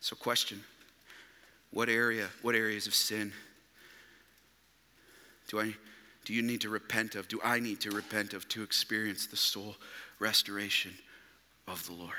So, 0.01 0.17
question 0.17 0.63
what 1.71 1.89
area, 1.89 2.29
what 2.43 2.55
areas 2.55 2.87
of 2.87 2.95
sin 2.95 3.33
do 5.49 5.61
I 5.61 5.75
do 6.25 6.35
you 6.35 6.43
need 6.43 6.61
to 6.61 6.69
repent 6.69 7.15
of? 7.15 7.29
Do 7.29 7.41
I 7.43 7.61
need 7.61 7.81
to 7.81 7.91
repent 7.91 8.35
of 8.35 8.49
to 8.51 8.63
experience 8.63 9.27
the 9.27 9.37
soul 9.37 9.77
restoration 10.19 10.93
of 11.67 11.85
the 11.87 11.93
Lord? 11.93 12.13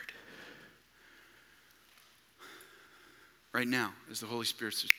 Right 3.54 3.68
now, 3.68 3.94
as 4.10 4.20
the 4.20 4.26
Holy 4.26 4.46
Spirit 4.46 4.74
says, 4.74 4.90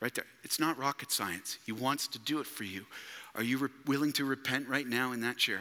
right 0.00 0.14
there, 0.14 0.24
it's 0.42 0.58
not 0.58 0.78
rocket 0.78 1.12
science. 1.12 1.58
He 1.66 1.72
wants 1.72 2.08
to 2.08 2.18
do 2.18 2.40
it 2.40 2.46
for 2.46 2.64
you. 2.64 2.86
Are 3.34 3.42
you 3.42 3.58
re- 3.58 3.68
willing 3.86 4.12
to 4.14 4.24
repent 4.24 4.68
right 4.68 4.86
now 4.86 5.12
in 5.12 5.20
that 5.20 5.36
chair? 5.36 5.60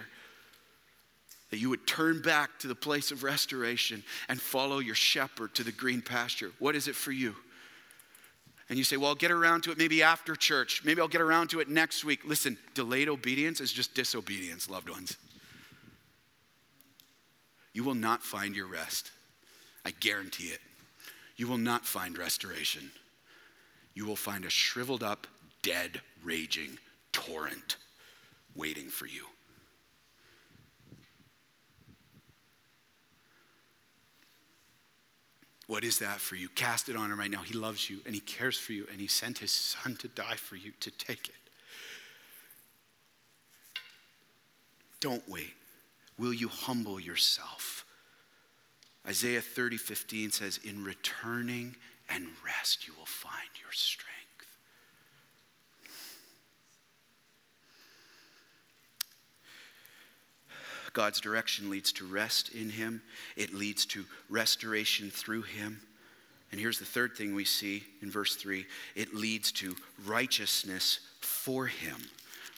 That 1.52 1.60
you 1.60 1.70
would 1.70 1.86
turn 1.86 2.22
back 2.22 2.60
to 2.60 2.68
the 2.68 2.76
place 2.76 3.12
of 3.12 3.24
restoration 3.24 4.04
and 4.28 4.42
follow 4.42 4.80
your 4.80 4.96
shepherd 4.96 5.54
to 5.56 5.64
the 5.64 5.72
green 5.72 6.02
pasture. 6.02 6.52
What 6.60 6.76
is 6.76 6.88
it 6.88 6.96
for 6.96 7.12
you? 7.12 7.36
And 8.68 8.78
you 8.78 8.84
say, 8.84 8.98
Well, 8.98 9.10
I'll 9.10 9.16
get 9.16 9.32
around 9.32 9.62
to 9.64 9.72
it 9.72 9.78
maybe 9.78 10.02
after 10.02 10.36
church. 10.36 10.84
Maybe 10.84 11.00
I'll 11.00 11.08
get 11.08 11.22
around 11.22 11.50
to 11.50 11.60
it 11.60 11.70
next 11.70 12.04
week. 12.04 12.22
Listen, 12.26 12.58
delayed 12.74 13.10
obedience 13.10 13.62
is 13.62 13.72
just 13.72 13.94
disobedience, 13.94 14.70
loved 14.70 14.90
ones. 14.90 15.18
You 17.74 17.84
will 17.84 17.96
not 17.96 18.24
find 18.24 18.56
your 18.56 18.68
rest. 18.68 19.12
I 19.86 19.92
guarantee 19.92 20.46
it. 20.46 20.60
You 21.38 21.48
will 21.48 21.58
not 21.58 21.86
find 21.86 22.18
restoration. 22.18 22.90
You 23.94 24.06
will 24.06 24.16
find 24.16 24.46
a 24.46 24.50
shriveled 24.50 25.04
up, 25.04 25.28
dead, 25.62 26.02
raging 26.24 26.80
torrent 27.12 27.78
waiting 28.56 28.88
for 28.88 29.06
you. 29.06 29.26
What 35.68 35.84
is 35.84 36.00
that 36.00 36.20
for 36.20 36.36
you? 36.36 36.48
Cast 36.50 36.90
it 36.90 36.96
on 36.96 37.12
him 37.12 37.20
right 37.20 37.32
now. 37.32 37.42
He 37.42 37.56
loves 37.56 37.90
you 37.90 38.00
and 38.06 38.14
he 38.14 38.22
cares 38.22 38.58
for 38.58 38.74
you 38.74 38.86
and 38.92 39.02
he 39.02 39.08
sent 39.08 39.40
his 39.40 39.52
son 39.52 39.96
to 39.98 40.08
die 40.08 40.36
for 40.36 40.56
you 40.56 40.72
to 40.80 40.92
take 40.92 41.28
it. 41.28 41.36
Don't 45.00 45.28
wait. 45.28 45.54
Will 46.18 46.34
you 46.34 46.48
humble 46.48 47.00
yourself? 47.00 47.86
Isaiah 49.08 49.42
30, 49.42 49.78
15 49.78 50.32
says, 50.32 50.60
In 50.64 50.84
returning 50.84 51.76
and 52.10 52.28
rest, 52.46 52.88
you 52.88 52.94
will 52.98 53.06
find 53.06 53.50
your 53.62 53.72
strength. 53.72 54.15
God's 60.96 61.22
direction 61.22 61.70
leads 61.70 61.92
to 61.94 62.06
rest 62.06 62.56
in 62.56 62.72
Him, 62.72 63.04
it 63.36 63.54
leads 63.54 63.86
to 63.88 64.06
restoration 64.30 65.12
through 65.12 65.44
Him. 65.44 65.80
And 66.52 66.60
here's 66.60 66.80
the 66.80 66.86
third 66.86 67.16
thing 67.16 67.36
we 67.36 67.46
see 67.46 67.84
in 68.02 68.10
verse 68.10 68.36
3 68.36 68.66
it 68.96 69.14
leads 69.14 69.52
to 69.54 69.76
righteousness 70.08 71.02
for 71.20 71.68
Him. 71.68 71.98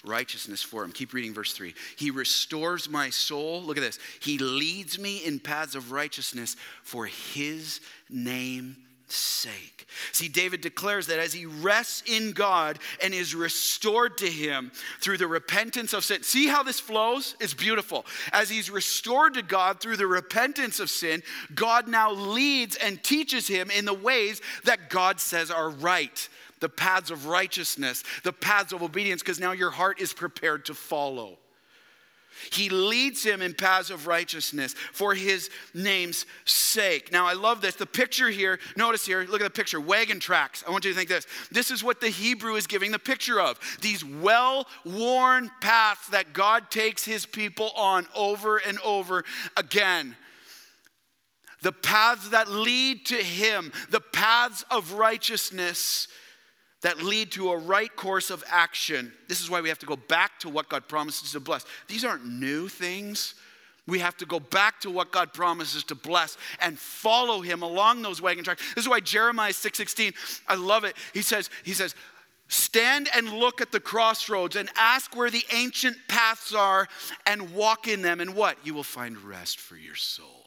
Righteousness 0.06 0.62
for 0.62 0.84
him. 0.84 0.92
Keep 0.92 1.14
reading 1.14 1.34
verse 1.34 1.54
3. 1.54 1.74
He 1.98 2.12
restores 2.12 2.88
my 2.88 3.10
soul. 3.10 3.64
Look 3.64 3.78
at 3.78 3.84
this. 3.84 3.98
He 4.22 4.38
leads 4.38 5.00
me 5.00 5.26
in 5.26 5.40
paths 5.40 5.74
of 5.74 5.92
righteousness 5.92 6.56
for 6.84 7.08
his 7.08 7.82
name's 8.08 8.78
sake. 9.12 9.88
See, 10.12 10.28
David 10.28 10.62
declares 10.62 11.08
that 11.08 11.20
as 11.20 11.34
he 11.34 11.46
rests 11.46 12.04
in 12.06 12.32
God 12.32 12.80
and 13.02 13.14
is 13.14 13.34
restored 13.34 14.18
to 14.20 14.30
him 14.30 14.72
through 15.00 15.18
the 15.18 15.28
repentance 15.28 15.94
of 15.94 16.04
sin. 16.04 16.24
See 16.24 16.48
how 16.48 16.64
this 16.64 16.80
flows? 16.80 17.36
It's 17.40 17.54
beautiful. 17.54 18.06
As 18.32 18.50
he's 18.50 18.70
restored 18.70 19.34
to 19.36 19.42
God 19.42 19.80
through 19.80 19.98
the 19.98 20.08
repentance 20.08 20.80
of 20.80 20.90
sin, 20.90 21.24
God 21.56 21.88
now 21.88 22.12
leads 22.12 22.76
and 22.76 23.02
teaches 23.02 23.48
him 23.48 23.72
in 23.72 23.86
the 23.86 23.94
ways 23.94 24.42
that 24.66 24.90
God 24.90 25.20
says 25.20 25.52
are 25.52 25.70
right 25.70 26.30
the 26.60 26.70
paths 26.70 27.12
of 27.12 27.28
righteousness, 27.28 28.04
the 28.24 28.34
paths 28.34 28.74
of 28.74 28.82
obedience, 28.82 29.22
because 29.22 29.40
now 29.40 29.52
your 29.52 29.70
heart 29.70 30.02
is 30.02 30.12
prepared 30.12 30.66
to 30.66 30.74
follow. 30.74 31.38
He 32.52 32.70
leads 32.70 33.24
him 33.24 33.42
in 33.42 33.54
paths 33.54 33.90
of 33.90 34.08
righteousness 34.08 34.74
for 34.94 35.14
his 35.14 35.50
name's 35.74 36.26
sake. 36.46 37.12
Now, 37.12 37.26
I 37.26 37.34
love 37.34 37.62
this. 37.62 37.76
The 37.76 37.86
picture 37.86 38.30
here, 38.30 38.60
notice 38.76 39.06
here, 39.06 39.26
look 39.30 39.42
at 39.42 39.46
the 39.46 39.50
picture 39.50 39.80
wagon 39.80 40.20
tracks. 40.20 40.64
I 40.68 40.72
want 40.72 40.86
you 40.86 40.92
to 40.92 40.98
think 40.98 41.10
this. 41.10 41.28
This 41.52 41.72
is 41.72 41.84
what 41.84 42.02
the 42.02 42.10
Hebrew 42.10 42.56
is 42.56 42.68
giving 42.68 42.92
the 42.92 43.00
picture 43.00 43.40
of 43.40 43.60
these 43.82 44.04
well 44.04 44.68
worn 44.86 45.52
paths 45.62 46.08
that 46.10 46.34
God 46.34 46.70
takes 46.72 47.04
his 47.04 47.26
people 47.26 47.72
on 47.76 48.08
over 48.16 48.58
and 48.58 48.80
over 48.80 49.24
again. 49.56 50.16
The 51.62 51.72
paths 51.72 52.30
that 52.30 52.50
lead 52.50 53.08
to 53.08 53.16
him, 53.16 53.72
the 53.90 54.00
paths 54.00 54.64
of 54.70 54.94
righteousness 54.94 56.08
that 56.88 57.04
lead 57.04 57.30
to 57.34 57.52
a 57.52 57.58
right 57.58 57.94
course 57.98 58.30
of 58.30 58.42
action. 58.50 59.12
This 59.28 59.42
is 59.42 59.50
why 59.50 59.60
we 59.60 59.68
have 59.68 59.80
to 59.80 59.86
go 59.86 59.98
back 59.98 60.40
to 60.40 60.48
what 60.48 60.70
God 60.70 60.88
promises 60.88 61.34
to 61.34 61.42
bless. 61.42 61.66
These 61.90 62.06
aren't 62.06 62.26
new 62.26 62.70
things. 62.70 63.36
We 63.88 64.00
have 64.00 64.16
to 64.18 64.26
go 64.26 64.40
back 64.40 64.80
to 64.82 64.90
what 64.90 65.12
God 65.12 65.34
promises 65.34 65.84
to 65.84 65.96
bless 65.96 66.38
and 66.62 66.80
follow 66.80 67.42
him 67.42 67.62
along 67.62 68.04
those 68.04 68.22
wagon 68.22 68.46
tracks. 68.46 68.64
This 68.74 68.86
is 68.86 68.90
why 68.90 69.02
Jeremiah 69.02 69.52
6:16, 69.52 70.14
I 70.48 70.56
love 70.56 70.86
it. 70.86 70.96
He 71.14 71.22
says, 71.22 71.50
he 71.66 71.74
says, 71.74 71.94
Stand 72.48 73.10
and 73.14 73.34
look 73.34 73.60
at 73.60 73.74
the 73.74 73.82
crossroads 73.82 74.56
and 74.56 74.70
ask 74.78 75.14
where 75.14 75.30
the 75.30 75.44
ancient 75.52 75.98
paths 76.08 76.56
are 76.56 76.88
and 77.26 77.54
walk 77.54 77.90
in 77.90 78.02
them, 78.02 78.22
and 78.22 78.34
what? 78.34 78.58
You 78.64 78.74
will 78.74 78.84
find 78.84 79.18
rest 79.18 79.60
for 79.60 79.76
your 79.76 79.96
soul. 79.96 80.46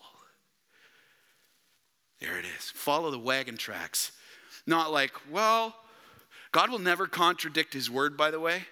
There 2.18 2.38
it 2.38 2.46
is. 2.46 2.70
Follow 2.70 3.10
the 3.10 3.18
wagon 3.18 3.58
tracks. 3.58 4.12
Not 4.66 4.90
like, 4.90 5.12
well, 5.30 5.74
God 6.52 6.70
will 6.70 6.78
never 6.78 7.06
contradict 7.06 7.72
his 7.72 7.90
word, 7.90 8.16
by 8.16 8.30
the 8.30 8.40
way. 8.40 8.62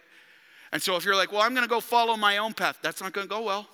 And 0.72 0.83
so 0.83 0.97
if 0.97 1.05
you're 1.05 1.16
like, 1.16 1.33
well, 1.33 1.43
I'm 1.43 1.55
going 1.55 1.64
to 1.64 1.70
go 1.70 1.81
follow 1.81 2.16
my 2.16 2.39
own 2.39 2.53
path, 2.53 2.79
that's 2.83 3.01
not 3.01 3.12
going 3.12 3.26
to 3.26 3.35
go 3.35 3.43
well. 3.43 3.66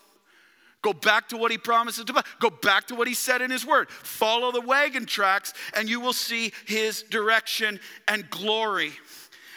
Go 0.82 0.92
back 0.92 1.30
to 1.30 1.38
what 1.38 1.50
he 1.50 1.56
promises 1.56 2.04
to 2.04 2.24
go 2.40 2.50
back 2.50 2.88
to 2.88 2.94
what 2.94 3.08
he 3.08 3.14
said 3.14 3.40
in 3.40 3.50
his 3.50 3.64
word. 3.64 3.88
Follow 3.88 4.52
the 4.52 4.60
wagon 4.60 5.06
tracks 5.06 5.54
and 5.74 5.88
you 5.88 5.98
will 5.98 6.12
see 6.12 6.52
his 6.66 7.02
direction 7.04 7.80
and 8.06 8.28
glory. 8.28 8.92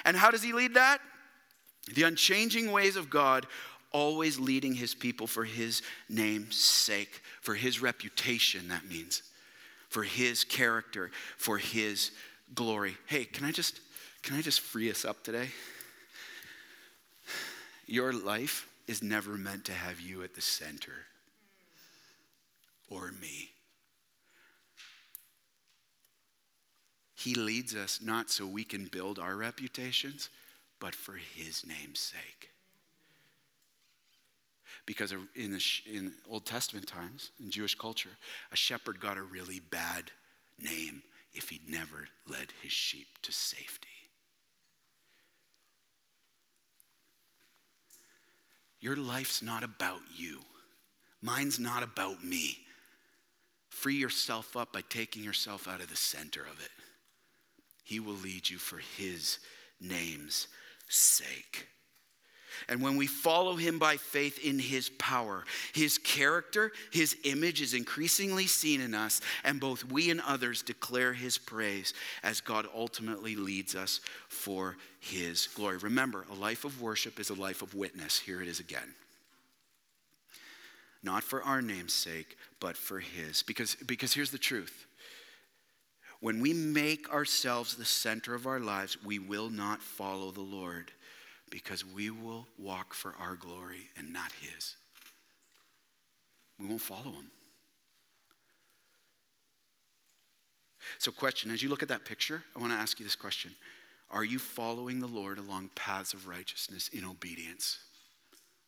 And 0.05 0.15
how 0.15 0.31
does 0.31 0.41
he 0.41 0.53
lead 0.53 0.75
that? 0.75 1.01
The 1.93 2.03
unchanging 2.03 2.71
ways 2.71 2.95
of 2.95 3.09
God 3.09 3.45
always 3.91 4.39
leading 4.39 4.73
his 4.73 4.95
people 4.95 5.27
for 5.27 5.43
his 5.43 5.81
name's 6.07 6.55
sake, 6.55 7.21
for 7.41 7.55
his 7.55 7.81
reputation, 7.81 8.69
that 8.69 8.87
means, 8.87 9.21
for 9.89 10.03
his 10.03 10.45
character, 10.45 11.11
for 11.37 11.57
his 11.57 12.11
glory. 12.55 12.95
Hey, 13.05 13.25
can 13.25 13.45
I 13.45 13.51
just 13.51 13.81
can 14.27 14.35
I 14.35 14.41
just 14.41 14.59
free 14.59 14.91
us 14.91 15.05
up 15.05 15.23
today? 15.23 15.47
Your 17.85 18.11
life 18.11 18.67
is 18.85 19.01
never 19.01 19.37
meant 19.37 19.63
to 19.65 19.71
have 19.71 20.01
you 20.01 20.21
at 20.21 20.35
the 20.35 20.41
center 20.41 21.05
or 22.89 23.13
me. 23.21 23.51
He 27.15 27.35
leads 27.35 27.73
us 27.73 28.01
not 28.03 28.29
so 28.29 28.45
we 28.45 28.65
can 28.65 28.89
build 28.91 29.17
our 29.17 29.37
reputations, 29.37 30.29
but 30.81 30.93
for 30.93 31.13
His 31.13 31.65
name's 31.65 32.01
sake. 32.01 32.49
Because 34.85 35.13
in, 35.13 35.51
the, 35.53 35.63
in 35.89 36.11
Old 36.29 36.45
Testament 36.45 36.85
times, 36.85 37.31
in 37.41 37.49
Jewish 37.49 37.75
culture, 37.75 38.17
a 38.51 38.57
shepherd 38.57 38.99
got 38.99 39.17
a 39.17 39.23
really 39.23 39.61
bad 39.61 40.11
name 40.59 41.01
if 41.33 41.47
he'd 41.47 41.69
never 41.69 42.09
led 42.27 42.51
his 42.61 42.73
sheep 42.73 43.07
to 43.21 43.31
safety. 43.31 43.87
Your 48.87 48.95
life's 48.95 49.41
not 49.41 49.65
about 49.65 49.99
you. 50.15 50.39
Mine's 51.21 51.59
not 51.59 51.83
about 51.83 52.23
me. 52.23 52.57
Free 53.67 53.97
yourself 53.97 54.55
up 54.55 54.71
by 54.71 54.79
taking 54.79 55.25
yourself 55.25 55.67
out 55.67 55.81
of 55.81 55.89
the 55.89 55.97
center 55.97 56.39
of 56.39 56.61
it. 56.63 56.71
He 57.83 57.99
will 57.99 58.13
lead 58.13 58.49
you 58.49 58.57
for 58.57 58.77
His 58.77 59.39
name's 59.81 60.47
sake. 60.87 61.67
And 62.67 62.81
when 62.81 62.97
we 62.97 63.07
follow 63.07 63.55
him 63.55 63.79
by 63.79 63.97
faith 63.97 64.43
in 64.43 64.59
his 64.59 64.89
power, 64.89 65.43
his 65.73 65.97
character, 65.97 66.71
his 66.91 67.15
image 67.23 67.61
is 67.61 67.73
increasingly 67.73 68.47
seen 68.47 68.81
in 68.81 68.93
us, 68.93 69.21
and 69.43 69.59
both 69.59 69.85
we 69.85 70.09
and 70.09 70.21
others 70.21 70.61
declare 70.61 71.13
his 71.13 71.37
praise 71.37 71.93
as 72.23 72.41
God 72.41 72.67
ultimately 72.75 73.35
leads 73.35 73.75
us 73.75 74.01
for 74.27 74.77
his 74.99 75.47
glory. 75.47 75.77
Remember, 75.77 76.25
a 76.31 76.35
life 76.35 76.65
of 76.65 76.81
worship 76.81 77.19
is 77.19 77.29
a 77.29 77.35
life 77.35 77.61
of 77.61 77.75
witness. 77.75 78.19
Here 78.19 78.41
it 78.41 78.47
is 78.47 78.59
again. 78.59 78.93
Not 81.03 81.23
for 81.23 81.43
our 81.43 81.61
name's 81.61 81.93
sake, 81.93 82.37
but 82.59 82.75
for 82.75 82.99
his. 82.99 83.43
Because, 83.43 83.75
because 83.75 84.13
here's 84.13 84.31
the 84.31 84.37
truth 84.37 84.87
when 86.19 86.41
we 86.41 86.51
make 86.51 87.13
ourselves 87.13 87.75
the 87.75 87.85
center 87.85 88.33
of 88.33 88.47
our 88.47 88.59
lives, 88.59 88.97
we 89.03 89.19
will 89.19 89.49
not 89.49 89.81
follow 89.81 90.31
the 90.31 90.41
Lord 90.41 90.91
because 91.49 91.85
we 91.85 92.09
will 92.09 92.47
walk 92.57 92.93
for 92.93 93.13
our 93.19 93.35
glory 93.35 93.89
and 93.97 94.11
not 94.11 94.31
His. 94.41 94.75
We 96.59 96.67
won't 96.67 96.81
follow 96.81 97.11
Him. 97.11 97.31
So, 100.99 101.11
question 101.11 101.51
as 101.51 101.61
you 101.61 101.69
look 101.69 101.83
at 101.83 101.89
that 101.89 102.05
picture, 102.05 102.43
I 102.55 102.59
want 102.59 102.71
to 102.71 102.77
ask 102.79 102.99
you 102.99 103.05
this 103.05 103.15
question 103.15 103.55
Are 104.09 104.23
you 104.23 104.39
following 104.39 104.99
the 104.99 105.07
Lord 105.07 105.37
along 105.37 105.71
paths 105.75 106.13
of 106.13 106.27
righteousness 106.27 106.89
in 106.89 107.05
obedience? 107.05 107.79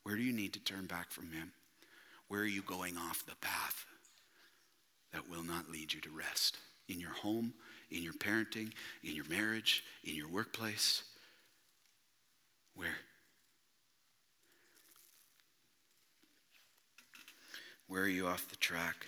Where 0.04 0.16
do 0.16 0.22
you 0.22 0.34
need 0.34 0.54
to 0.54 0.60
turn 0.60 0.86
back 0.86 1.12
from 1.12 1.32
Him? 1.32 1.52
Where 2.28 2.42
are 2.42 2.46
you 2.46 2.62
going 2.62 2.98
off 2.98 3.26
the 3.26 3.36
path 3.42 3.86
that 5.14 5.30
will 5.30 5.44
not 5.44 5.70
lead 5.70 5.94
you 5.94 6.02
to 6.02 6.10
rest? 6.10 6.58
In 6.88 7.00
your 7.00 7.12
home, 7.12 7.54
in 7.92 8.02
your 8.02 8.14
parenting, 8.14 8.72
in 9.04 9.16
your 9.16 9.26
marriage, 9.26 9.84
in 10.04 10.16
your 10.16 10.28
workplace? 10.28 11.04
Where? 12.80 12.96
Where 17.88 18.04
are 18.04 18.08
you 18.08 18.28
off 18.28 18.48
the 18.48 18.56
track? 18.56 19.06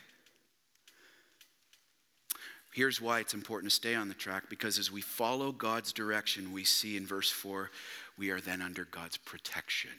Here's 2.73 2.99
why 2.99 3.21
it's 3.21 3.33
important 3.33 3.71
to 3.71 3.75
stay 3.75 3.95
on 3.95 4.09
the 4.09 4.13
track 4.13 4.49
because 4.49 4.77
as 4.77 4.91
we 4.91 4.99
follow 4.99 5.53
God's 5.53 5.93
direction, 5.93 6.51
we 6.51 6.65
see 6.65 6.97
in 6.97 7.07
verse 7.07 7.29
4, 7.29 7.71
we 8.17 8.29
are 8.29 8.41
then 8.41 8.61
under 8.61 8.83
God's 8.83 9.15
protection. 9.15 9.91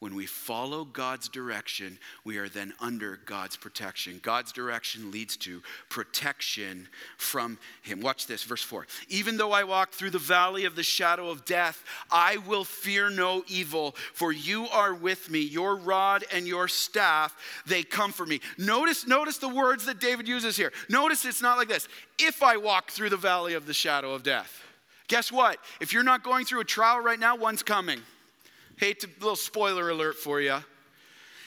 When 0.00 0.14
we 0.14 0.26
follow 0.26 0.84
God's 0.84 1.28
direction, 1.28 1.98
we 2.22 2.38
are 2.38 2.48
then 2.48 2.72
under 2.78 3.18
God's 3.26 3.56
protection. 3.56 4.20
God's 4.22 4.52
direction 4.52 5.10
leads 5.10 5.36
to 5.38 5.60
protection 5.88 6.86
from 7.16 7.58
Him. 7.82 8.00
Watch 8.00 8.28
this, 8.28 8.44
verse 8.44 8.62
4. 8.62 8.86
Even 9.08 9.36
though 9.36 9.50
I 9.50 9.64
walk 9.64 9.90
through 9.90 10.10
the 10.10 10.18
valley 10.20 10.66
of 10.66 10.76
the 10.76 10.84
shadow 10.84 11.30
of 11.30 11.44
death, 11.44 11.82
I 12.12 12.36
will 12.36 12.62
fear 12.62 13.10
no 13.10 13.42
evil, 13.48 13.96
for 14.14 14.30
you 14.30 14.68
are 14.68 14.94
with 14.94 15.30
me. 15.30 15.40
Your 15.40 15.74
rod 15.74 16.22
and 16.32 16.46
your 16.46 16.68
staff, 16.68 17.36
they 17.66 17.82
comfort 17.82 18.28
me. 18.28 18.40
Notice, 18.56 19.04
notice 19.04 19.38
the 19.38 19.48
words 19.48 19.84
that 19.86 19.98
David 19.98 20.28
uses 20.28 20.56
here. 20.56 20.72
Notice 20.88 21.24
it's 21.24 21.42
not 21.42 21.58
like 21.58 21.68
this 21.68 21.88
if 22.20 22.40
I 22.40 22.56
walk 22.56 22.92
through 22.92 23.10
the 23.10 23.16
valley 23.16 23.54
of 23.54 23.66
the 23.66 23.74
shadow 23.74 24.14
of 24.14 24.22
death. 24.22 24.62
Guess 25.08 25.32
what? 25.32 25.58
If 25.80 25.92
you're 25.92 26.04
not 26.04 26.22
going 26.22 26.44
through 26.44 26.60
a 26.60 26.64
trial 26.64 27.00
right 27.00 27.18
now, 27.18 27.34
one's 27.36 27.64
coming. 27.64 28.00
Hate 28.78 29.00
to, 29.00 29.08
little 29.20 29.36
spoiler 29.36 29.90
alert 29.90 30.16
for 30.16 30.40
you. 30.40 30.58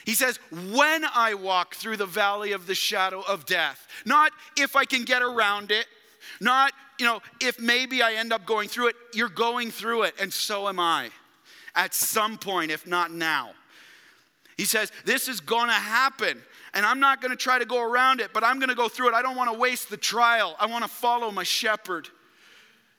He 0.04 0.14
says, 0.14 0.38
when 0.70 1.04
I 1.14 1.34
walk 1.34 1.74
through 1.74 1.96
the 1.96 2.06
valley 2.06 2.52
of 2.52 2.66
the 2.66 2.74
shadow 2.74 3.22
of 3.22 3.46
death, 3.46 3.86
not 4.04 4.32
if 4.56 4.74
I 4.74 4.84
can 4.84 5.04
get 5.04 5.22
around 5.22 5.70
it, 5.70 5.86
not, 6.40 6.72
you 6.98 7.06
know, 7.06 7.20
if 7.40 7.60
maybe 7.60 8.02
I 8.02 8.14
end 8.14 8.32
up 8.32 8.44
going 8.44 8.68
through 8.68 8.88
it, 8.88 8.96
you're 9.14 9.28
going 9.28 9.70
through 9.70 10.02
it, 10.02 10.14
and 10.20 10.32
so 10.32 10.68
am 10.68 10.80
I 10.80 11.10
at 11.74 11.94
some 11.94 12.36
point, 12.36 12.70
if 12.70 12.86
not 12.86 13.12
now. 13.12 13.50
He 14.56 14.64
says, 14.64 14.92
this 15.04 15.28
is 15.28 15.40
gonna 15.40 15.72
happen, 15.72 16.42
and 16.74 16.84
I'm 16.84 17.00
not 17.00 17.22
gonna 17.22 17.36
try 17.36 17.58
to 17.58 17.64
go 17.64 17.82
around 17.82 18.20
it, 18.20 18.32
but 18.34 18.44
I'm 18.44 18.58
gonna 18.58 18.74
go 18.74 18.88
through 18.88 19.08
it. 19.08 19.14
I 19.14 19.22
don't 19.22 19.36
wanna 19.36 19.54
waste 19.54 19.88
the 19.88 19.96
trial, 19.96 20.56
I 20.58 20.66
wanna 20.66 20.88
follow 20.88 21.30
my 21.30 21.44
shepherd. 21.44 22.08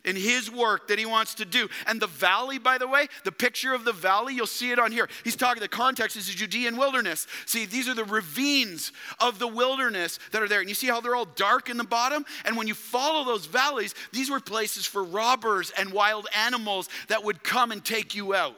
In 0.05 0.15
his 0.15 0.51
work 0.51 0.87
that 0.87 0.99
he 0.99 1.05
wants 1.05 1.35
to 1.35 1.45
do. 1.45 1.69
And 1.87 2.01
the 2.01 2.07
valley, 2.07 2.57
by 2.59 2.77
the 2.77 2.87
way, 2.87 3.07
the 3.23 3.31
picture 3.31 3.73
of 3.73 3.85
the 3.85 3.93
valley, 3.93 4.33
you'll 4.33 4.47
see 4.47 4.71
it 4.71 4.79
on 4.79 4.91
here. 4.91 5.09
He's 5.23 5.35
talking, 5.35 5.61
the 5.61 5.67
context 5.67 6.17
is 6.17 6.27
the 6.27 6.33
Judean 6.33 6.77
wilderness. 6.77 7.27
See, 7.45 7.65
these 7.65 7.87
are 7.87 7.93
the 7.93 8.03
ravines 8.03 8.91
of 9.19 9.39
the 9.39 9.47
wilderness 9.47 10.19
that 10.31 10.41
are 10.41 10.47
there. 10.47 10.59
And 10.59 10.69
you 10.69 10.75
see 10.75 10.87
how 10.87 11.01
they're 11.01 11.15
all 11.15 11.25
dark 11.25 11.69
in 11.69 11.77
the 11.77 11.83
bottom? 11.83 12.25
And 12.45 12.57
when 12.57 12.67
you 12.67 12.73
follow 12.73 13.23
those 13.23 13.45
valleys, 13.45 13.95
these 14.11 14.29
were 14.29 14.39
places 14.39 14.85
for 14.85 15.03
robbers 15.03 15.71
and 15.77 15.93
wild 15.93 16.27
animals 16.35 16.89
that 17.07 17.23
would 17.23 17.43
come 17.43 17.71
and 17.71 17.83
take 17.83 18.15
you 18.15 18.33
out. 18.33 18.57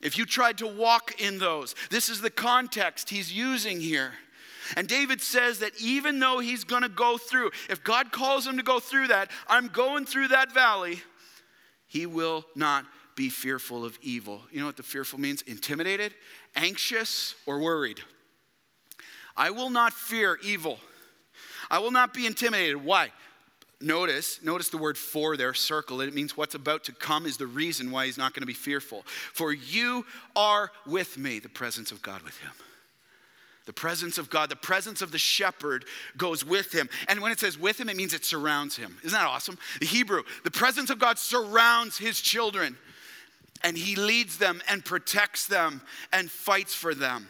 If 0.00 0.16
you 0.16 0.24
tried 0.24 0.58
to 0.58 0.66
walk 0.66 1.20
in 1.20 1.38
those, 1.38 1.74
this 1.90 2.08
is 2.08 2.20
the 2.20 2.30
context 2.30 3.10
he's 3.10 3.32
using 3.32 3.80
here. 3.80 4.12
And 4.76 4.88
David 4.88 5.20
says 5.20 5.58
that 5.60 5.72
even 5.80 6.18
though 6.18 6.38
he's 6.38 6.64
going 6.64 6.82
to 6.82 6.88
go 6.88 7.18
through, 7.18 7.50
if 7.68 7.82
God 7.82 8.12
calls 8.12 8.46
him 8.46 8.56
to 8.56 8.62
go 8.62 8.80
through 8.80 9.08
that, 9.08 9.30
I'm 9.48 9.68
going 9.68 10.04
through 10.04 10.28
that 10.28 10.52
valley, 10.52 11.02
he 11.86 12.06
will 12.06 12.44
not 12.54 12.84
be 13.16 13.28
fearful 13.28 13.84
of 13.84 13.98
evil. 14.02 14.42
You 14.50 14.60
know 14.60 14.66
what 14.66 14.76
the 14.76 14.82
fearful 14.82 15.20
means? 15.20 15.42
Intimidated, 15.42 16.14
anxious, 16.56 17.34
or 17.46 17.58
worried. 17.60 18.00
I 19.36 19.50
will 19.50 19.70
not 19.70 19.92
fear 19.92 20.38
evil. 20.42 20.78
I 21.70 21.78
will 21.78 21.90
not 21.90 22.14
be 22.14 22.26
intimidated. 22.26 22.84
Why? 22.84 23.10
Notice, 23.80 24.42
notice 24.42 24.68
the 24.68 24.76
word 24.76 24.98
for 24.98 25.36
there, 25.38 25.54
circle 25.54 26.02
it. 26.02 26.08
It 26.08 26.14
means 26.14 26.36
what's 26.36 26.54
about 26.54 26.84
to 26.84 26.92
come 26.92 27.24
is 27.24 27.38
the 27.38 27.46
reason 27.46 27.90
why 27.90 28.06
he's 28.06 28.18
not 28.18 28.34
going 28.34 28.42
to 28.42 28.46
be 28.46 28.52
fearful. 28.52 29.04
For 29.32 29.52
you 29.52 30.04
are 30.36 30.70
with 30.86 31.16
me, 31.16 31.38
the 31.38 31.48
presence 31.48 31.90
of 31.90 32.02
God 32.02 32.20
with 32.22 32.36
him. 32.38 32.52
The 33.70 33.74
presence 33.74 34.18
of 34.18 34.30
God, 34.30 34.48
the 34.48 34.56
presence 34.56 35.00
of 35.00 35.12
the 35.12 35.18
shepherd 35.18 35.84
goes 36.16 36.44
with 36.44 36.74
him. 36.74 36.88
And 37.06 37.20
when 37.20 37.30
it 37.30 37.38
says 37.38 37.56
with 37.56 37.80
him, 37.80 37.88
it 37.88 37.96
means 37.96 38.12
it 38.12 38.24
surrounds 38.24 38.76
him. 38.76 38.96
Isn't 39.04 39.16
that 39.16 39.28
awesome? 39.28 39.58
The 39.78 39.86
Hebrew, 39.86 40.24
the 40.42 40.50
presence 40.50 40.90
of 40.90 40.98
God 40.98 41.20
surrounds 41.20 41.96
his 41.96 42.20
children, 42.20 42.76
and 43.62 43.78
he 43.78 43.94
leads 43.94 44.38
them 44.38 44.60
and 44.68 44.84
protects 44.84 45.46
them 45.46 45.82
and 46.12 46.28
fights 46.28 46.74
for 46.74 46.96
them. 46.96 47.28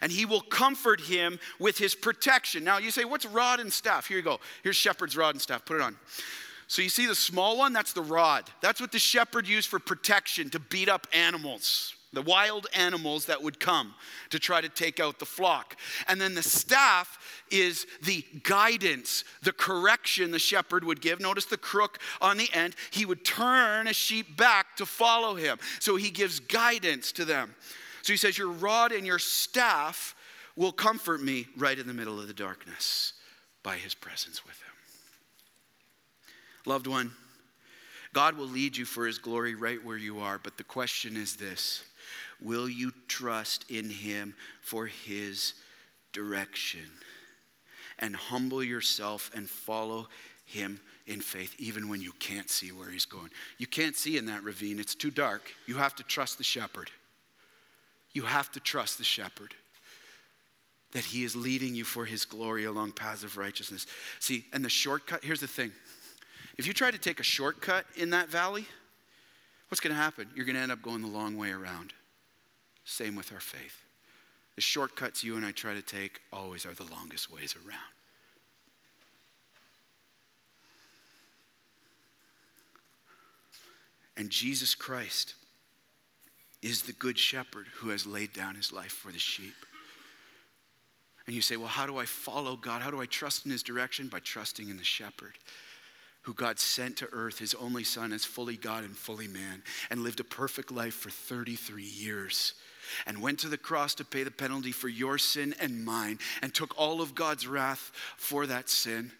And 0.00 0.10
he 0.10 0.24
will 0.24 0.40
comfort 0.40 0.98
him 0.98 1.38
with 1.60 1.76
his 1.76 1.94
protection. 1.94 2.64
Now 2.64 2.78
you 2.78 2.90
say, 2.90 3.04
what's 3.04 3.26
rod 3.26 3.60
and 3.60 3.70
staff? 3.70 4.06
Here 4.06 4.16
you 4.16 4.22
go. 4.22 4.40
Here's 4.62 4.76
shepherd's 4.76 5.14
rod 5.14 5.34
and 5.34 5.42
staff. 5.42 5.66
Put 5.66 5.76
it 5.76 5.82
on. 5.82 5.94
So 6.68 6.80
you 6.80 6.88
see 6.88 7.04
the 7.04 7.14
small 7.14 7.58
one? 7.58 7.74
That's 7.74 7.92
the 7.92 8.00
rod. 8.00 8.44
That's 8.62 8.80
what 8.80 8.92
the 8.92 8.98
shepherd 8.98 9.46
used 9.46 9.68
for 9.68 9.78
protection 9.78 10.48
to 10.50 10.58
beat 10.58 10.88
up 10.88 11.06
animals 11.12 11.95
the 12.16 12.22
wild 12.22 12.66
animals 12.74 13.26
that 13.26 13.42
would 13.42 13.60
come 13.60 13.94
to 14.30 14.38
try 14.38 14.62
to 14.62 14.70
take 14.70 15.00
out 15.00 15.18
the 15.18 15.26
flock. 15.26 15.76
And 16.08 16.18
then 16.18 16.34
the 16.34 16.42
staff 16.42 17.18
is 17.50 17.86
the 18.04 18.24
guidance, 18.42 19.22
the 19.42 19.52
correction 19.52 20.30
the 20.30 20.38
shepherd 20.38 20.82
would 20.82 21.02
give. 21.02 21.20
Notice 21.20 21.44
the 21.44 21.58
crook 21.58 21.98
on 22.22 22.38
the 22.38 22.48
end. 22.54 22.74
He 22.90 23.04
would 23.04 23.22
turn 23.22 23.86
a 23.86 23.92
sheep 23.92 24.34
back 24.34 24.76
to 24.78 24.86
follow 24.86 25.34
him. 25.34 25.58
So 25.78 25.96
he 25.96 26.08
gives 26.08 26.40
guidance 26.40 27.12
to 27.12 27.26
them. 27.26 27.54
So 28.00 28.14
he 28.14 28.16
says, 28.16 28.38
Your 28.38 28.50
rod 28.50 28.92
and 28.92 29.06
your 29.06 29.18
staff 29.18 30.14
will 30.56 30.72
comfort 30.72 31.22
me 31.22 31.48
right 31.58 31.78
in 31.78 31.86
the 31.86 31.92
middle 31.92 32.18
of 32.18 32.28
the 32.28 32.32
darkness 32.32 33.12
by 33.62 33.76
his 33.76 33.94
presence 33.94 34.42
with 34.42 34.54
him. 34.54 34.72
Loved 36.64 36.86
one, 36.86 37.12
God 38.14 38.38
will 38.38 38.48
lead 38.48 38.74
you 38.74 38.86
for 38.86 39.06
his 39.06 39.18
glory 39.18 39.54
right 39.54 39.84
where 39.84 39.98
you 39.98 40.20
are, 40.20 40.38
but 40.42 40.56
the 40.56 40.64
question 40.64 41.18
is 41.18 41.36
this 41.36 41.84
Will 42.42 42.68
you 42.68 42.92
trust 43.08 43.64
in 43.70 43.90
him 43.90 44.34
for 44.60 44.86
his 44.86 45.54
direction? 46.12 46.88
And 47.98 48.14
humble 48.14 48.62
yourself 48.62 49.30
and 49.34 49.48
follow 49.48 50.08
him 50.44 50.80
in 51.06 51.20
faith, 51.20 51.54
even 51.58 51.88
when 51.88 52.00
you 52.00 52.12
can't 52.18 52.50
see 52.50 52.72
where 52.72 52.90
he's 52.90 53.04
going. 53.04 53.30
You 53.58 53.66
can't 53.66 53.96
see 53.96 54.16
in 54.16 54.26
that 54.26 54.42
ravine, 54.42 54.78
it's 54.78 54.94
too 54.94 55.10
dark. 55.10 55.52
You 55.66 55.76
have 55.76 55.94
to 55.96 56.02
trust 56.02 56.38
the 56.38 56.44
shepherd. 56.44 56.90
You 58.12 58.22
have 58.22 58.50
to 58.52 58.60
trust 58.60 58.98
the 58.98 59.04
shepherd 59.04 59.54
that 60.92 61.04
he 61.04 61.24
is 61.24 61.36
leading 61.36 61.74
you 61.74 61.84
for 61.84 62.04
his 62.04 62.24
glory 62.24 62.64
along 62.64 62.92
paths 62.92 63.24
of 63.24 63.36
righteousness. 63.36 63.86
See, 64.20 64.46
and 64.52 64.64
the 64.64 64.70
shortcut, 64.70 65.22
here's 65.22 65.40
the 65.40 65.46
thing 65.46 65.72
if 66.56 66.66
you 66.66 66.72
try 66.72 66.90
to 66.90 66.98
take 66.98 67.20
a 67.20 67.24
shortcut 67.24 67.84
in 67.96 68.10
that 68.10 68.28
valley, 68.28 68.66
what's 69.68 69.80
going 69.80 69.94
to 69.94 70.00
happen? 70.00 70.28
You're 70.34 70.46
going 70.46 70.56
to 70.56 70.62
end 70.62 70.72
up 70.72 70.80
going 70.82 71.02
the 71.02 71.08
long 71.08 71.36
way 71.36 71.50
around. 71.50 71.92
Same 72.86 73.16
with 73.16 73.32
our 73.32 73.40
faith. 73.40 73.84
The 74.54 74.62
shortcuts 74.62 75.22
you 75.22 75.36
and 75.36 75.44
I 75.44 75.50
try 75.50 75.74
to 75.74 75.82
take 75.82 76.20
always 76.32 76.64
are 76.64 76.72
the 76.72 76.84
longest 76.84 77.30
ways 77.30 77.54
around. 77.66 77.80
And 84.16 84.30
Jesus 84.30 84.74
Christ 84.74 85.34
is 86.62 86.82
the 86.82 86.92
good 86.94 87.18
shepherd 87.18 87.66
who 87.74 87.90
has 87.90 88.06
laid 88.06 88.32
down 88.32 88.54
his 88.54 88.72
life 88.72 88.92
for 88.92 89.12
the 89.12 89.18
sheep. 89.18 89.54
And 91.26 91.34
you 91.34 91.42
say, 91.42 91.56
well, 91.56 91.66
how 91.66 91.86
do 91.86 91.98
I 91.98 92.06
follow 92.06 92.56
God? 92.56 92.80
How 92.82 92.90
do 92.90 93.00
I 93.00 93.06
trust 93.06 93.44
in 93.44 93.50
his 93.50 93.64
direction? 93.64 94.08
By 94.08 94.20
trusting 94.20 94.70
in 94.70 94.76
the 94.76 94.84
shepherd 94.84 95.34
who 96.22 96.34
God 96.34 96.58
sent 96.58 96.96
to 96.96 97.08
earth, 97.12 97.38
his 97.38 97.54
only 97.54 97.84
son, 97.84 98.12
as 98.12 98.24
fully 98.24 98.56
God 98.56 98.84
and 98.84 98.96
fully 98.96 99.28
man, 99.28 99.62
and 99.90 100.02
lived 100.02 100.18
a 100.18 100.24
perfect 100.24 100.72
life 100.72 100.94
for 100.94 101.10
33 101.10 101.84
years 101.84 102.54
and 103.06 103.22
went 103.22 103.38
to 103.40 103.48
the 103.48 103.58
cross 103.58 103.94
to 103.96 104.04
pay 104.04 104.22
the 104.22 104.30
penalty 104.30 104.72
for 104.72 104.88
your 104.88 105.18
sin 105.18 105.54
and 105.60 105.84
mine, 105.84 106.18
and 106.42 106.54
took 106.54 106.78
all 106.78 107.00
of 107.00 107.14
God's 107.14 107.46
wrath 107.46 107.92
for 108.16 108.46
that 108.46 108.68
sin, 108.68 109.12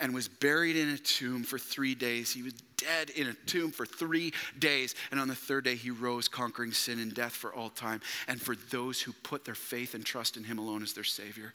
and 0.00 0.14
was 0.14 0.28
buried 0.28 0.76
in 0.76 0.90
a 0.90 0.98
tomb 0.98 1.42
for 1.42 1.58
three 1.58 1.94
days. 1.94 2.32
He 2.32 2.42
was 2.42 2.54
dead 2.76 3.10
in 3.10 3.26
a 3.26 3.34
tomb 3.46 3.72
for 3.72 3.84
three 3.84 4.32
days. 4.58 4.94
And 5.10 5.18
on 5.18 5.26
the 5.26 5.34
third 5.34 5.64
day, 5.64 5.74
he 5.74 5.90
rose, 5.90 6.28
conquering 6.28 6.72
sin 6.72 7.00
and 7.00 7.12
death 7.12 7.32
for 7.32 7.52
all 7.52 7.68
time. 7.68 8.00
And 8.28 8.40
for 8.40 8.54
those 8.70 9.00
who 9.00 9.12
put 9.12 9.44
their 9.44 9.56
faith 9.56 9.94
and 9.94 10.04
trust 10.04 10.36
in 10.36 10.44
him 10.44 10.58
alone 10.58 10.82
as 10.84 10.92
their 10.92 11.04
Savior, 11.04 11.52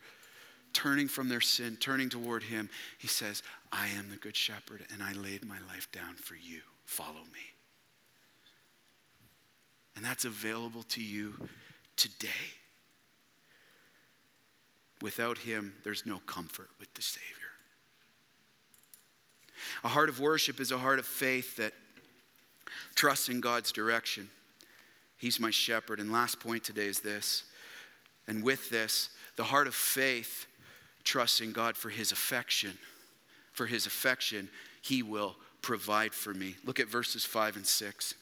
turning 0.73 1.07
from 1.07 1.29
their 1.29 1.39
sin, 1.39 1.77
turning 1.79 2.09
toward 2.09 2.43
him, 2.43 2.69
he 2.97 3.07
says, 3.07 3.43
I 3.71 3.87
am 3.89 4.09
the 4.09 4.17
good 4.17 4.35
shepherd, 4.35 4.85
and 4.91 5.01
I 5.01 5.13
laid 5.13 5.45
my 5.45 5.59
life 5.69 5.87
down 5.91 6.15
for 6.15 6.35
you. 6.35 6.59
Follow 6.85 7.23
me. 7.31 7.52
And 9.95 10.03
that's 10.03 10.25
available 10.25 10.83
to 10.83 11.01
you 11.01 11.33
today. 11.95 12.29
Without 15.01 15.37
Him, 15.37 15.73
there's 15.83 16.05
no 16.05 16.19
comfort 16.25 16.69
with 16.79 16.93
the 16.93 17.01
Savior. 17.01 17.27
A 19.83 19.87
heart 19.87 20.09
of 20.09 20.19
worship 20.19 20.59
is 20.59 20.71
a 20.71 20.77
heart 20.77 20.99
of 20.99 21.05
faith 21.05 21.57
that 21.57 21.73
trusts 22.95 23.29
in 23.29 23.39
God's 23.39 23.71
direction. 23.71 24.29
He's 25.17 25.39
my 25.39 25.51
shepherd. 25.51 25.99
And 25.99 26.11
last 26.11 26.39
point 26.39 26.63
today 26.63 26.87
is 26.87 26.99
this. 26.99 27.43
And 28.27 28.43
with 28.43 28.69
this, 28.69 29.09
the 29.35 29.43
heart 29.43 29.67
of 29.67 29.75
faith 29.75 30.47
trusts 31.03 31.41
in 31.41 31.51
God 31.51 31.75
for 31.75 31.89
his 31.89 32.11
affection. 32.11 32.77
For 33.51 33.65
his 33.65 33.85
affection, 33.85 34.49
he 34.81 35.03
will 35.03 35.35
provide 35.61 36.13
for 36.13 36.33
me. 36.33 36.55
Look 36.65 36.79
at 36.79 36.87
verses 36.87 37.25
5 37.25 37.57
and 37.57 37.65
6. 37.65 38.15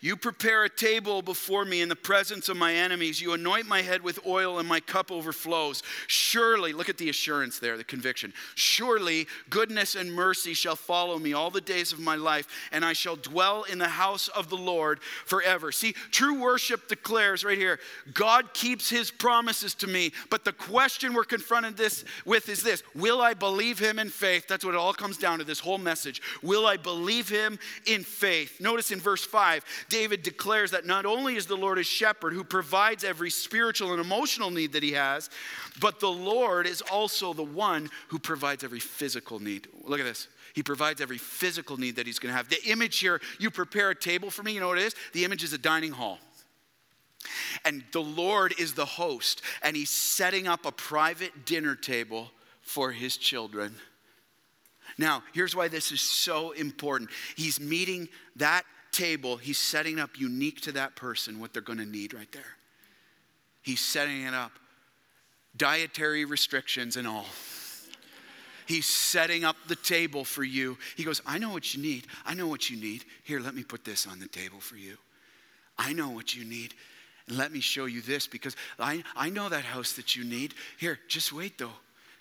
You 0.00 0.16
prepare 0.16 0.64
a 0.64 0.70
table 0.70 1.20
before 1.20 1.64
me 1.64 1.82
in 1.82 1.88
the 1.90 1.96
presence 1.96 2.48
of 2.48 2.56
my 2.56 2.74
enemies. 2.74 3.20
You 3.20 3.34
anoint 3.34 3.68
my 3.68 3.82
head 3.82 4.02
with 4.02 4.18
oil, 4.26 4.58
and 4.58 4.66
my 4.66 4.80
cup 4.80 5.12
overflows. 5.12 5.82
Surely, 6.06 6.72
look 6.72 6.88
at 6.88 6.96
the 6.96 7.10
assurance 7.10 7.58
there, 7.58 7.76
the 7.76 7.84
conviction. 7.84 8.32
Surely 8.54 9.26
goodness 9.50 9.94
and 9.94 10.12
mercy 10.12 10.54
shall 10.54 10.76
follow 10.76 11.18
me 11.18 11.34
all 11.34 11.50
the 11.50 11.60
days 11.60 11.92
of 11.92 12.00
my 12.00 12.16
life, 12.16 12.48
and 12.72 12.84
I 12.84 12.94
shall 12.94 13.16
dwell 13.16 13.64
in 13.64 13.78
the 13.78 13.88
house 13.88 14.28
of 14.28 14.48
the 14.48 14.56
Lord 14.56 15.02
forever. 15.26 15.70
See, 15.70 15.92
true 16.10 16.40
worship 16.40 16.88
declares 16.88 17.44
right 17.44 17.58
here 17.58 17.78
God 18.14 18.54
keeps 18.54 18.88
his 18.88 19.10
promises 19.10 19.74
to 19.76 19.86
me. 19.86 20.12
But 20.30 20.46
the 20.46 20.52
question 20.52 21.12
we're 21.12 21.24
confronted 21.24 21.76
this 21.76 22.04
with 22.24 22.48
is 22.48 22.62
this 22.62 22.82
Will 22.94 23.20
I 23.20 23.34
believe 23.34 23.78
him 23.78 23.98
in 23.98 24.08
faith? 24.08 24.46
That's 24.48 24.64
what 24.64 24.74
it 24.74 24.78
all 24.78 24.94
comes 24.94 25.18
down 25.18 25.38
to 25.38 25.44
this 25.44 25.60
whole 25.60 25.78
message. 25.78 26.22
Will 26.42 26.66
I 26.66 26.78
believe 26.78 27.28
him 27.28 27.58
in 27.86 28.02
faith? 28.02 28.60
Notice 28.60 28.90
in 28.92 29.00
verse 29.00 29.24
5 29.24 29.49
5, 29.50 29.64
David 29.88 30.22
declares 30.22 30.70
that 30.70 30.86
not 30.86 31.06
only 31.06 31.34
is 31.34 31.46
the 31.46 31.56
Lord 31.56 31.78
a 31.78 31.82
shepherd 31.82 32.32
who 32.32 32.44
provides 32.44 33.02
every 33.02 33.30
spiritual 33.30 33.90
and 33.92 34.00
emotional 34.00 34.50
need 34.50 34.72
that 34.72 34.82
he 34.82 34.92
has, 34.92 35.28
but 35.80 35.98
the 35.98 36.10
Lord 36.10 36.66
is 36.66 36.82
also 36.82 37.32
the 37.32 37.42
one 37.42 37.90
who 38.08 38.18
provides 38.18 38.62
every 38.62 38.78
physical 38.78 39.40
need. 39.40 39.66
Look 39.84 39.98
at 39.98 40.06
this. 40.06 40.28
He 40.54 40.62
provides 40.62 41.00
every 41.00 41.18
physical 41.18 41.76
need 41.76 41.96
that 41.96 42.06
he's 42.06 42.18
going 42.18 42.32
to 42.32 42.36
have. 42.36 42.48
The 42.48 42.64
image 42.64 42.98
here, 42.98 43.20
you 43.38 43.50
prepare 43.50 43.90
a 43.90 43.94
table 43.94 44.30
for 44.30 44.42
me, 44.42 44.52
you 44.52 44.60
know 44.60 44.68
what 44.68 44.78
it 44.78 44.84
is? 44.84 44.94
The 45.12 45.24
image 45.24 45.42
is 45.42 45.52
a 45.52 45.58
dining 45.58 45.92
hall. 45.92 46.18
And 47.64 47.84
the 47.92 48.02
Lord 48.02 48.54
is 48.58 48.74
the 48.74 48.84
host, 48.84 49.42
and 49.62 49.76
he's 49.76 49.90
setting 49.90 50.48
up 50.48 50.64
a 50.64 50.72
private 50.72 51.44
dinner 51.44 51.74
table 51.74 52.30
for 52.62 52.92
his 52.92 53.16
children. 53.16 53.74
Now, 54.96 55.22
here's 55.32 55.54
why 55.54 55.68
this 55.68 55.92
is 55.92 56.00
so 56.00 56.52
important. 56.52 57.10
He's 57.36 57.60
meeting 57.60 58.08
that 58.36 58.64
table, 59.00 59.38
he's 59.38 59.58
setting 59.58 59.98
up 59.98 60.18
unique 60.18 60.60
to 60.60 60.72
that 60.72 60.94
person 60.94 61.40
what 61.40 61.54
they're 61.54 61.62
going 61.62 61.78
to 61.78 61.86
need 61.86 62.12
right 62.12 62.30
there. 62.32 62.42
He's 63.62 63.80
setting 63.80 64.24
it 64.24 64.34
up, 64.34 64.52
dietary 65.56 66.26
restrictions 66.26 66.96
and 66.96 67.08
all. 67.08 67.24
He's 68.66 68.86
setting 68.86 69.42
up 69.42 69.56
the 69.68 69.76
table 69.76 70.24
for 70.24 70.44
you. 70.44 70.76
He 70.96 71.02
goes, 71.02 71.22
I 71.26 71.38
know 71.38 71.50
what 71.50 71.74
you 71.74 71.82
need. 71.82 72.06
I 72.26 72.34
know 72.34 72.46
what 72.46 72.68
you 72.68 72.76
need. 72.76 73.04
Here, 73.24 73.40
let 73.40 73.54
me 73.54 73.64
put 73.64 73.84
this 73.84 74.06
on 74.06 74.20
the 74.20 74.28
table 74.28 74.60
for 74.60 74.76
you. 74.76 74.96
I 75.78 75.94
know 75.94 76.10
what 76.10 76.36
you 76.36 76.44
need. 76.44 76.74
And 77.26 77.38
let 77.38 77.52
me 77.52 77.60
show 77.60 77.86
you 77.86 78.02
this 78.02 78.26
because 78.26 78.54
I, 78.78 79.02
I 79.16 79.30
know 79.30 79.48
that 79.48 79.64
house 79.64 79.94
that 79.94 80.14
you 80.14 80.24
need. 80.24 80.54
Here, 80.78 80.98
just 81.08 81.32
wait 81.32 81.56
though. 81.56 81.72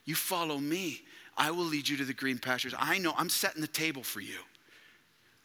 You 0.05 0.15
follow 0.15 0.57
me. 0.57 1.01
I 1.37 1.51
will 1.51 1.65
lead 1.65 1.87
you 1.87 1.97
to 1.97 2.05
the 2.05 2.13
green 2.13 2.39
pastures. 2.39 2.73
I 2.77 2.99
know 2.99 3.13
I'm 3.17 3.29
setting 3.29 3.61
the 3.61 3.67
table 3.67 4.01
for 4.03 4.21
you. 4.21 4.39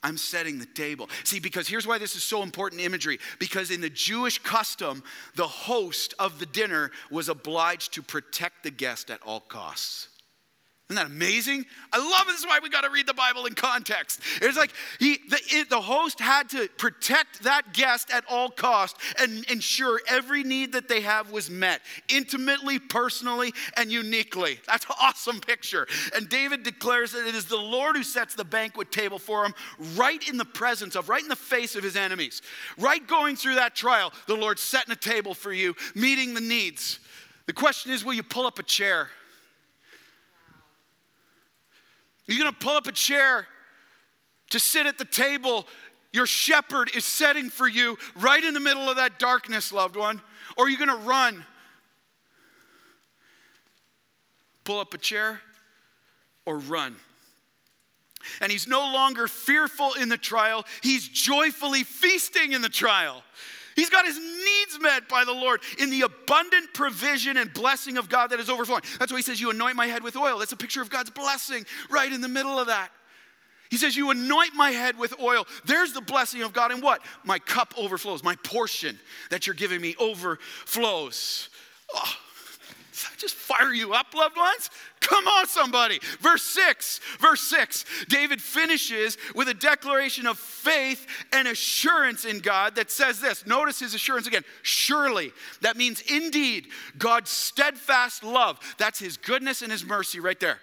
I'm 0.05 0.19
setting 0.19 0.59
the 0.59 0.67
table. 0.67 1.09
See, 1.25 1.41
because 1.41 1.67
here's 1.67 1.87
why 1.87 1.99
this 1.99 2.15
is 2.15 2.23
so 2.23 2.43
important 2.43 2.83
imagery. 2.83 3.19
Because 3.39 3.71
in 3.71 3.81
the 3.81 3.91
Jewish 3.91 4.39
custom, 4.39 5.03
the 5.35 5.49
host 5.49 6.15
of 6.19 6.39
the 6.39 6.47
dinner 6.47 6.93
was 7.11 7.29
obliged 7.29 7.95
to 7.95 8.03
protect 8.03 8.63
the 8.63 8.71
guest 8.71 9.11
at 9.11 9.21
all 9.23 9.41
costs. 9.41 10.09
Isn't 10.91 11.03
that 11.03 11.11
amazing? 11.11 11.65
I 11.95 11.99
love. 11.99 12.27
This 12.27 12.41
is 12.41 12.47
why 12.47 12.59
we 12.63 12.69
got 12.69 12.83
to 12.83 12.91
read 12.91 13.07
the 13.07 13.15
Bible 13.15 13.47
in 13.47 13.55
context. 13.55 14.21
It's 14.43 14.59
like 14.59 14.71
he, 14.99 15.19
the, 15.31 15.41
it, 15.47 15.71
the 15.71 15.81
host 15.81 16.21
had 16.21 16.51
to 16.51 16.69
protect 16.77 17.43
that 17.45 17.73
guest 17.73 18.11
at 18.13 18.23
all 18.29 18.51
cost 18.51 18.99
and 19.19 19.47
ensure 19.51 19.99
every 20.07 20.45
need 20.45 20.73
that 20.73 20.87
they 20.87 21.01
have 21.01 21.31
was 21.31 21.49
met, 21.49 21.81
intimately, 22.11 22.79
personally, 22.79 23.55
and 23.79 23.91
uniquely. 23.91 24.61
That's 24.67 24.85
an 24.85 24.97
awesome 25.01 25.41
picture. 25.41 25.87
And 26.15 26.29
David 26.29 26.65
declares 26.65 27.13
that 27.13 27.27
it 27.27 27.35
is 27.35 27.47
the 27.47 27.57
Lord 27.57 27.97
who 27.97 28.03
sets 28.03 28.35
the 28.35 28.45
banquet 28.45 28.93
table 28.93 29.19
for 29.19 29.47
him, 29.47 29.55
right 29.97 30.29
in 30.29 30.37
the 30.37 30.45
presence 30.45 30.97
of, 30.97 31.09
right 31.09 31.23
in 31.23 31.31
the 31.31 31.35
face 31.37 31.77
of 31.77 31.83
his 31.83 31.97
enemies, 31.97 32.43
right 32.77 33.07
going 33.07 33.37
through 33.37 33.55
that 33.55 33.75
trial. 33.75 34.13
The 34.27 34.37
Lord's 34.37 34.61
setting 34.61 34.93
a 34.93 34.97
table 34.97 35.33
for 35.33 35.53
you, 35.53 35.75
meeting 35.95 36.35
the 36.35 36.43
needs. 36.43 37.01
The 37.47 37.55
question 37.55 37.91
is, 37.91 38.05
will 38.05 38.13
you 38.13 38.23
pull 38.23 38.47
up 38.47 38.59
a 38.59 38.63
chair? 38.63 39.09
You're 42.27 42.39
going 42.39 42.53
to 42.53 42.59
pull 42.59 42.77
up 42.77 42.87
a 42.87 42.93
chair 42.93 43.47
to 44.51 44.61
sit 44.61 44.87
at 44.87 44.99
the 44.99 45.05
table 45.05 45.67
your 46.15 46.27
shepherd 46.27 46.93
is 46.95 47.05
setting 47.05 47.51
for 47.51 47.67
you 47.67 47.99
right 48.15 48.43
in 48.43 48.55
the 48.55 48.61
middle 48.61 48.89
of 48.89 48.97
that 48.97 49.19
darkness, 49.19 49.73
loved 49.73 49.97
one? 49.97 50.23
Or 50.57 50.67
are 50.67 50.69
you 50.69 50.79
going 50.79 50.89
to 50.89 51.05
run? 51.05 51.45
Pull 54.63 54.79
up 54.79 54.95
a 54.95 54.99
chair 54.99 55.41
or 56.47 56.59
run. 56.59 56.95
And 58.41 58.53
he's 58.53 58.69
no 58.69 58.79
longer 58.79 59.27
fearful 59.27 59.95
in 59.95 60.09
the 60.09 60.17
trial, 60.17 60.65
he's 60.85 61.09
joyfully 61.09 61.83
feasting 61.83 62.53
in 62.53 62.63
the 62.63 62.69
trial. 62.69 63.25
He's 63.77 63.91
got 63.91 64.07
his 64.07 64.19
needs 64.19 64.81
met 64.81 65.09
by 65.09 65.25
the 65.25 65.33
Lord 65.33 65.61
in 65.79 65.91
the 65.91 66.03
abundant 66.03 66.73
provision 66.75 67.37
and 67.37 67.53
blessing 67.53 67.97
of 67.97 68.09
God 68.09 68.31
that 68.31 68.41
is 68.41 68.49
overflowing. 68.49 68.83
That's 68.99 69.11
why 69.11 69.19
he 69.19 69.23
says, 69.23 69.41
You 69.41 69.51
anoint 69.51 69.77
my 69.77 69.87
head 69.87 70.03
with 70.03 70.17
oil. 70.17 70.39
That's 70.39 70.53
a 70.53 70.57
picture 70.57 70.83
of 70.83 70.91
God's 70.91 71.11
blessing 71.11 71.65
right 71.91 72.13
in 72.13 72.21
the 72.21 72.29
middle 72.29 72.59
of 72.59 72.69
that. 72.69 72.91
He 73.71 73.77
says, 73.77 73.97
You 73.97 74.11
anoint 74.11 74.55
my 74.55 74.71
head 74.71 74.99
with 74.99 75.19
oil. 75.21 75.47
There's 75.65 75.93
the 75.93 76.01
blessing 76.01 76.43
of 76.43 76.53
God. 76.53 76.71
And 76.71 76.83
what? 76.83 77.03
My 77.25 77.39
cup 77.39 77.75
overflows. 77.77 78.23
My 78.23 78.37
portion 78.37 78.99
that 79.31 79.47
you're 79.47 79.55
giving 79.55 79.81
me 79.81 79.97
overflows. 79.99 81.49
Oh, 81.93 82.15
just 83.17 83.35
fire 83.35 83.73
you 83.73 83.93
up, 83.93 84.15
loved 84.15 84.37
ones? 84.37 84.71
Come 85.01 85.27
on, 85.27 85.47
somebody. 85.47 86.01
Verse 86.21 86.43
6, 86.43 87.01
verse 87.21 87.43
6. 87.43 87.85
David 88.09 88.41
finishes 88.41 89.19
with 89.35 89.49
a 89.49 89.55
declaration 89.55 90.27
of 90.27 90.39
faith 90.39 91.07
and 91.33 91.49
assurance 91.49 92.25
in 92.25 92.41
God 92.41 92.77
that 92.77 92.91
says 92.91 93.21
this. 93.21 93.47
Notice 93.47 93.81
his 93.81 93.95
assurance 93.95 94.27
again. 94.27 94.45
Surely. 94.63 95.33
That 95.61 95.77
means 95.77 96.01
indeed, 96.03 96.69
God's 96.97 97.31
steadfast 97.31 98.25
love. 98.25 98.59
That's 98.79 98.99
his 98.99 99.17
goodness 99.17 99.63
and 99.63 99.71
his 99.71 99.85
mercy 99.85 100.21
right 100.21 100.39
there 100.41 100.59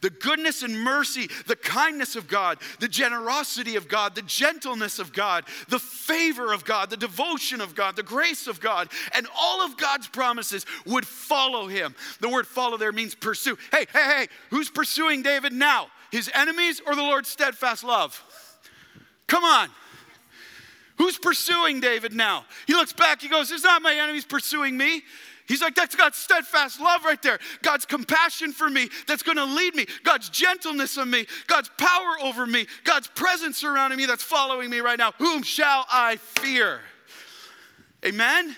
the 0.00 0.10
goodness 0.10 0.62
and 0.62 0.78
mercy, 0.78 1.28
the 1.46 1.56
kindness 1.56 2.16
of 2.16 2.28
God, 2.28 2.58
the 2.80 2.88
generosity 2.88 3.76
of 3.76 3.88
God, 3.88 4.14
the 4.14 4.22
gentleness 4.22 4.98
of 4.98 5.12
God, 5.12 5.44
the 5.68 5.78
favor 5.78 6.52
of 6.52 6.64
God, 6.64 6.90
the 6.90 6.96
devotion 6.96 7.60
of 7.60 7.74
God, 7.74 7.96
the 7.96 8.02
grace 8.02 8.46
of 8.46 8.60
God, 8.60 8.88
and 9.14 9.26
all 9.38 9.62
of 9.62 9.76
God's 9.76 10.08
promises 10.08 10.66
would 10.86 11.06
follow 11.06 11.66
him. 11.66 11.94
The 12.20 12.28
word 12.28 12.46
follow 12.46 12.76
there 12.76 12.92
means 12.92 13.14
pursue. 13.14 13.56
Hey, 13.70 13.86
hey, 13.92 14.04
hey, 14.04 14.26
who's 14.50 14.70
pursuing 14.70 15.22
David 15.22 15.52
now? 15.52 15.88
His 16.10 16.30
enemies 16.34 16.80
or 16.86 16.94
the 16.94 17.02
Lord's 17.02 17.28
steadfast 17.28 17.82
love? 17.82 18.22
Come 19.26 19.44
on. 19.44 19.68
Who's 20.96 21.18
pursuing 21.18 21.80
David 21.80 22.12
now? 22.12 22.44
He 22.66 22.74
looks 22.74 22.92
back, 22.92 23.20
he 23.20 23.28
goes, 23.28 23.50
It's 23.50 23.64
not 23.64 23.82
my 23.82 23.94
enemies 23.94 24.24
pursuing 24.24 24.76
me. 24.76 25.02
He's 25.46 25.60
like, 25.60 25.74
that's 25.74 25.94
God's 25.94 26.16
steadfast 26.16 26.80
love 26.80 27.04
right 27.04 27.20
there. 27.20 27.38
God's 27.62 27.84
compassion 27.84 28.52
for 28.52 28.70
me 28.70 28.88
that's 29.06 29.22
going 29.22 29.36
to 29.36 29.44
lead 29.44 29.74
me. 29.74 29.86
God's 30.02 30.30
gentleness 30.30 30.96
on 30.96 31.10
me. 31.10 31.26
God's 31.46 31.70
power 31.76 32.16
over 32.22 32.46
me. 32.46 32.66
God's 32.84 33.08
presence 33.08 33.58
surrounding 33.58 33.98
me 33.98 34.06
that's 34.06 34.22
following 34.22 34.70
me 34.70 34.80
right 34.80 34.98
now. 34.98 35.12
Whom 35.18 35.42
shall 35.42 35.84
I 35.92 36.16
fear? 36.16 36.80
Amen? 38.06 38.56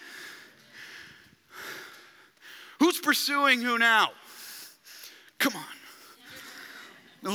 Who's 2.78 2.98
pursuing 2.98 3.62
who 3.62 3.78
now? 3.78 4.10
Come 5.38 5.54
on. 5.56 5.64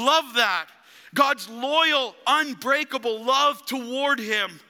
Love 0.05 0.35
that. 0.35 0.67
God's 1.13 1.49
loyal, 1.49 2.15
unbreakable 2.25 3.25
love 3.25 3.65
toward 3.65 4.19
him 4.19 4.61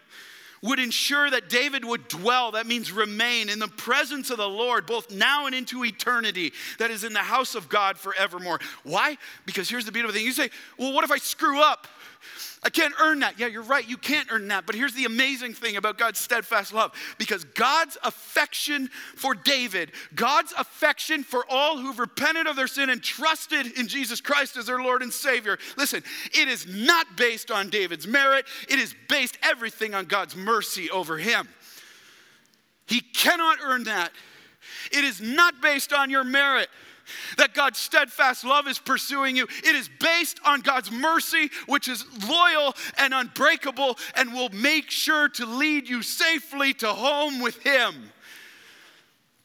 would 0.62 0.80
ensure 0.80 1.30
that 1.30 1.49
David 1.49 1.84
would 1.84 2.07
dwell, 2.07 2.51
that 2.51 2.68
means 2.68 2.91
remain, 2.91 3.49
in 3.49 3.59
the 3.59 3.68
presence 3.68 4.30
of 4.30 4.38
the 4.38 4.47
Lord, 4.47 4.86
both 4.86 5.12
now 5.12 5.47
and 5.47 5.55
into 5.55 5.84
eternity, 5.84 6.53
that 6.78 6.91
is 6.91 7.03
in 7.03 7.14
the 7.14 7.20
house 7.20 7.55
of 7.55 7.68
God 7.68 7.97
forevermore. 7.97 8.59
Why? 8.84 9.18
Because 9.45 9.70
here's 9.70 9.86
the 9.86 9.91
beautiful 9.91 10.16
thing 10.16 10.26
you 10.26 10.32
say, 10.32 10.49
well, 10.78 10.93
what 10.93 11.03
if 11.03 11.12
I 11.12 11.18
screw 11.18 11.62
up? 11.62 11.88
I 12.64 12.70
can't 12.70 12.93
earn 13.01 13.20
that. 13.22 13.39
Yeah, 13.39 13.47
you're 13.47 13.64
right. 13.64 13.88
You 13.88 13.97
can't 13.97 14.32
earn 14.32 14.47
that. 14.49 14.68
But 14.68 14.76
here's 14.76 14.93
the 14.93 15.05
amazing 15.05 15.53
thing 15.53 15.78
about 15.78 15.97
God's 15.97 16.20
steadfast 16.20 16.72
love 16.72 16.91
because 17.18 17.43
God's 17.43 17.97
affection 18.03 18.88
for 19.16 19.34
David, 19.34 19.91
God's 20.14 20.53
affection 20.55 21.24
for 21.24 21.43
all 21.49 21.80
who've 21.80 21.97
repented 21.97 22.45
of 22.45 22.55
their 22.55 22.68
sin 22.68 22.91
and 22.91 23.01
trusted 23.01 23.80
in 23.80 23.88
Jesus 23.88 24.22
Christ 24.22 24.57
as 24.57 24.68
their 24.68 24.80
Lord 24.80 25.01
and 25.01 25.12
Savior, 25.12 25.57
listen, 25.76 26.03
it 26.34 26.47
is 26.47 26.68
not 26.68 27.07
based 27.18 27.49
on 27.49 27.72
David's 27.72 28.05
merit, 28.05 28.45
it 28.70 28.78
is 28.78 28.93
based 29.09 29.39
everything 29.41 29.95
on 29.95 30.05
God's 30.05 30.36
mercy 30.36 30.91
over 30.91 31.18
him. 31.18 31.49
He 32.86 33.01
cannot 33.01 33.57
earn 33.64 33.86
that. 33.86 34.12
It 34.91 35.03
is 35.03 35.20
not 35.20 35.62
based 35.62 35.93
on 35.93 36.12
your 36.12 36.24
merit 36.24 36.70
that 37.38 37.53
God's 37.53 37.80
steadfast 37.80 38.43
love 38.43 38.68
is 38.68 38.80
pursuing 38.80 39.36
you. 39.36 39.47
It 39.64 39.76
is 39.76 39.89
based 39.99 40.39
on 40.45 40.62
God's 40.62 40.91
mercy, 40.91 41.49
which 41.68 41.88
is 41.88 42.05
loyal 42.28 42.76
and 42.97 43.14
unbreakable 43.14 43.97
and 44.16 44.34
will 44.34 44.49
make 44.49 44.89
sure 44.89 45.30
to 45.30 45.45
lead 45.45 45.88
you 45.88 46.01
safely 46.01 46.74
to 46.76 46.88
home 46.88 47.41
with 47.41 47.62
Him. 47.64 48.12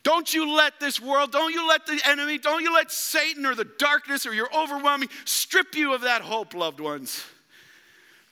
Don't 0.03 0.33
you 0.33 0.55
let 0.55 0.79
this 0.79 1.01
world, 1.01 1.33
don't 1.33 1.53
you 1.53 1.67
let 1.67 1.85
the 1.85 2.01
enemy, 2.05 2.39
don't 2.39 2.63
you 2.63 2.73
let 2.73 2.93
Satan 2.93 3.45
or 3.45 3.57
the 3.57 3.67
darkness 3.79 4.25
or 4.25 4.33
your 4.33 4.49
overwhelming 4.57 5.09
strip 5.25 5.75
you 5.75 5.95
of 5.95 6.03
that 6.03 6.23
hope, 6.23 6.55
loved 6.55 6.79
ones. 6.79 7.25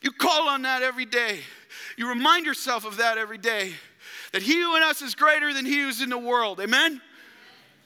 You 0.01 0.12
call 0.12 0.49
on 0.49 0.62
that 0.62 0.82
every 0.82 1.05
day. 1.07 1.41
You 1.97 2.09
remind 2.09 2.47
yourself 2.47 2.85
of 2.85 2.99
that 2.99 3.18
every 3.18 3.39
day. 3.39 3.72
That 4.32 4.43
he 4.43 4.61
who 4.61 4.76
in 4.76 4.82
us 4.82 5.03
is 5.03 5.14
greater 5.14 5.53
than 5.53 5.64
he 5.64 5.80
who's 5.80 6.01
in 6.01 6.11
the 6.11 6.18
world. 6.18 6.61
Amen? 6.61 7.01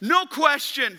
No 0.00 0.26
question. 0.26 0.98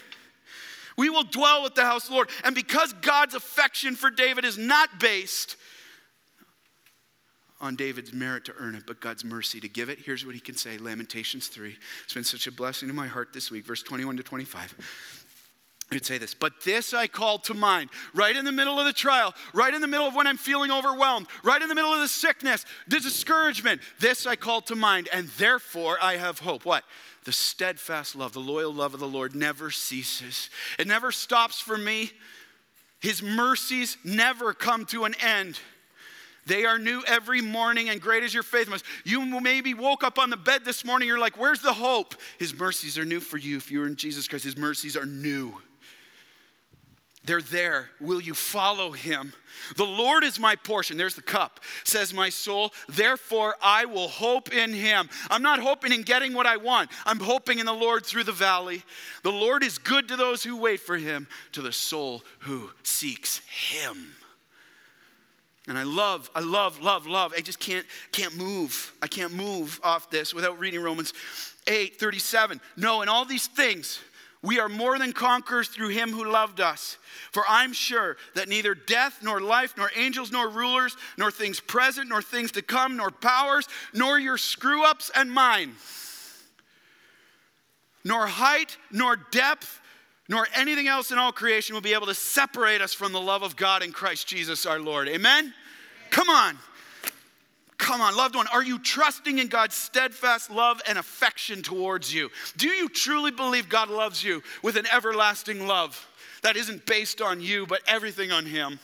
We 0.99 1.09
will 1.09 1.23
dwell 1.23 1.63
with 1.63 1.75
the 1.75 1.85
house 1.85 2.03
of 2.03 2.09
the 2.09 2.15
Lord. 2.15 2.29
And 2.43 2.53
because 2.53 2.91
God's 2.91 3.33
affection 3.33 3.95
for 3.95 4.11
David 4.11 4.43
is 4.43 4.57
not 4.57 4.99
based 4.99 5.55
on 7.61 7.77
David's 7.77 8.11
merit 8.11 8.43
to 8.45 8.53
earn 8.59 8.75
it, 8.75 8.83
but 8.85 8.99
God's 8.99 9.23
mercy 9.23 9.61
to 9.61 9.69
give 9.69 9.87
it, 9.87 9.99
here's 9.99 10.25
what 10.25 10.35
he 10.35 10.41
can 10.41 10.57
say 10.57 10.77
Lamentations 10.77 11.47
3. 11.47 11.73
It's 12.03 12.13
been 12.13 12.25
such 12.25 12.47
a 12.47 12.51
blessing 12.51 12.89
to 12.89 12.93
my 12.93 13.07
heart 13.07 13.29
this 13.31 13.49
week, 13.49 13.65
verse 13.65 13.81
21 13.81 14.17
to 14.17 14.23
25. 14.23 14.75
He'd 15.89 16.05
say 16.05 16.17
this, 16.17 16.33
but 16.33 16.51
this 16.65 16.93
I 16.93 17.07
call 17.07 17.39
to 17.39 17.53
mind, 17.53 17.91
right 18.13 18.35
in 18.35 18.43
the 18.43 18.51
middle 18.51 18.77
of 18.77 18.85
the 18.85 18.91
trial, 18.91 19.33
right 19.53 19.73
in 19.73 19.79
the 19.79 19.87
middle 19.87 20.05
of 20.05 20.15
when 20.15 20.27
I'm 20.27 20.37
feeling 20.37 20.69
overwhelmed, 20.69 21.27
right 21.43 21.61
in 21.61 21.69
the 21.69 21.75
middle 21.75 21.93
of 21.93 22.01
the 22.01 22.09
sickness, 22.09 22.65
the 22.89 22.99
discouragement. 22.99 23.79
This 24.01 24.27
I 24.27 24.35
call 24.35 24.59
to 24.63 24.75
mind, 24.75 25.07
and 25.13 25.29
therefore 25.37 25.97
I 26.01 26.17
have 26.17 26.39
hope. 26.39 26.65
What? 26.65 26.83
The 27.30 27.34
steadfast 27.34 28.15
love, 28.15 28.34
the 28.34 28.39
loyal 28.39 28.73
love 28.73 28.95
of 28.95 28.99
the 28.99 29.07
Lord 29.07 29.36
never 29.36 29.69
ceases. 29.69 30.49
It 30.80 30.88
never 30.88 31.11
stops 31.11 31.61
for 31.61 31.77
me. 31.77 32.09
His 33.01 33.21
mercies 33.21 33.99
never 34.03 34.51
come 34.51 34.88
to 34.88 35.05
an 35.05 35.13
end. 35.21 35.59
They 36.47 36.65
are 36.65 36.80
new 36.80 37.03
every 37.05 37.41
morning, 37.41 37.88
and 37.88 38.01
great 38.01 38.23
is 38.23 38.34
your 38.34 38.41
faithfulness. 38.41 38.82
You 39.05 39.23
maybe 39.41 39.75
woke 39.75 40.03
up 40.03 40.17
on 40.17 40.32
the 40.32 40.38
bed 40.38 40.65
this 40.65 40.84
morning, 40.84 41.07
you're 41.07 41.19
like, 41.19 41.38
Where's 41.38 41.61
the 41.61 41.71
hope? 41.71 42.15
His 42.39 42.51
mercies 42.51 42.97
are 42.97 43.05
new 43.05 43.19
for 43.19 43.38
you 43.38 43.57
if 43.57 43.69
you're 43.69 43.86
in 43.86 43.95
Jesus 43.95 44.27
Christ. 44.27 44.45
His 44.45 44.57
mercies 44.57 44.97
are 44.97 45.05
new. 45.05 45.53
They're 47.30 47.43
there. 47.43 47.91
Will 48.01 48.19
you 48.19 48.34
follow 48.34 48.91
him? 48.91 49.34
The 49.75 49.86
Lord 49.86 50.23
is 50.23 50.39
my 50.39 50.55
portion. 50.55 50.97
There's 50.97 51.13
the 51.13 51.21
cup, 51.21 51.59
says 51.84 52.11
my 52.11 52.30
soul. 52.30 52.73
Therefore, 52.88 53.53
I 53.61 53.86
will 53.86 54.07
hope 54.07 54.51
in 54.51 54.73
him. 54.73 55.07
I'm 55.30 55.43
not 55.43 55.59
hoping 55.59 55.93
in 55.93 56.01
getting 56.01 56.34
what 56.34 56.47
I 56.47 56.57
want. 56.57 56.89
I'm 57.05 57.19
hoping 57.19 57.59
in 57.59 57.67
the 57.67 57.71
Lord 57.71 58.03
through 58.03 58.23
the 58.23 58.32
valley. 58.32 58.82
The 59.21 59.32
Lord 59.32 59.63
is 59.63 59.77
good 59.77 60.07
to 60.07 60.15
those 60.15 60.41
who 60.43 60.57
wait 60.57 60.80
for 60.80 60.97
him, 60.97 61.27
to 61.51 61.61
the 61.61 61.71
soul 61.71 62.23
who 62.39 62.71
seeks 62.82 63.41
him. 63.47 64.15
And 65.67 65.77
I 65.77 65.84
love, 65.84 66.32
I 66.34 66.39
love, 66.39 66.82
love, 66.82 67.05
love. 67.05 67.32
I 67.38 67.41
just 67.41 67.59
can't, 67.59 67.86
can't 68.11 68.36
move. 68.36 68.91
I 69.03 69.07
can't 69.07 69.34
move 69.34 69.80
off 69.84 70.09
this 70.09 70.34
without 70.34 70.57
reading 70.57 70.82
Romans 70.82 71.13
8 71.67 71.99
37. 71.99 72.59
No, 72.75 73.03
in 73.03 73.07
all 73.07 73.23
these 73.23 73.45
things, 73.45 73.99
we 74.41 74.59
are 74.59 74.69
more 74.69 74.97
than 74.97 75.11
conquerors 75.11 75.67
through 75.67 75.89
him 75.89 76.11
who 76.11 76.31
loved 76.31 76.61
us. 76.61 76.97
For 77.31 77.43
I'm 77.47 77.73
sure 77.73 78.15
that 78.35 78.47
neither 78.47 78.73
death, 78.73 79.19
nor 79.21 79.41
life, 79.41 79.73
nor 79.77 79.91
angels, 79.95 80.31
nor 80.31 80.47
rulers, 80.47 80.95
nor 81.17 81.29
things 81.29 81.59
present, 81.59 82.09
nor 82.09 82.21
things 82.21 82.53
to 82.53 82.61
come, 82.61 82.95
nor 82.95 83.11
powers, 83.11 83.67
nor 83.93 84.17
your 84.17 84.37
screw 84.37 84.85
ups 84.85 85.11
and 85.13 85.29
mine, 85.29 85.73
nor 88.05 88.27
height, 88.27 88.77
nor 88.91 89.17
depth, 89.17 89.81
nor 90.29 90.47
anything 90.55 90.87
else 90.87 91.11
in 91.11 91.17
all 91.17 91.33
creation 91.33 91.73
will 91.73 91.81
be 91.81 91.93
able 91.93 92.07
to 92.07 92.13
separate 92.13 92.81
us 92.81 92.93
from 92.93 93.11
the 93.11 93.19
love 93.19 93.43
of 93.43 93.57
God 93.57 93.83
in 93.83 93.91
Christ 93.91 94.27
Jesus 94.27 94.65
our 94.65 94.79
Lord. 94.79 95.09
Amen? 95.09 95.53
Come 96.11 96.29
on. 96.29 96.57
Come 97.80 98.01
on, 98.01 98.15
loved 98.15 98.36
one, 98.36 98.45
are 98.47 98.61
you 98.61 98.77
trusting 98.77 99.39
in 99.39 99.47
God's 99.47 99.73
steadfast 99.73 100.51
love 100.51 100.82
and 100.86 100.97
affection 100.97 101.61
towards 101.63 102.13
you? 102.13 102.30
Do 102.57 102.67
you 102.67 102.89
truly 102.89 103.32
believe 103.32 103.69
God 103.69 103.89
loves 103.89 104.21
you 104.21 104.43
with 104.61 104.75
an 104.75 104.86
everlasting 104.91 105.65
love 105.65 106.05
that 106.43 106.57
isn't 106.57 106.86
based 106.86 107.21
on 107.21 107.39
you, 107.39 107.65
but 107.65 107.80
everything 107.88 108.34
on 108.34 108.45
Him? 108.45 108.82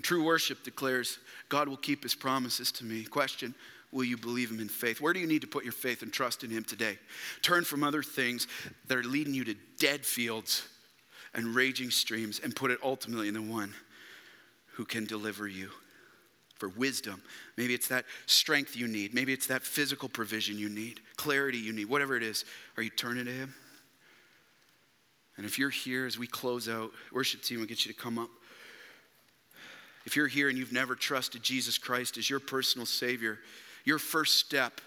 True 0.00 0.22
worship 0.24 0.62
declares 0.62 1.18
God 1.48 1.66
will 1.66 1.76
keep 1.76 2.04
His 2.04 2.14
promises 2.14 2.70
to 2.72 2.84
me. 2.84 3.04
Question 3.04 3.52
Will 3.90 4.04
you 4.04 4.16
believe 4.16 4.50
Him 4.50 4.60
in 4.60 4.68
faith? 4.68 5.00
Where 5.00 5.12
do 5.12 5.18
you 5.18 5.26
need 5.26 5.42
to 5.42 5.48
put 5.48 5.64
your 5.64 5.72
faith 5.72 6.02
and 6.02 6.12
trust 6.12 6.44
in 6.44 6.50
Him 6.50 6.62
today? 6.62 6.98
Turn 7.42 7.64
from 7.64 7.82
other 7.82 8.02
things 8.02 8.46
that 8.86 8.96
are 8.96 9.02
leading 9.02 9.34
you 9.34 9.44
to 9.44 9.54
dead 9.80 10.06
fields 10.06 10.68
and 11.34 11.54
raging 11.54 11.90
streams 11.90 12.40
and 12.42 12.54
put 12.54 12.70
it 12.70 12.78
ultimately 12.82 13.26
in 13.26 13.34
the 13.34 13.42
one 13.42 13.74
who 14.74 14.84
can 14.84 15.04
deliver 15.04 15.46
you. 15.46 15.70
For 16.58 16.68
wisdom. 16.68 17.20
Maybe 17.56 17.74
it's 17.74 17.88
that 17.88 18.04
strength 18.26 18.76
you 18.76 18.86
need. 18.86 19.12
Maybe 19.12 19.32
it's 19.32 19.48
that 19.48 19.62
physical 19.62 20.08
provision 20.08 20.56
you 20.56 20.68
need, 20.68 21.00
clarity 21.16 21.58
you 21.58 21.72
need, 21.72 21.86
whatever 21.86 22.16
it 22.16 22.22
is. 22.22 22.44
Are 22.76 22.82
you 22.82 22.90
turning 22.90 23.24
to 23.24 23.30
Him? 23.30 23.54
And 25.36 25.44
if 25.44 25.58
you're 25.58 25.68
here 25.68 26.06
as 26.06 26.16
we 26.16 26.28
close 26.28 26.68
out, 26.68 26.92
worship 27.12 27.42
team 27.42 27.58
will 27.58 27.66
get 27.66 27.84
you 27.84 27.92
to 27.92 27.98
come 27.98 28.18
up. 28.18 28.30
If 30.06 30.14
you're 30.16 30.28
here 30.28 30.48
and 30.48 30.56
you've 30.56 30.72
never 30.72 30.94
trusted 30.94 31.42
Jesus 31.42 31.76
Christ 31.76 32.18
as 32.18 32.30
your 32.30 32.40
personal 32.40 32.86
Savior, 32.86 33.40
your 33.84 33.98
first 33.98 34.36
step 34.36 34.80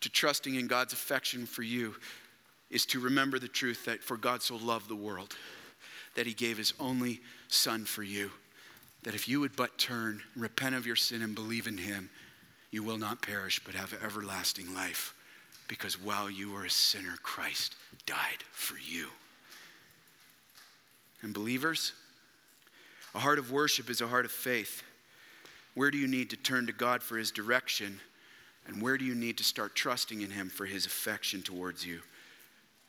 to 0.00 0.10
trusting 0.10 0.54
in 0.54 0.66
God's 0.66 0.92
affection 0.92 1.46
for 1.46 1.62
you 1.62 1.94
is 2.70 2.84
to 2.86 3.00
remember 3.00 3.38
the 3.38 3.48
truth 3.48 3.86
that 3.86 4.02
for 4.02 4.16
God 4.16 4.42
so 4.42 4.56
loved 4.56 4.88
the 4.88 4.96
world 4.96 5.34
that 6.14 6.26
He 6.26 6.34
gave 6.34 6.58
His 6.58 6.74
only 6.78 7.20
Son 7.48 7.84
for 7.86 8.02
you 8.02 8.30
that 9.02 9.14
if 9.14 9.28
you 9.28 9.40
would 9.40 9.56
but 9.56 9.78
turn, 9.78 10.22
repent 10.36 10.74
of 10.74 10.86
your 10.86 10.96
sin, 10.96 11.22
and 11.22 11.34
believe 11.34 11.66
in 11.66 11.78
him, 11.78 12.10
you 12.70 12.82
will 12.82 12.98
not 12.98 13.22
perish 13.22 13.60
but 13.64 13.74
have 13.74 13.94
everlasting 14.04 14.74
life. 14.74 15.14
Because 15.68 16.00
while 16.00 16.30
you 16.30 16.52
were 16.52 16.64
a 16.64 16.70
sinner, 16.70 17.14
Christ 17.22 17.76
died 18.06 18.42
for 18.52 18.76
you. 18.78 19.08
And 21.22 21.32
believers, 21.32 21.92
a 23.14 23.18
heart 23.18 23.38
of 23.38 23.52
worship 23.52 23.90
is 23.90 24.00
a 24.00 24.08
heart 24.08 24.24
of 24.24 24.32
faith. 24.32 24.82
Where 25.74 25.90
do 25.90 25.98
you 25.98 26.08
need 26.08 26.30
to 26.30 26.36
turn 26.36 26.66
to 26.66 26.72
God 26.72 27.02
for 27.02 27.16
his 27.16 27.30
direction? 27.30 28.00
And 28.66 28.82
where 28.82 28.98
do 28.98 29.04
you 29.04 29.14
need 29.14 29.38
to 29.38 29.44
start 29.44 29.74
trusting 29.74 30.20
in 30.20 30.30
him 30.30 30.48
for 30.48 30.66
his 30.66 30.86
affection 30.86 31.42
towards 31.42 31.84
you? 31.86 32.00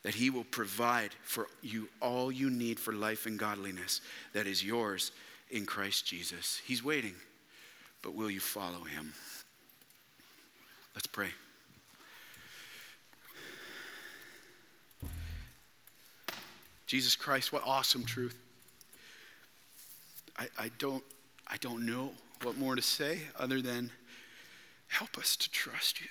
That 0.02 0.14
he 0.14 0.30
will 0.30 0.44
provide 0.44 1.10
for 1.22 1.46
you 1.62 1.88
all 2.00 2.32
you 2.32 2.50
need 2.50 2.80
for 2.80 2.92
life 2.92 3.26
and 3.26 3.38
godliness 3.38 4.00
that 4.32 4.46
is 4.46 4.64
yours 4.64 5.12
in 5.52 5.66
Christ 5.66 6.06
Jesus. 6.06 6.60
He's 6.64 6.82
waiting, 6.82 7.14
but 8.02 8.14
will 8.14 8.30
you 8.30 8.40
follow 8.40 8.84
him? 8.84 9.12
Let's 10.94 11.06
pray. 11.06 11.28
Jesus 16.86 17.14
Christ, 17.14 17.52
what 17.52 17.62
awesome 17.64 18.04
truth. 18.04 18.36
I, 20.38 20.48
I, 20.58 20.70
don't, 20.78 21.04
I 21.46 21.56
don't 21.58 21.86
know 21.86 22.10
what 22.42 22.58
more 22.58 22.74
to 22.74 22.82
say 22.82 23.20
other 23.38 23.62
than 23.62 23.90
help 24.88 25.16
us 25.16 25.36
to 25.36 25.50
trust 25.50 26.00
you. 26.00 26.08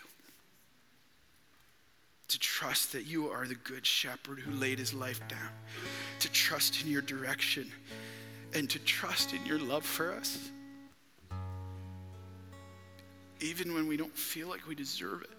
To 2.29 2.39
trust 2.39 2.93
that 2.93 3.05
you 3.05 3.29
are 3.29 3.45
the 3.45 3.55
good 3.55 3.85
shepherd 3.85 4.39
who 4.39 4.51
laid 4.51 4.79
his 4.79 4.93
life 4.93 5.19
down. 5.27 5.49
To 6.19 6.31
trust 6.31 6.81
in 6.83 6.89
your 6.89 7.01
direction 7.01 7.71
and 8.53 8.69
to 8.69 8.79
trust 8.79 9.33
in 9.33 9.45
your 9.45 9.59
love 9.59 9.85
for 9.85 10.13
us. 10.13 10.49
Even 13.39 13.73
when 13.73 13.87
we 13.87 13.97
don't 13.97 14.15
feel 14.15 14.47
like 14.47 14.67
we 14.67 14.75
deserve 14.75 15.21
it. 15.21 15.29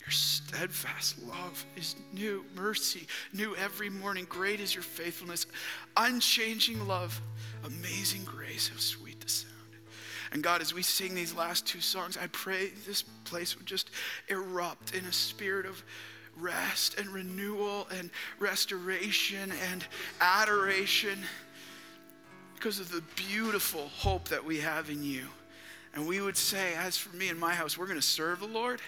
Your 0.00 0.10
steadfast 0.10 1.22
love 1.22 1.64
is 1.76 1.94
new, 2.12 2.44
mercy, 2.56 3.06
new 3.32 3.54
every 3.56 3.90
morning. 3.90 4.26
Great 4.28 4.60
is 4.60 4.74
your 4.74 4.82
faithfulness, 4.82 5.46
unchanging 5.96 6.86
love, 6.86 7.20
amazing 7.64 8.24
grace, 8.24 8.68
how 8.68 8.78
sweet 8.78 9.20
the 9.20 9.28
sound. 9.28 9.54
And 10.32 10.42
God, 10.42 10.62
as 10.62 10.72
we 10.72 10.82
sing 10.82 11.14
these 11.14 11.34
last 11.34 11.66
two 11.66 11.80
songs, 11.80 12.16
I 12.16 12.26
pray 12.28 12.70
this 12.86 13.02
place 13.02 13.56
would 13.56 13.66
just 13.66 13.90
erupt 14.28 14.94
in 14.94 15.04
a 15.04 15.12
spirit 15.12 15.66
of 15.66 15.82
rest 16.40 16.98
and 16.98 17.08
renewal 17.08 17.86
and 17.96 18.10
restoration 18.38 19.52
and 19.70 19.84
adoration 20.20 21.18
because 22.54 22.78
of 22.78 22.90
the 22.90 23.02
beautiful 23.16 23.88
hope 23.88 24.28
that 24.28 24.44
we 24.44 24.58
have 24.58 24.90
in 24.90 25.02
you. 25.02 25.26
And 25.94 26.06
we 26.06 26.20
would 26.20 26.36
say, 26.36 26.74
as 26.74 26.96
for 26.96 27.14
me 27.16 27.28
and 27.28 27.38
my 27.38 27.54
house, 27.54 27.76
we're 27.76 27.86
going 27.86 27.98
to 27.98 28.06
serve 28.06 28.40
the 28.40 28.46
Lord. 28.46 28.80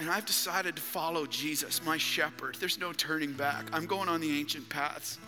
And 0.00 0.10
I've 0.10 0.26
decided 0.26 0.76
to 0.76 0.82
follow 0.82 1.24
Jesus, 1.24 1.84
my 1.84 1.96
shepherd. 1.96 2.56
There's 2.58 2.78
no 2.78 2.92
turning 2.92 3.32
back. 3.32 3.66
I'm 3.72 3.86
going 3.86 4.08
on 4.08 4.20
the 4.20 4.38
ancient 4.38 4.68
paths. 4.68 5.18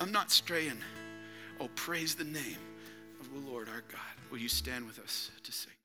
I'm 0.00 0.10
not 0.10 0.30
straying. 0.30 0.78
Oh, 1.60 1.68
praise 1.76 2.14
the 2.14 2.24
name 2.24 2.58
of 3.20 3.32
the 3.32 3.50
Lord 3.50 3.68
our 3.68 3.84
God. 3.90 4.00
Will 4.30 4.38
you 4.38 4.48
stand 4.48 4.86
with 4.86 4.98
us 4.98 5.30
to 5.44 5.52
sing? 5.52 5.75